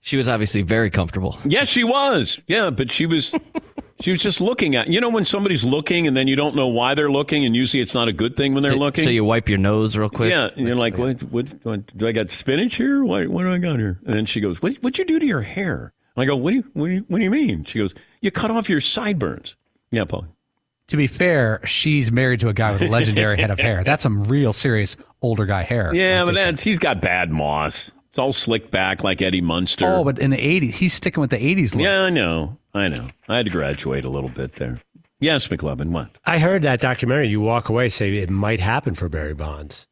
She 0.00 0.16
was 0.16 0.28
obviously 0.28 0.62
very 0.62 0.90
comfortable. 0.90 1.36
Yes, 1.44 1.68
she 1.68 1.82
was. 1.82 2.40
Yeah, 2.46 2.70
but 2.70 2.92
she 2.92 3.06
was 3.06 3.34
she 4.00 4.12
was 4.12 4.22
just 4.22 4.40
looking 4.40 4.76
at. 4.76 4.88
You 4.88 5.00
know 5.00 5.08
when 5.08 5.24
somebody's 5.24 5.64
looking 5.64 6.06
and 6.06 6.16
then 6.16 6.28
you 6.28 6.36
don't 6.36 6.54
know 6.54 6.68
why 6.68 6.94
they're 6.94 7.10
looking 7.10 7.44
and 7.44 7.56
usually 7.56 7.82
it's 7.82 7.94
not 7.94 8.06
a 8.08 8.12
good 8.12 8.36
thing 8.36 8.54
when 8.54 8.62
they're 8.62 8.72
so, 8.72 8.78
looking. 8.78 9.04
so 9.04 9.10
you 9.10 9.24
wipe 9.24 9.48
your 9.48 9.58
nose 9.58 9.96
real 9.96 10.08
quick. 10.08 10.30
yeah, 10.30 10.50
and 10.56 10.66
you're 10.66 10.76
like, 10.76 10.96
what, 10.96 11.22
what, 11.24 11.46
what? 11.64 11.96
Do 11.96 12.06
I 12.06 12.12
got 12.12 12.30
spinach 12.30 12.76
here? 12.76 13.04
What, 13.04 13.28
what 13.28 13.42
do 13.42 13.52
I 13.52 13.58
got 13.58 13.78
here? 13.78 14.00
And 14.04 14.14
then 14.14 14.26
she 14.26 14.40
goes, 14.40 14.62
what, 14.62 14.74
what'd 14.76 14.98
you 14.98 15.04
do 15.04 15.18
to 15.18 15.26
your 15.26 15.42
hair? 15.42 15.92
And 16.14 16.22
I 16.22 16.26
go, 16.26 16.36
what 16.36 16.50
do 16.50 16.56
you, 16.56 16.64
what 16.74 16.86
do 16.86 16.92
you, 16.92 17.04
what 17.08 17.18
do 17.18 17.24
you 17.24 17.30
mean? 17.30 17.64
She 17.64 17.78
goes, 17.80 17.94
you 18.20 18.30
cut 18.30 18.50
off 18.50 18.68
your 18.68 18.80
sideburns. 18.80 19.56
Yeah, 19.90 20.04
Paul. 20.04 20.26
To 20.88 20.96
be 20.96 21.06
fair, 21.06 21.60
she's 21.66 22.10
married 22.10 22.40
to 22.40 22.48
a 22.48 22.54
guy 22.54 22.72
with 22.72 22.82
a 22.82 22.88
legendary 22.88 23.38
head 23.38 23.50
of 23.50 23.58
hair. 23.58 23.84
That's 23.84 24.02
some 24.02 24.24
real 24.24 24.52
serious 24.52 24.96
older 25.20 25.44
guy 25.46 25.62
hair. 25.62 25.94
Yeah, 25.94 26.24
but 26.24 26.34
that's, 26.34 26.62
he's 26.62 26.78
got 26.78 27.00
bad 27.02 27.30
moss. 27.30 27.92
It's 28.08 28.18
all 28.18 28.32
slicked 28.32 28.70
back 28.70 29.04
like 29.04 29.20
Eddie 29.20 29.42
Munster. 29.42 29.86
Oh, 29.86 30.02
but 30.02 30.18
in 30.18 30.30
the 30.30 30.38
'80s, 30.38 30.72
he's 30.72 30.94
sticking 30.94 31.20
with 31.20 31.30
the 31.30 31.36
'80s 31.36 31.74
look. 31.74 31.82
yeah, 31.82 32.02
I 32.04 32.10
know. 32.10 32.56
I 32.72 32.88
know. 32.88 33.08
I 33.28 33.36
had 33.36 33.44
to 33.46 33.52
graduate 33.52 34.04
a 34.06 34.08
little 34.08 34.30
bit 34.30 34.54
there. 34.56 34.80
Yes, 35.20 35.46
McLovin, 35.48 35.90
what? 35.90 36.10
I 36.24 36.38
heard 36.38 36.62
that 36.62 36.80
documentary. 36.80 37.28
You 37.28 37.40
walk 37.40 37.68
away, 37.68 37.88
say 37.90 38.16
it 38.16 38.30
might 38.30 38.60
happen 38.60 38.94
for 38.94 39.08
Barry 39.10 39.34
Bonds. 39.34 39.86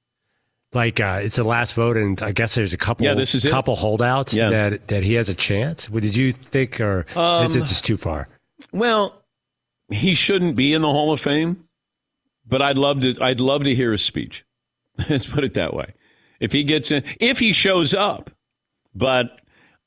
Like 0.72 0.98
uh, 0.98 1.20
it's 1.22 1.36
the 1.36 1.44
last 1.44 1.74
vote, 1.74 1.96
and 1.98 2.20
I 2.22 2.32
guess 2.32 2.54
there's 2.54 2.72
a 2.72 2.76
couple. 2.78 3.04
Yeah, 3.06 3.14
this 3.14 3.34
is 3.34 3.44
it. 3.44 3.50
couple 3.50 3.76
holdouts 3.76 4.32
Yeah. 4.32 4.48
that 4.50 4.88
that 4.88 5.02
he 5.02 5.12
has 5.14 5.28
a 5.28 5.34
chance. 5.34 5.90
What 5.90 6.02
did 6.02 6.16
you 6.16 6.32
think, 6.32 6.80
or 6.80 7.04
Um, 7.14 7.50
is 7.50 7.56
it 7.56 7.60
just 7.66 7.84
too 7.84 7.96
far? 7.98 8.28
Well, 8.72 9.22
he 9.90 10.14
shouldn't 10.14 10.56
be 10.56 10.72
in 10.72 10.82
the 10.82 10.88
Hall 10.88 11.12
of 11.12 11.20
Fame, 11.20 11.68
but 12.46 12.62
I'd 12.62 12.78
love 12.78 13.00
to. 13.02 13.16
I'd 13.20 13.40
love 13.40 13.64
to 13.64 13.74
hear 13.74 13.92
his 13.92 14.02
speech. 14.02 14.44
Let's 15.08 15.26
put 15.26 15.44
it 15.44 15.54
that 15.54 15.74
way. 15.74 15.94
If 16.40 16.52
he 16.52 16.64
gets 16.64 16.90
in, 16.90 17.04
if 17.20 17.38
he 17.38 17.52
shows 17.52 17.94
up, 17.94 18.30
but 18.94 19.40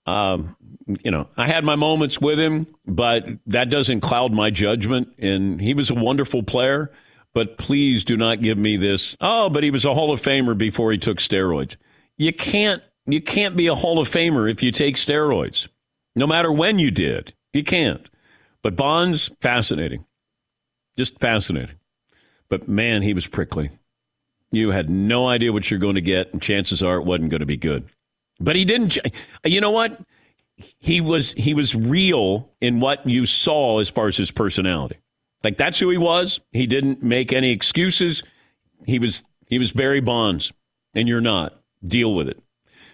um, 0.05 0.55
you 1.03 1.11
know, 1.11 1.27
I 1.37 1.47
had 1.47 1.63
my 1.63 1.75
moments 1.75 2.19
with 2.19 2.39
him, 2.39 2.67
but 2.85 3.27
that 3.47 3.69
doesn't 3.69 4.01
cloud 4.01 4.33
my 4.33 4.49
judgment. 4.49 5.09
And 5.19 5.61
he 5.61 5.73
was 5.73 5.89
a 5.89 5.95
wonderful 5.95 6.43
player. 6.43 6.91
But 7.33 7.57
please 7.59 8.03
do 8.03 8.17
not 8.17 8.41
give 8.41 8.57
me 8.57 8.75
this. 8.75 9.15
Oh, 9.21 9.49
but 9.49 9.63
he 9.63 9.69
was 9.69 9.85
a 9.85 9.93
Hall 9.93 10.11
of 10.11 10.19
Famer 10.19 10.57
before 10.57 10.91
he 10.91 10.97
took 10.97 11.19
steroids. 11.19 11.75
You 12.17 12.33
can't. 12.33 12.81
You 13.05 13.21
can't 13.21 13.55
be 13.55 13.67
a 13.67 13.75
Hall 13.75 13.99
of 13.99 14.09
Famer 14.09 14.51
if 14.51 14.61
you 14.61 14.71
take 14.71 14.95
steroids, 14.95 15.67
no 16.15 16.27
matter 16.27 16.51
when 16.51 16.79
you 16.79 16.91
did. 16.91 17.33
You 17.53 17.63
can't. 17.63 18.09
But 18.63 18.75
Bonds, 18.75 19.31
fascinating. 19.41 20.05
Just 20.97 21.19
fascinating. 21.19 21.75
But 22.49 22.67
man, 22.67 23.01
he 23.01 23.13
was 23.13 23.27
prickly. 23.27 23.69
You 24.51 24.71
had 24.71 24.89
no 24.89 25.27
idea 25.27 25.53
what 25.53 25.69
you're 25.69 25.79
going 25.79 25.95
to 25.95 26.01
get, 26.01 26.33
and 26.33 26.41
chances 26.41 26.81
are 26.81 26.97
it 26.97 27.05
wasn't 27.05 27.29
going 27.29 27.39
to 27.39 27.45
be 27.45 27.57
good. 27.57 27.87
But 28.39 28.55
he 28.55 28.65
didn't. 28.65 28.97
You 29.45 29.61
know 29.61 29.71
what? 29.71 29.99
He 30.79 30.99
was 30.99 31.31
he 31.33 31.53
was 31.53 31.73
real 31.73 32.49
in 32.59 32.81
what 32.81 33.07
you 33.07 33.25
saw 33.25 33.79
as 33.79 33.89
far 33.89 34.07
as 34.07 34.17
his 34.17 34.31
personality. 34.31 34.97
Like 35.43 35.55
that's 35.55 35.79
who 35.79 35.89
he 35.89 35.97
was. 35.97 36.41
He 36.51 36.67
didn't 36.67 37.01
make 37.01 37.31
any 37.31 37.51
excuses. 37.51 38.23
He 38.85 38.99
was 38.99 39.23
he 39.47 39.57
was 39.57 39.71
Barry 39.71 40.01
Bonds, 40.01 40.51
and 40.93 41.07
you're 41.07 41.21
not. 41.21 41.53
Deal 41.85 42.13
with 42.13 42.27
it. 42.27 42.41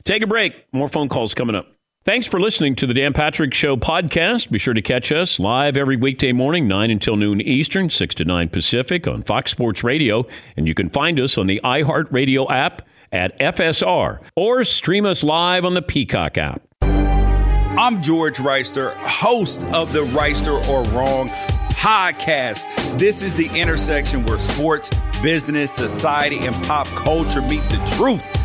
Take 0.03 0.21
a 0.21 0.27
break. 0.27 0.67
More 0.71 0.87
phone 0.87 1.09
calls 1.09 1.33
coming 1.33 1.55
up. 1.55 1.67
Thanks 2.05 2.27
for 2.27 2.39
listening 2.39 2.75
to 2.75 2.85
the 2.85 2.93
Dan 2.93 3.13
Patrick 3.13 3.51
Show 3.55 3.77
podcast. 3.77 4.51
Be 4.51 4.59
sure 4.59 4.75
to 4.75 4.81
catch 4.83 5.11
us 5.11 5.39
live 5.39 5.75
every 5.75 5.97
weekday 5.97 6.33
morning, 6.33 6.67
9 6.67 6.91
until 6.91 7.15
noon 7.15 7.41
Eastern, 7.41 7.89
6 7.89 8.13
to 8.13 8.23
9 8.23 8.49
Pacific 8.49 9.07
on 9.07 9.23
Fox 9.23 9.49
Sports 9.49 9.83
Radio. 9.83 10.27
And 10.55 10.67
you 10.67 10.75
can 10.75 10.91
find 10.91 11.19
us 11.19 11.35
on 11.35 11.47
the 11.47 11.59
iHeartRadio 11.63 12.47
app 12.51 12.83
at 13.11 13.35
FSR 13.39 14.19
or 14.35 14.63
stream 14.63 15.07
us 15.07 15.23
live 15.23 15.65
on 15.65 15.73
the 15.73 15.81
Peacock 15.81 16.37
app. 16.37 16.61
I'm 16.83 18.03
George 18.03 18.37
Reister, 18.37 18.93
host 18.97 19.65
of 19.73 19.91
the 19.91 20.03
Reister 20.03 20.63
or 20.69 20.83
Wrong 20.95 21.29
podcast. 21.69 22.99
This 22.99 23.23
is 23.23 23.35
the 23.35 23.49
intersection 23.59 24.23
where 24.27 24.37
sports, 24.37 24.91
business, 25.23 25.71
society, 25.71 26.37
and 26.45 26.55
pop 26.65 26.85
culture 26.89 27.41
meet 27.41 27.63
the 27.69 27.95
truth. 27.97 28.44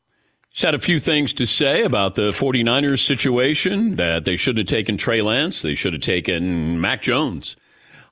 He's 0.51 0.63
had 0.63 0.75
a 0.75 0.79
few 0.79 0.99
things 0.99 1.33
to 1.33 1.45
say 1.45 1.83
about 1.83 2.15
the 2.15 2.31
49ers 2.31 3.05
situation 3.05 3.95
that 3.95 4.25
they 4.25 4.35
shouldn't 4.35 4.69
have 4.69 4.77
taken 4.77 4.97
Trey 4.97 5.21
Lance, 5.21 5.61
they 5.61 5.75
should 5.75 5.93
have 5.93 6.01
taken 6.01 6.79
Mac 6.81 7.01
Jones. 7.01 7.55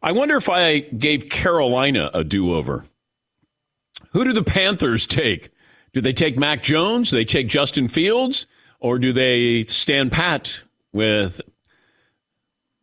I 0.01 0.13
wonder 0.13 0.37
if 0.37 0.47
I 0.47 0.79
gave 0.79 1.29
Carolina 1.29 2.09
a 2.13 2.23
do 2.23 2.55
over. 2.55 2.85
Who 4.11 4.23
do 4.23 4.31
the 4.31 4.43
Panthers 4.43 5.05
take? 5.05 5.49
Do 5.91 5.99
they 5.99 6.13
take 6.13 6.37
Mac 6.37 6.63
Jones? 6.63 7.09
Do 7.09 7.17
they 7.17 7.25
take 7.25 7.47
Justin 7.47 7.89
Fields? 7.89 8.45
Or 8.79 8.97
do 8.97 9.11
they 9.11 9.65
stand 9.65 10.13
pat 10.13 10.61
with 10.93 11.41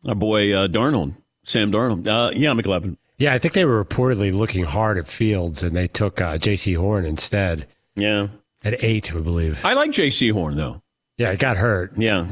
our 0.07 0.13
boy 0.13 0.53
uh, 0.53 0.67
Darnold, 0.67 1.15
Sam 1.43 1.71
Darnold? 1.71 2.07
Uh, 2.07 2.31
yeah, 2.35 2.51
McLovin. 2.51 2.97
Yeah, 3.17 3.33
I 3.33 3.39
think 3.39 3.55
they 3.55 3.65
were 3.65 3.83
reportedly 3.83 4.31
looking 4.31 4.65
hard 4.65 4.99
at 4.99 5.07
Fields, 5.07 5.63
and 5.63 5.75
they 5.75 5.87
took 5.87 6.21
uh, 6.21 6.37
Jaycee 6.37 6.77
Horn 6.77 7.03
instead. 7.03 7.65
Yeah, 7.95 8.27
at 8.67 8.83
eight, 8.83 9.13
I 9.13 9.19
believe. 9.19 9.63
I 9.63 9.73
like 9.73 9.91
Jaycee 9.91 10.31
Horn 10.31 10.57
though. 10.57 10.81
Yeah, 11.17 11.31
it 11.31 11.39
got 11.39 11.57
hurt. 11.57 11.93
Yeah. 11.97 12.27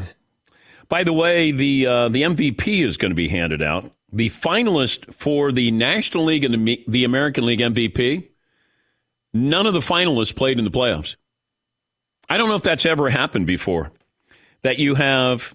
By 0.89 1.03
the 1.03 1.13
way, 1.13 1.51
the 1.51 1.87
uh, 1.87 2.09
the 2.09 2.23
MVP 2.23 2.85
is 2.85 2.97
going 2.97 3.11
to 3.11 3.15
be 3.15 3.29
handed 3.29 3.61
out. 3.61 3.91
The 4.11 4.29
finalist 4.29 5.13
for 5.13 5.51
the 5.51 5.71
National 5.71 6.25
League 6.25 6.43
and 6.43 6.67
the, 6.67 6.83
the 6.87 7.03
American 7.03 7.45
League 7.45 7.59
MVP. 7.59 8.27
None 9.33 9.65
of 9.67 9.73
the 9.73 9.79
finalists 9.79 10.35
played 10.35 10.59
in 10.59 10.63
the 10.63 10.71
playoffs. 10.71 11.15
I 12.29 12.37
don't 12.37 12.49
know 12.49 12.55
if 12.55 12.63
that's 12.63 12.85
ever 12.85 13.09
happened 13.09 13.47
before. 13.47 13.91
That 14.61 14.79
you 14.79 14.95
have 14.95 15.53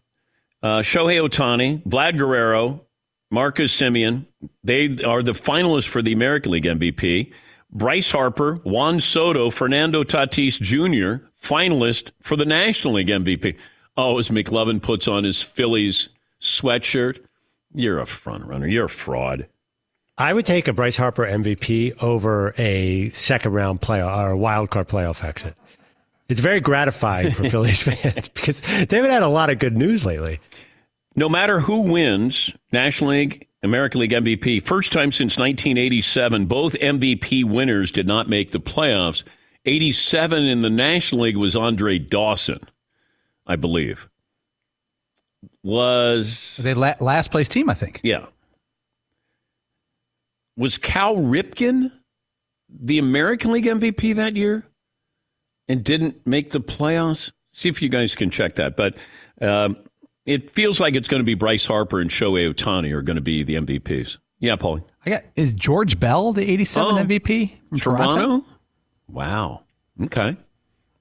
uh, 0.62 0.80
Shohei 0.80 1.26
Ohtani, 1.26 1.82
Vlad 1.84 2.18
Guerrero, 2.18 2.84
Marcus 3.30 3.74
Semien. 3.74 4.26
They 4.62 5.02
are 5.04 5.22
the 5.22 5.32
finalists 5.32 5.88
for 5.88 6.02
the 6.02 6.12
American 6.12 6.52
League 6.52 6.64
MVP. 6.64 7.32
Bryce 7.72 8.10
Harper, 8.10 8.56
Juan 8.64 9.00
Soto, 9.00 9.50
Fernando 9.50 10.02
Tatis 10.02 10.60
Jr., 10.60 11.24
finalist 11.40 12.10
for 12.20 12.36
the 12.36 12.44
National 12.44 12.94
League 12.94 13.08
MVP. 13.08 13.56
Oh, 13.96 14.18
as 14.18 14.28
McLovin 14.30 14.82
puts 14.82 15.06
on 15.06 15.24
his 15.24 15.42
Phillies 15.42 16.08
sweatshirt, 16.40 17.20
you're 17.74 17.98
a 17.98 18.06
front 18.06 18.44
runner. 18.46 18.66
You're 18.66 18.86
a 18.86 18.90
fraud. 18.90 19.46
I 20.18 20.32
would 20.32 20.44
take 20.46 20.68
a 20.68 20.72
Bryce 20.72 20.96
Harper 20.96 21.24
MVP 21.24 22.02
over 22.02 22.54
a 22.58 23.10
second 23.10 23.52
round 23.52 23.80
playoff 23.80 24.18
or 24.18 24.30
a 24.32 24.36
wild 24.36 24.70
card 24.70 24.88
playoff 24.88 25.24
exit. 25.24 25.54
It's 26.28 26.40
very 26.40 26.60
gratifying 26.60 27.30
for 27.30 27.42
Phillies 27.50 27.82
fans 27.82 28.28
because 28.28 28.60
they 28.60 28.96
haven't 28.96 29.10
had 29.10 29.22
a 29.22 29.28
lot 29.28 29.50
of 29.50 29.58
good 29.58 29.76
news 29.76 30.04
lately. 30.04 30.40
No 31.16 31.28
matter 31.28 31.60
who 31.60 31.80
wins 31.80 32.52
National 32.72 33.10
League, 33.10 33.48
American 33.62 34.00
League 34.00 34.12
MVP, 34.12 34.64
first 34.66 34.92
time 34.92 35.12
since 35.12 35.36
1987, 35.36 36.46
both 36.46 36.72
MVP 36.74 37.44
winners 37.44 37.90
did 37.90 38.06
not 38.06 38.28
make 38.28 38.52
the 38.52 38.60
playoffs. 38.60 39.22
87 39.66 40.44
in 40.44 40.62
the 40.62 40.70
National 40.70 41.22
League 41.22 41.36
was 41.36 41.54
Andre 41.54 41.98
Dawson, 41.98 42.60
I 43.46 43.56
believe. 43.56 44.08
Was 45.62 46.56
they 46.56 46.74
la- 46.74 46.94
last 47.00 47.30
place 47.30 47.48
team? 47.48 47.68
I 47.68 47.74
think. 47.74 48.00
Yeah. 48.02 48.26
Was 50.56 50.78
Cal 50.78 51.16
Ripken 51.16 51.92
the 52.68 52.98
American 52.98 53.52
League 53.52 53.66
MVP 53.66 54.14
that 54.16 54.36
year 54.36 54.64
and 55.68 55.84
didn't 55.84 56.26
make 56.26 56.50
the 56.50 56.60
playoffs? 56.60 57.30
See 57.52 57.68
if 57.68 57.82
you 57.82 57.88
guys 57.88 58.14
can 58.14 58.30
check 58.30 58.56
that. 58.56 58.76
But 58.76 58.96
um, 59.40 59.76
it 60.26 60.54
feels 60.54 60.80
like 60.80 60.94
it's 60.94 61.08
going 61.08 61.20
to 61.20 61.24
be 61.24 61.34
Bryce 61.34 61.66
Harper 61.66 62.00
and 62.00 62.10
Shohei 62.10 62.52
Ohtani 62.52 62.92
are 62.92 63.02
going 63.02 63.16
to 63.16 63.22
be 63.22 63.42
the 63.42 63.54
MVPs. 63.56 64.18
Yeah, 64.38 64.56
Paulie. 64.56 64.84
I 65.04 65.10
got 65.10 65.24
is 65.36 65.52
George 65.52 65.98
Bell 65.98 66.32
the 66.32 66.48
'87 66.48 66.94
oh, 66.94 67.04
MVP 67.04 67.52
from 67.68 67.78
Toronto? 67.78 68.14
Toronto? 68.14 68.46
Wow. 69.08 69.62
Okay. 70.02 70.36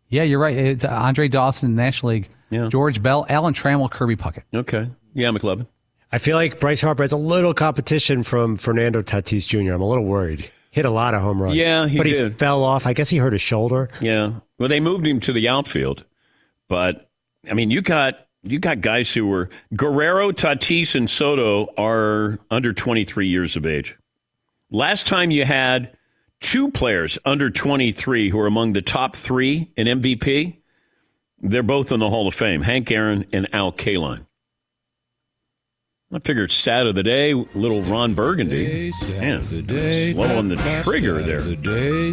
Yeah, 0.09 0.23
you're 0.23 0.39
right. 0.39 0.55
It's 0.55 0.83
uh, 0.83 0.89
Andre 0.89 1.27
Dawson, 1.27 1.75
National 1.75 2.13
League. 2.13 2.29
Yeah. 2.49 2.67
George 2.69 3.01
Bell, 3.01 3.25
Alan 3.29 3.53
Trammell, 3.53 3.91
Kirby 3.91 4.15
Puckett. 4.15 4.43
Okay. 4.53 4.89
Yeah, 5.13 5.29
McLovin. 5.29 5.67
I 6.11 6.17
feel 6.17 6.35
like 6.35 6.59
Bryce 6.59 6.81
Harper 6.81 7.03
has 7.03 7.11
a 7.11 7.17
little 7.17 7.53
competition 7.53 8.23
from 8.23 8.57
Fernando 8.57 9.03
Tatis 9.03 9.45
Jr. 9.45 9.73
I'm 9.73 9.81
a 9.81 9.87
little 9.87 10.05
worried. 10.05 10.49
Hit 10.71 10.85
a 10.85 10.89
lot 10.89 11.13
of 11.13 11.21
home 11.21 11.41
runs. 11.41 11.55
Yeah, 11.55 11.87
he 11.87 11.97
but 11.97 12.03
did. 12.05 12.31
he 12.31 12.37
fell 12.37 12.63
off. 12.63 12.87
I 12.87 12.93
guess 12.93 13.09
he 13.09 13.17
hurt 13.17 13.33
his 13.33 13.41
shoulder. 13.41 13.89
Yeah. 14.01 14.33
Well, 14.57 14.69
they 14.69 14.79
moved 14.79 15.07
him 15.07 15.19
to 15.21 15.33
the 15.33 15.47
outfield, 15.47 16.05
but 16.67 17.09
I 17.49 17.53
mean, 17.53 17.71
you 17.71 17.81
got 17.81 18.27
you 18.43 18.59
got 18.59 18.81
guys 18.81 19.11
who 19.13 19.25
were 19.27 19.49
Guerrero, 19.75 20.31
Tatis, 20.31 20.95
and 20.95 21.09
Soto 21.09 21.73
are 21.77 22.39
under 22.49 22.73
23 22.73 23.27
years 23.27 23.55
of 23.55 23.65
age. 23.65 23.95
Last 24.71 25.07
time 25.07 25.31
you 25.31 25.45
had 25.45 25.95
two 26.39 26.71
players 26.71 27.17
under 27.25 27.49
23 27.49 28.29
who 28.29 28.39
are 28.39 28.47
among 28.47 28.73
the 28.73 28.81
top 28.81 29.15
three 29.15 29.71
in 29.75 29.87
MVP, 29.87 30.57
they're 31.41 31.63
both 31.63 31.91
in 31.91 31.99
the 31.99 32.09
Hall 32.09 32.27
of 32.27 32.33
Fame 32.33 32.61
Hank 32.61 32.91
Aaron 32.91 33.25
and 33.33 33.47
Al 33.53 33.71
Kaline. 33.71 34.25
I 36.11 36.17
figured 36.17 36.51
stat 36.51 36.87
of 36.87 36.95
the 36.95 37.03
day, 37.03 37.35
little 37.35 37.83
Ron 37.83 38.15
Burgundy. 38.15 38.91
Man, 39.09 39.43
slow 39.43 40.37
on 40.39 40.49
the 40.49 40.55
trigger 40.83 41.21
there. 41.21 41.43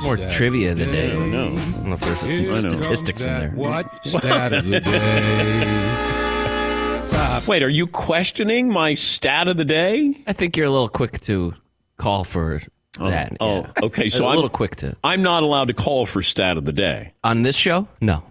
More 0.03 0.19
trivia 0.31 0.73
of 0.73 0.79
the 0.79 0.85
day. 0.85 1.13
I 1.13 1.27
know. 1.27 1.53
I 1.53 1.55
don't 1.55 1.87
know 1.87 1.95
if 1.95 2.01
there's 2.01 2.21
some 2.21 2.71
statistics 2.71 3.23
in 3.23 3.27
there. 3.39 3.51
What 3.53 4.07
stat 4.07 4.53
of 4.53 4.67
the 4.67 4.81
day? 4.81 6.03
Wait, 7.47 7.63
are 7.63 7.69
you 7.69 7.87
questioning 7.87 8.69
my 8.69 8.95
stat 8.95 9.47
of 9.47 9.57
the 9.57 9.65
day? 9.65 10.17
I 10.27 10.33
think 10.33 10.57
you're 10.57 10.67
a 10.67 10.71
little 10.71 10.89
quick 10.89 11.21
to 11.23 11.55
call 11.97 12.25
for 12.25 12.61
oh, 12.99 13.09
that. 13.09 13.37
Oh, 13.39 13.61
yeah. 13.61 13.73
okay. 13.85 14.09
So 14.17 14.25
a 14.25 14.29
I'm, 14.29 14.33
a 14.33 14.35
little 14.35 14.51
quick 14.51 14.75
to. 14.77 14.97
I'm 15.05 15.23
not 15.23 15.45
allowed 15.45 15.69
to 15.69 15.75
call 15.75 16.07
for 16.07 16.23
stat 16.23 16.57
of 16.57 16.65
the 16.65 16.73
day 16.73 17.13
on 17.23 17.45
this 17.45 17.55
show. 17.55 17.87
No. 18.01 18.25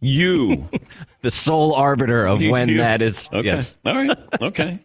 You, 0.00 0.68
the 1.22 1.30
sole 1.30 1.74
arbiter 1.74 2.26
of 2.26 2.42
You- 2.42 2.50
when 2.50 2.68
you- 2.70 2.78
that 2.78 3.02
is. 3.02 3.28
Okay. 3.32 3.46
Yes. 3.46 3.76
All 3.84 3.94
right. 3.94 4.18
Okay. 4.40 4.80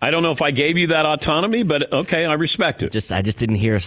I 0.00 0.10
don't 0.10 0.22
know 0.22 0.32
if 0.32 0.40
I 0.40 0.50
gave 0.50 0.78
you 0.78 0.86
that 0.88 1.04
autonomy, 1.04 1.62
but 1.62 1.92
okay, 1.92 2.24
I 2.24 2.32
respect 2.32 2.82
it. 2.82 2.90
Just 2.92 3.12
I 3.12 3.22
just 3.22 3.38
didn't 3.38 3.56
hear 3.56 3.76
a, 3.76 3.80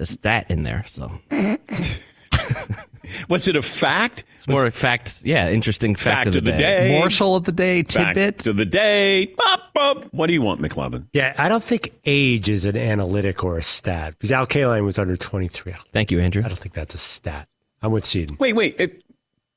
a 0.00 0.06
stat 0.06 0.46
in 0.50 0.64
there, 0.64 0.84
so 0.88 1.12
Was 3.28 3.46
it 3.46 3.54
a 3.54 3.62
fact? 3.62 4.24
It's 4.44 4.48
more 4.50 4.66
a 4.66 4.70
fact. 4.70 5.22
Yeah, 5.24 5.48
interesting 5.48 5.94
fact, 5.94 6.26
Fact 6.26 6.36
of 6.36 6.44
the, 6.44 6.52
day. 6.52 6.98
Morsel 7.00 7.34
of 7.34 7.44
the 7.44 7.52
day, 7.52 7.82
Fact 7.82 8.14
tidbit. 8.14 8.46
of 8.46 8.58
the 8.58 8.66
day. 8.66 9.32
Bop, 9.38 9.72
bop. 9.72 10.04
What 10.12 10.26
do 10.26 10.34
you 10.34 10.42
want, 10.42 10.60
McLovin? 10.60 11.06
Yeah, 11.14 11.34
I 11.38 11.48
don't 11.48 11.64
think 11.64 11.94
age 12.04 12.50
is 12.50 12.66
an 12.66 12.76
analytic 12.76 13.42
or 13.42 13.56
a 13.56 13.62
stat 13.62 14.12
because 14.12 14.30
Al 14.30 14.46
Kaline 14.46 14.84
was 14.84 14.98
under 14.98 15.16
23. 15.16 15.74
Thank 15.94 16.10
you, 16.10 16.20
Andrew. 16.20 16.42
I 16.44 16.48
don't 16.48 16.58
think 16.58 16.74
that's 16.74 16.94
a 16.94 16.98
stat. 16.98 17.48
I'm 17.80 17.90
with 17.90 18.04
Seton. 18.04 18.36
Wait, 18.38 18.52
wait. 18.52 18.76
If, 18.78 19.00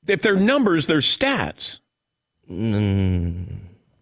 if 0.08 0.22
they're 0.22 0.38
numbers, 0.38 0.88
they're 0.88 1.00
stats. 1.00 1.80
Mm, 2.50 3.58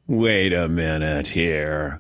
Wait 0.08 0.54
a 0.54 0.68
minute 0.68 1.30
here. 1.30 2.00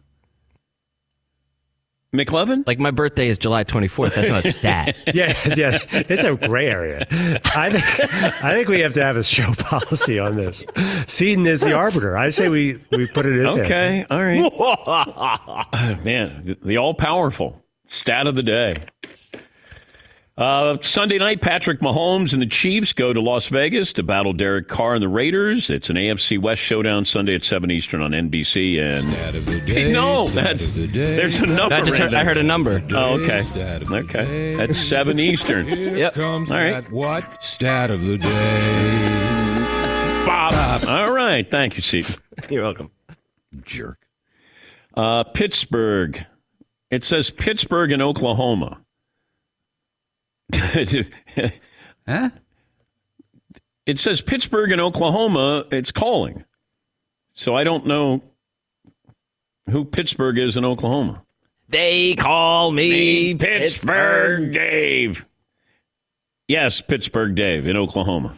McLovin? 2.18 2.66
like 2.68 2.80
my 2.80 2.91
birthday 2.91 3.28
is 3.28 3.38
July 3.38 3.63
24th. 3.63 4.16
That's 4.16 4.30
not 4.30 4.45
a 4.45 4.51
stat. 4.51 4.95
Yeah, 5.13 5.38
yeah, 5.55 5.78
it's 5.91 6.24
a 6.24 6.36
gray 6.36 6.68
area. 6.68 7.07
I 7.11 7.70
think 7.72 8.43
I 8.43 8.53
think 8.53 8.68
we 8.70 8.80
have 8.82 8.93
to 8.93 9.03
have 9.03 9.18
a 9.18 9.24
show 9.24 9.51
policy 9.53 10.20
on 10.20 10.36
this. 10.36 10.63
Seton 11.07 11.45
is 11.47 11.61
the 11.61 11.74
arbiter. 11.74 12.18
I 12.18 12.30
say 12.30 12.49
we 12.49 12.80
we 12.91 13.07
put 13.07 13.26
it 13.26 13.34
in 13.38 13.45
his 13.45 13.55
hands. 13.55 13.72
Okay, 13.72 14.05
all 14.09 14.24
right. 14.24 14.51
Uh, 15.76 15.95
man, 16.03 16.41
the- 16.45 16.57
the 16.63 16.78
all 16.78 16.93
powerful 16.93 17.63
stat 17.86 18.28
of 18.28 18.36
the 18.36 18.43
day. 18.43 18.76
Uh, 20.38 20.76
Sunday 20.82 21.18
night, 21.18 21.40
Patrick 21.40 21.80
Mahomes 21.80 22.34
and 22.34 22.42
the 22.42 22.46
Chiefs 22.46 22.92
go 22.92 23.14
to 23.14 23.22
Las 23.22 23.48
Vegas 23.48 23.94
to 23.94 24.04
battle 24.04 24.34
Derek 24.34 24.68
Carr 24.68 24.94
and 24.96 25.02
the 25.02 25.08
Raiders. 25.08 25.70
It's 25.70 25.90
an 25.90 25.96
AFC 25.96 26.38
West 26.42 26.62
showdown 26.62 27.06
Sunday 27.06 27.36
at 27.36 27.46
7 27.46 27.72
Eastern 27.72 28.02
on 28.02 28.12
NBC. 28.12 28.78
And 28.82 29.10
Stat 29.14 29.36
of 29.36 29.46
the 29.46 29.62
day. 29.62 29.94
no, 29.94 30.28
that's 30.28 30.72
the 30.74 30.88
day. 30.88 31.16
there's 31.16 31.40
a 31.40 31.46
number. 31.46 31.76
I 31.76 31.82
just 31.82 31.98
heard, 31.98 32.14
I 32.14 32.26
heard 32.26 32.36
a 32.36 32.44
number. 32.44 32.84
Oh, 32.92 33.22
okay. 33.22 33.44
Stat 33.44 33.90
Okay. 33.90 34.56
That's 34.56 34.78
7 34.78 35.20
Eastern. 35.20 35.68
Here 35.68 35.96
Yep. 35.96 36.14
comes 36.16 36.52
All 36.52 36.58
right. 36.58 36.84
that 36.84 36.92
what 36.92 37.42
stat 37.42 37.90
of 37.90 38.02
the 38.02 38.18
day. 38.18 40.26
Bob. 40.26 40.84
All 40.86 41.14
right. 41.14 41.50
Thank 41.50 41.78
you, 41.78 41.82
Seton. 41.82 42.22
You're 42.50 42.64
welcome. 42.64 42.92
Jerk. 43.64 44.00
Uh, 44.96 45.24
Pittsburgh. 45.24 46.26
It 46.92 47.06
says 47.06 47.30
Pittsburgh 47.30 47.94
in 47.94 48.02
Oklahoma. 48.02 48.82
Huh? 52.08 52.30
It 53.88 53.98
says 53.98 54.22
Pittsburgh 54.22 54.72
in 54.72 54.80
Oklahoma. 54.80 55.66
It's 55.72 55.92
calling. 55.92 56.46
So 57.34 57.56
I 57.56 57.64
don't 57.64 57.88
know 57.88 58.22
who 59.70 59.86
Pittsburgh 59.86 60.38
is 60.38 60.56
in 60.56 60.66
Oklahoma. 60.66 61.24
They 61.68 62.14
call 62.14 62.72
me 62.72 63.34
Pittsburgh 63.34 64.54
Dave. 64.54 65.26
Yes, 66.48 66.80
Pittsburgh 66.82 67.34
Dave 67.34 67.66
in 67.68 67.76
Oklahoma. 67.76 68.38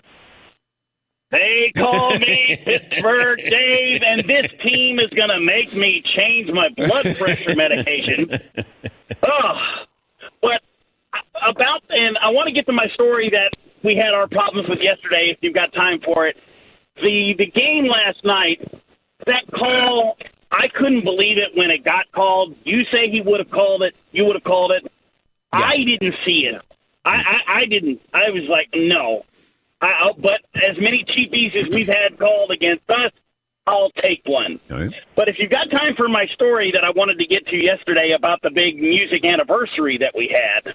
They 1.31 1.73
call 1.75 2.17
me 2.17 2.57
Pittsburgh 2.63 3.39
Dave, 3.39 4.01
and 4.01 4.23
this 4.29 4.49
team 4.63 4.99
is 4.99 5.09
going 5.09 5.29
to 5.29 5.41
make 5.41 5.75
me 5.75 6.01
change 6.01 6.49
my 6.51 6.69
blood 6.69 7.17
pressure 7.17 7.55
medication. 7.55 8.39
Oh, 9.23 9.85
but 10.41 10.61
about 11.47 11.83
and 11.89 12.17
I 12.17 12.29
want 12.29 12.47
to 12.47 12.53
get 12.53 12.65
to 12.67 12.73
my 12.73 12.87
story 12.93 13.29
that 13.33 13.51
we 13.83 13.95
had 13.95 14.13
our 14.13 14.27
problems 14.27 14.67
with 14.69 14.79
yesterday. 14.81 15.31
If 15.31 15.39
you've 15.41 15.53
got 15.53 15.73
time 15.73 15.99
for 16.03 16.27
it, 16.27 16.37
the 17.01 17.35
the 17.37 17.45
game 17.45 17.85
last 17.85 18.23
night, 18.23 18.59
that 19.25 19.43
call, 19.53 20.17
I 20.51 20.67
couldn't 20.73 21.03
believe 21.03 21.37
it 21.37 21.55
when 21.55 21.69
it 21.71 21.83
got 21.83 22.11
called. 22.13 22.55
You 22.63 22.83
say 22.91 23.09
he 23.09 23.21
would 23.21 23.39
have 23.39 23.51
called 23.51 23.83
it. 23.83 23.95
You 24.11 24.25
would 24.25 24.35
have 24.35 24.43
called 24.43 24.71
it. 24.71 24.91
I 25.51 25.77
didn't 25.77 26.15
see 26.25 26.49
it. 26.51 26.61
I, 27.05 27.15
I 27.15 27.59
I 27.59 27.65
didn't. 27.65 28.01
I 28.13 28.29
was 28.31 28.43
like, 28.49 28.69
no. 28.73 29.23
I, 29.79 29.85
I, 29.85 30.11
but 30.17 30.41
as 30.55 30.75
many 30.79 31.05
cheapies 31.05 31.55
as 31.55 31.67
we've 31.73 31.87
had 31.87 32.17
called 32.17 32.51
against 32.51 32.89
us, 32.89 33.11
I'll 33.67 33.91
take 34.01 34.23
one. 34.25 34.59
But 35.15 35.29
if 35.29 35.35
you've 35.39 35.51
got 35.51 35.69
time 35.69 35.93
for 35.95 36.07
my 36.07 36.25
story 36.33 36.71
that 36.73 36.83
I 36.83 36.89
wanted 36.95 37.19
to 37.19 37.27
get 37.27 37.45
to 37.47 37.55
yesterday 37.55 38.13
about 38.17 38.41
the 38.41 38.49
big 38.49 38.77
music 38.79 39.23
anniversary 39.25 39.99
that 39.99 40.13
we 40.15 40.33
had, 40.33 40.73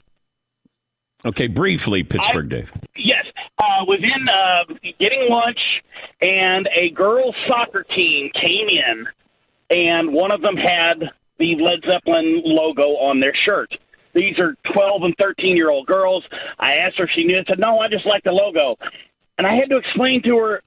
Okay, 1.24 1.46
briefly, 1.46 2.02
Pittsburgh 2.02 2.48
Dave. 2.48 2.72
yes, 2.96 3.24
uh, 3.58 3.84
was 3.86 4.00
in 4.02 4.28
uh, 4.28 4.92
getting 4.98 5.28
lunch, 5.30 5.58
and 6.20 6.68
a 6.80 6.90
girls' 6.90 7.34
soccer 7.46 7.84
team 7.94 8.30
came 8.34 8.68
in, 8.68 9.06
and 9.70 10.12
one 10.12 10.32
of 10.32 10.40
them 10.40 10.56
had 10.56 11.10
the 11.38 11.56
Led 11.60 11.80
Zeppelin 11.88 12.42
logo 12.44 12.96
on 12.98 13.20
their 13.20 13.34
shirt. 13.46 13.72
These 14.14 14.38
are 14.40 14.54
12 14.74 15.02
and 15.04 15.14
13 15.18 15.56
year 15.56 15.70
old 15.70 15.86
girls. 15.86 16.24
I 16.58 16.76
asked 16.76 16.98
her 16.98 17.04
if 17.04 17.10
she 17.14 17.24
knew. 17.24 17.38
I 17.38 17.44
said, 17.48 17.58
no, 17.58 17.78
I 17.78 17.88
just 17.88 18.06
like 18.06 18.22
the 18.24 18.32
logo. 18.32 18.76
And 19.38 19.46
I 19.46 19.54
had 19.54 19.70
to 19.70 19.78
explain 19.78 20.22
to 20.24 20.36
her, 20.38 20.62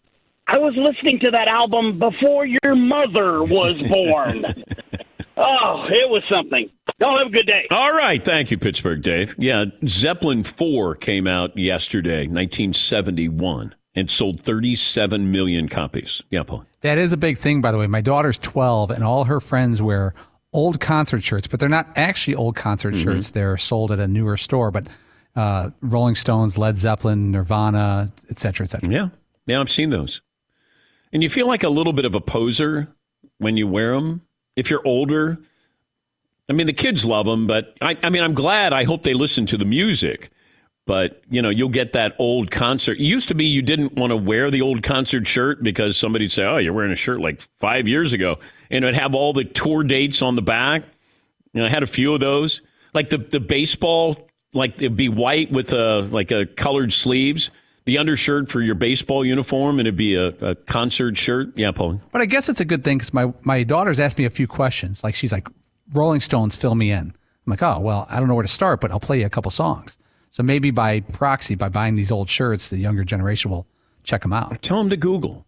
I 0.47 0.57
was 0.57 0.73
listening 0.75 1.19
to 1.23 1.31
that 1.31 1.47
album 1.47 1.99
before 1.99 2.45
your 2.45 2.75
mother 2.75 3.43
was 3.43 3.81
born. 3.81 4.45
oh, 5.37 5.87
it 5.89 6.09
was 6.09 6.23
something. 6.29 6.69
Y'all 6.99 7.17
have 7.17 7.27
a 7.27 7.29
good 7.31 7.45
day. 7.45 7.65
All 7.71 7.91
right, 7.93 8.23
thank 8.23 8.51
you, 8.51 8.57
Pittsburgh 8.57 9.01
Dave. 9.01 9.35
Yeah, 9.37 9.65
Zeppelin 9.85 10.43
4 10.43 10.95
came 10.95 11.27
out 11.27 11.57
yesterday, 11.57 12.19
1971, 12.27 13.75
and 13.95 14.09
sold 14.09 14.39
37 14.39 15.29
million 15.29 15.67
copies. 15.67 16.21
Yeah, 16.29 16.43
Paul. 16.43 16.65
That 16.81 16.97
is 16.97 17.11
a 17.11 17.17
big 17.17 17.37
thing, 17.37 17.61
by 17.61 17.73
the 17.73 17.77
way. 17.77 17.87
My 17.87 17.99
daughter's 17.99 18.37
12, 18.37 18.91
and 18.91 19.03
all 19.03 19.25
her 19.25 19.41
friends 19.41 19.81
wear 19.81 20.13
old 20.53 20.79
concert 20.79 21.21
shirts, 21.21 21.47
but 21.47 21.59
they're 21.59 21.67
not 21.67 21.89
actually 21.97 22.35
old 22.35 22.55
concert 22.55 22.93
Mhm. 22.93 23.03
shirts. 23.03 23.29
They're 23.31 23.57
sold 23.57 23.91
at 23.91 23.99
a 23.99 24.07
newer 24.07 24.37
store, 24.37 24.71
but 24.71 24.87
uh, 25.35 25.71
Rolling 25.81 26.15
Stones, 26.15 26.57
Led 26.57 26.77
Zeppelin, 26.77 27.29
Nirvana, 27.29 28.13
et 28.29 28.37
cetera, 28.37 28.63
et 28.63 28.69
cetera. 28.69 28.89
Yeah, 28.89 29.09
yeah, 29.47 29.59
I've 29.59 29.69
seen 29.69 29.89
those. 29.89 30.21
And 31.11 31.21
you 31.21 31.29
feel 31.29 31.45
like 31.45 31.61
a 31.61 31.67
little 31.67 31.91
bit 31.91 32.05
of 32.05 32.15
a 32.15 32.21
poser 32.21 32.87
when 33.39 33.57
you 33.57 33.67
wear 33.67 33.95
them. 33.95 34.21
If 34.55 34.69
you're 34.69 34.81
older, 34.85 35.39
I 36.49 36.53
mean, 36.53 36.67
the 36.67 36.73
kids 36.73 37.05
love 37.05 37.25
them, 37.25 37.47
but 37.47 37.75
I, 37.81 37.97
I 38.03 38.09
mean, 38.09 38.21
I'm 38.21 38.33
glad. 38.33 38.73
I 38.73 38.83
hope 38.83 39.03
they 39.03 39.13
listen 39.13 39.45
to 39.47 39.57
the 39.57 39.65
music. 39.65 40.29
But 40.85 41.21
you 41.29 41.41
know, 41.41 41.49
you'll 41.49 41.69
get 41.69 41.93
that 41.93 42.15
old 42.19 42.51
concert. 42.51 42.99
It 42.99 43.03
used 43.03 43.27
to 43.29 43.35
be 43.35 43.45
you 43.45 43.63
didn't 43.63 43.93
want 43.93 44.11
to 44.11 44.15
wear 44.15 44.51
the 44.51 44.61
old 44.61 44.83
concert 44.83 45.25
shirt 45.25 45.63
because 45.63 45.97
somebody'd 45.97 46.31
say, 46.31 46.43
"Oh, 46.43 46.57
you're 46.57 46.73
wearing 46.73 46.91
a 46.91 46.95
shirt 46.95 47.19
like 47.19 47.41
five 47.59 47.87
years 47.87 48.13
ago," 48.13 48.37
and 48.69 48.85
it'd 48.85 48.95
have 48.95 49.15
all 49.15 49.33
the 49.33 49.43
tour 49.43 49.83
dates 49.83 50.21
on 50.21 50.35
the 50.35 50.43
back. 50.43 50.83
You 51.53 51.61
know, 51.61 51.65
I 51.65 51.69
had 51.69 51.81
a 51.81 51.87
few 51.87 52.13
of 52.13 52.19
those, 52.19 52.61
like 52.93 53.09
the 53.09 53.17
the 53.17 53.39
baseball, 53.39 54.27
like 54.53 54.75
it'd 54.75 54.95
be 54.95 55.09
white 55.09 55.51
with 55.51 55.73
a 55.73 56.01
like 56.01 56.29
a 56.29 56.45
colored 56.45 56.93
sleeves. 56.93 57.49
The 57.85 57.99
undershirt 57.99 58.49
for 58.49 58.61
your 58.61 58.73
baseball 58.73 59.23
uniform, 59.23 59.79
and 59.79 59.87
it'd 59.87 59.95
be 59.95 60.15
a, 60.15 60.27
a 60.27 60.55
concert 60.55 61.17
shirt. 61.17 61.49
Yeah, 61.55 61.71
Paul. 61.71 62.01
But 62.11 62.21
I 62.21 62.25
guess 62.25 62.49
it's 62.49 62.59
a 62.59 62.65
good 62.65 62.83
thing 62.83 62.97
because 62.97 63.13
my, 63.13 63.31
my 63.43 63.61
daughter's 63.61 63.99
asked 63.99 64.17
me 64.17 64.25
a 64.25 64.31
few 64.31 64.47
questions. 64.47 65.03
Like 65.03 65.13
she's 65.13 65.31
like, 65.31 65.47
Rolling 65.93 66.21
Stones, 66.21 66.55
fill 66.55 66.75
me 66.75 66.91
in. 66.91 66.99
I'm 67.45 67.51
like, 67.51 67.61
oh, 67.63 67.79
well, 67.79 68.07
I 68.09 68.19
don't 68.19 68.27
know 68.27 68.35
where 68.35 68.41
to 68.43 68.47
start, 68.47 68.81
but 68.81 68.91
I'll 68.91 68.99
play 68.99 69.19
you 69.19 69.25
a 69.25 69.29
couple 69.29 69.51
songs. 69.51 69.97
So 70.31 70.43
maybe 70.43 70.71
by 70.71 70.99
proxy, 71.01 71.55
by 71.55 71.69
buying 71.69 71.95
these 71.95 72.11
old 72.11 72.29
shirts, 72.29 72.69
the 72.69 72.77
younger 72.77 73.03
generation 73.03 73.51
will 73.51 73.67
check 74.03 74.21
them 74.23 74.33
out. 74.33 74.61
Tell 74.61 74.77
them 74.79 74.89
to 74.89 74.97
Google. 74.97 75.45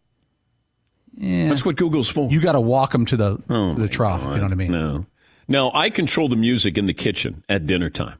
Yeah. 1.15 1.49
That's 1.49 1.65
what 1.65 1.75
Google's 1.75 2.09
for. 2.09 2.29
You 2.29 2.39
got 2.39 2.51
to 2.53 2.61
walk 2.61 2.91
them 2.91 3.05
to 3.07 3.17
the, 3.17 3.37
Oh, 3.49 3.73
to 3.73 3.79
the 3.79 3.87
trough. 3.89 4.21
You 4.21 4.35
know 4.37 4.43
what 4.43 4.51
I 4.51 4.55
mean? 4.55 4.71
No. 4.71 5.05
No, 5.47 5.71
I 5.73 5.89
control 5.89 6.27
the 6.29 6.35
music 6.35 6.77
in 6.77 6.85
the 6.85 6.93
kitchen 6.93 7.43
at 7.49 7.65
dinner 7.65 7.89
time. 7.89 8.19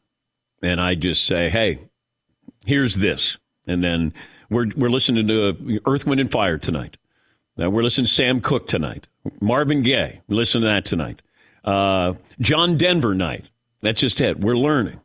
And 0.64 0.82
I 0.82 0.96
just 0.96 1.24
say, 1.26 1.50
hey, 1.50 1.80
here's 2.66 2.96
this. 2.96 3.38
And 3.68 3.84
then 3.84 4.14
we're, 4.50 4.68
we're 4.76 4.90
listening 4.90 5.28
to 5.28 5.50
uh, 5.50 5.80
Earth, 5.86 6.08
Wind, 6.08 6.22
and 6.22 6.32
Fire 6.32 6.58
tonight. 6.58 6.98
Now 7.58 7.70
we're 7.70 7.84
listening 7.84 8.06
to 8.06 8.12
Sam 8.12 8.40
Cooke 8.42 8.68
tonight. 8.68 9.08
Marvin 9.42 9.82
Gaye, 9.84 10.22
we 10.28 10.36
listen 10.36 10.62
to 10.62 10.68
that 10.68 10.86
tonight. 10.86 11.22
Uh, 11.68 12.14
John 12.40 12.78
Denver 12.78 13.14
night. 13.14 13.46
That's 13.82 14.00
just 14.02 14.22
it. 14.22 14.40
We're 14.40 14.56
learning. 14.58 15.00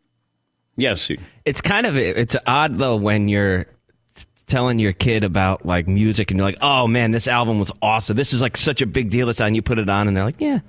Yes. 0.77 1.11
It's 1.45 1.61
kind 1.61 1.87
of 1.87 1.97
it's 1.97 2.37
odd 2.47 2.79
though 2.79 2.97
when 2.97 3.29
you're 3.29 3.67
telling 4.47 4.79
your 4.79 4.93
kid 4.93 5.25
about 5.25 5.67
like 5.67 5.87
music 5.89 6.31
and 6.31 6.39
you're 6.39 6.47
like, 6.49 6.59
"Oh 6.63 6.87
man, 6.87 7.11
this 7.11 7.29
album 7.29 7.59
was 7.59 7.73
awesome. 7.83 8.17
This 8.17 8.33
is 8.33 8.41
like 8.41 8.57
such 8.57 8.81
a 8.81 8.87
big 8.87 9.11
deal." 9.11 9.29
It's 9.29 9.41
on. 9.41 9.55
You 9.55 9.61
put 9.63 9.79
it 9.79 9.89
on 9.91 10.09
and 10.09 10.17
they're 10.17 10.25
like, 10.25 10.41
"Yeah, 10.41 10.61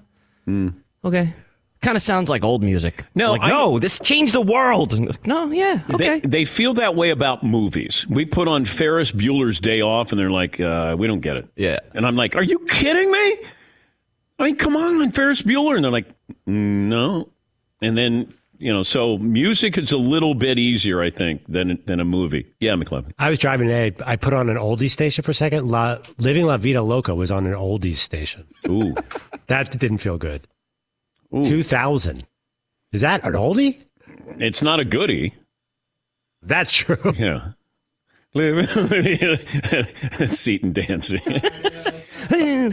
okay." 1.05 1.33
Kind 1.81 1.97
of 1.97 2.01
sounds 2.01 2.29
like 2.29 2.45
old 2.45 2.63
music. 2.63 3.03
No, 3.13 3.31
like 3.33 3.41
I- 3.41 3.49
no, 3.49 3.77
this 3.77 3.99
changed 3.99 4.33
the 4.33 4.41
world. 4.41 4.97
Like, 4.97 5.27
no, 5.27 5.51
yeah, 5.51 5.81
okay. 5.93 6.19
They, 6.21 6.27
they 6.27 6.45
feel 6.45 6.73
that 6.75 6.95
way 6.95 7.09
about 7.09 7.43
movies. 7.43 8.05
We 8.09 8.25
put 8.25 8.47
on 8.47 8.63
Ferris 8.65 9.11
Bueller's 9.11 9.59
Day 9.59 9.81
Off, 9.81 10.11
and 10.11 10.19
they're 10.19 10.31
like, 10.31 10.59
uh, 10.61 10.95
"We 10.97 11.07
don't 11.07 11.19
get 11.19 11.35
it." 11.37 11.47
Yeah, 11.57 11.79
and 11.93 12.05
I'm 12.07 12.15
like, 12.15 12.35
"Are 12.37 12.43
you 12.43 12.59
kidding 12.69 13.11
me?" 13.11 13.37
I 14.39 14.43
mean, 14.45 14.55
come 14.55 14.75
on, 14.75 15.11
Ferris 15.11 15.41
Bueller, 15.41 15.75
and 15.75 15.84
they're 15.84 15.91
like, 15.91 16.07
"Mm, 16.47 16.88
"No," 16.89 17.29
and 17.81 17.97
then 17.97 18.34
you 18.63 18.71
know, 18.71 18.81
so 18.81 19.17
music 19.17 19.77
is 19.77 19.91
a 19.91 19.97
little 19.97 20.36
bit 20.36 20.57
easier, 20.57 21.01
I 21.01 21.09
think, 21.09 21.43
than 21.47 21.79
than 21.86 21.99
a 21.99 22.05
movie. 22.05 22.47
Yeah, 22.59 22.73
McLovin. 22.75 23.11
I 23.19 23.29
was 23.29 23.38
driving 23.39 23.67
today. 23.67 23.95
I 24.05 24.15
put 24.15 24.34
on 24.34 24.49
an 24.49 24.57
oldies 24.57 24.91
station 24.91 25.21
for 25.23 25.31
a 25.31 25.34
second. 25.34 25.67
La, 25.67 25.97
Living 26.17 26.45
La 26.45 26.57
Vida 26.57 26.81
Loca 26.81 27.13
was 27.13 27.29
on 27.29 27.45
an 27.45 27.53
oldies 27.53 27.95
station. 27.95 28.47
Ooh, 28.67 28.95
that 29.47 29.77
didn't 29.77 29.97
feel 29.97 30.17
good. 30.17 30.47
Two 31.43 31.63
thousand. 31.63 32.25
Is 32.91 33.01
that 33.01 33.25
an 33.25 33.34
oldie? 33.34 33.79
It's 34.39 34.61
not 34.61 34.79
a 34.79 34.86
goodie. 34.86 35.34
That's 36.41 36.71
true. 36.71 37.13
Yeah. 37.17 37.51
Seton 40.25 40.73
dancing. 40.73 41.21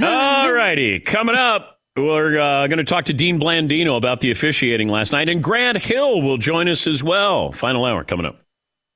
All 0.03 0.53
righty. 0.53 1.01
Coming 1.01 1.37
up, 1.37 1.79
we're 1.97 2.39
uh, 2.39 2.67
going 2.67 2.79
to 2.79 2.85
talk 2.85 3.07
to 3.07 3.13
Dean 3.13 3.41
Blandino 3.41 3.97
about 3.97 4.21
the 4.21 4.31
officiating 4.31 4.89
last 4.89 5.13
night, 5.13 5.29
and 5.29 5.43
Grant 5.43 5.79
Hill 5.79 6.23
will 6.23 6.39
join 6.39 6.69
us 6.69 6.87
as 6.87 7.03
well. 7.03 7.53
Final 7.53 7.85
hour 7.85 8.05
coming 8.05 8.27
up. 8.27 8.41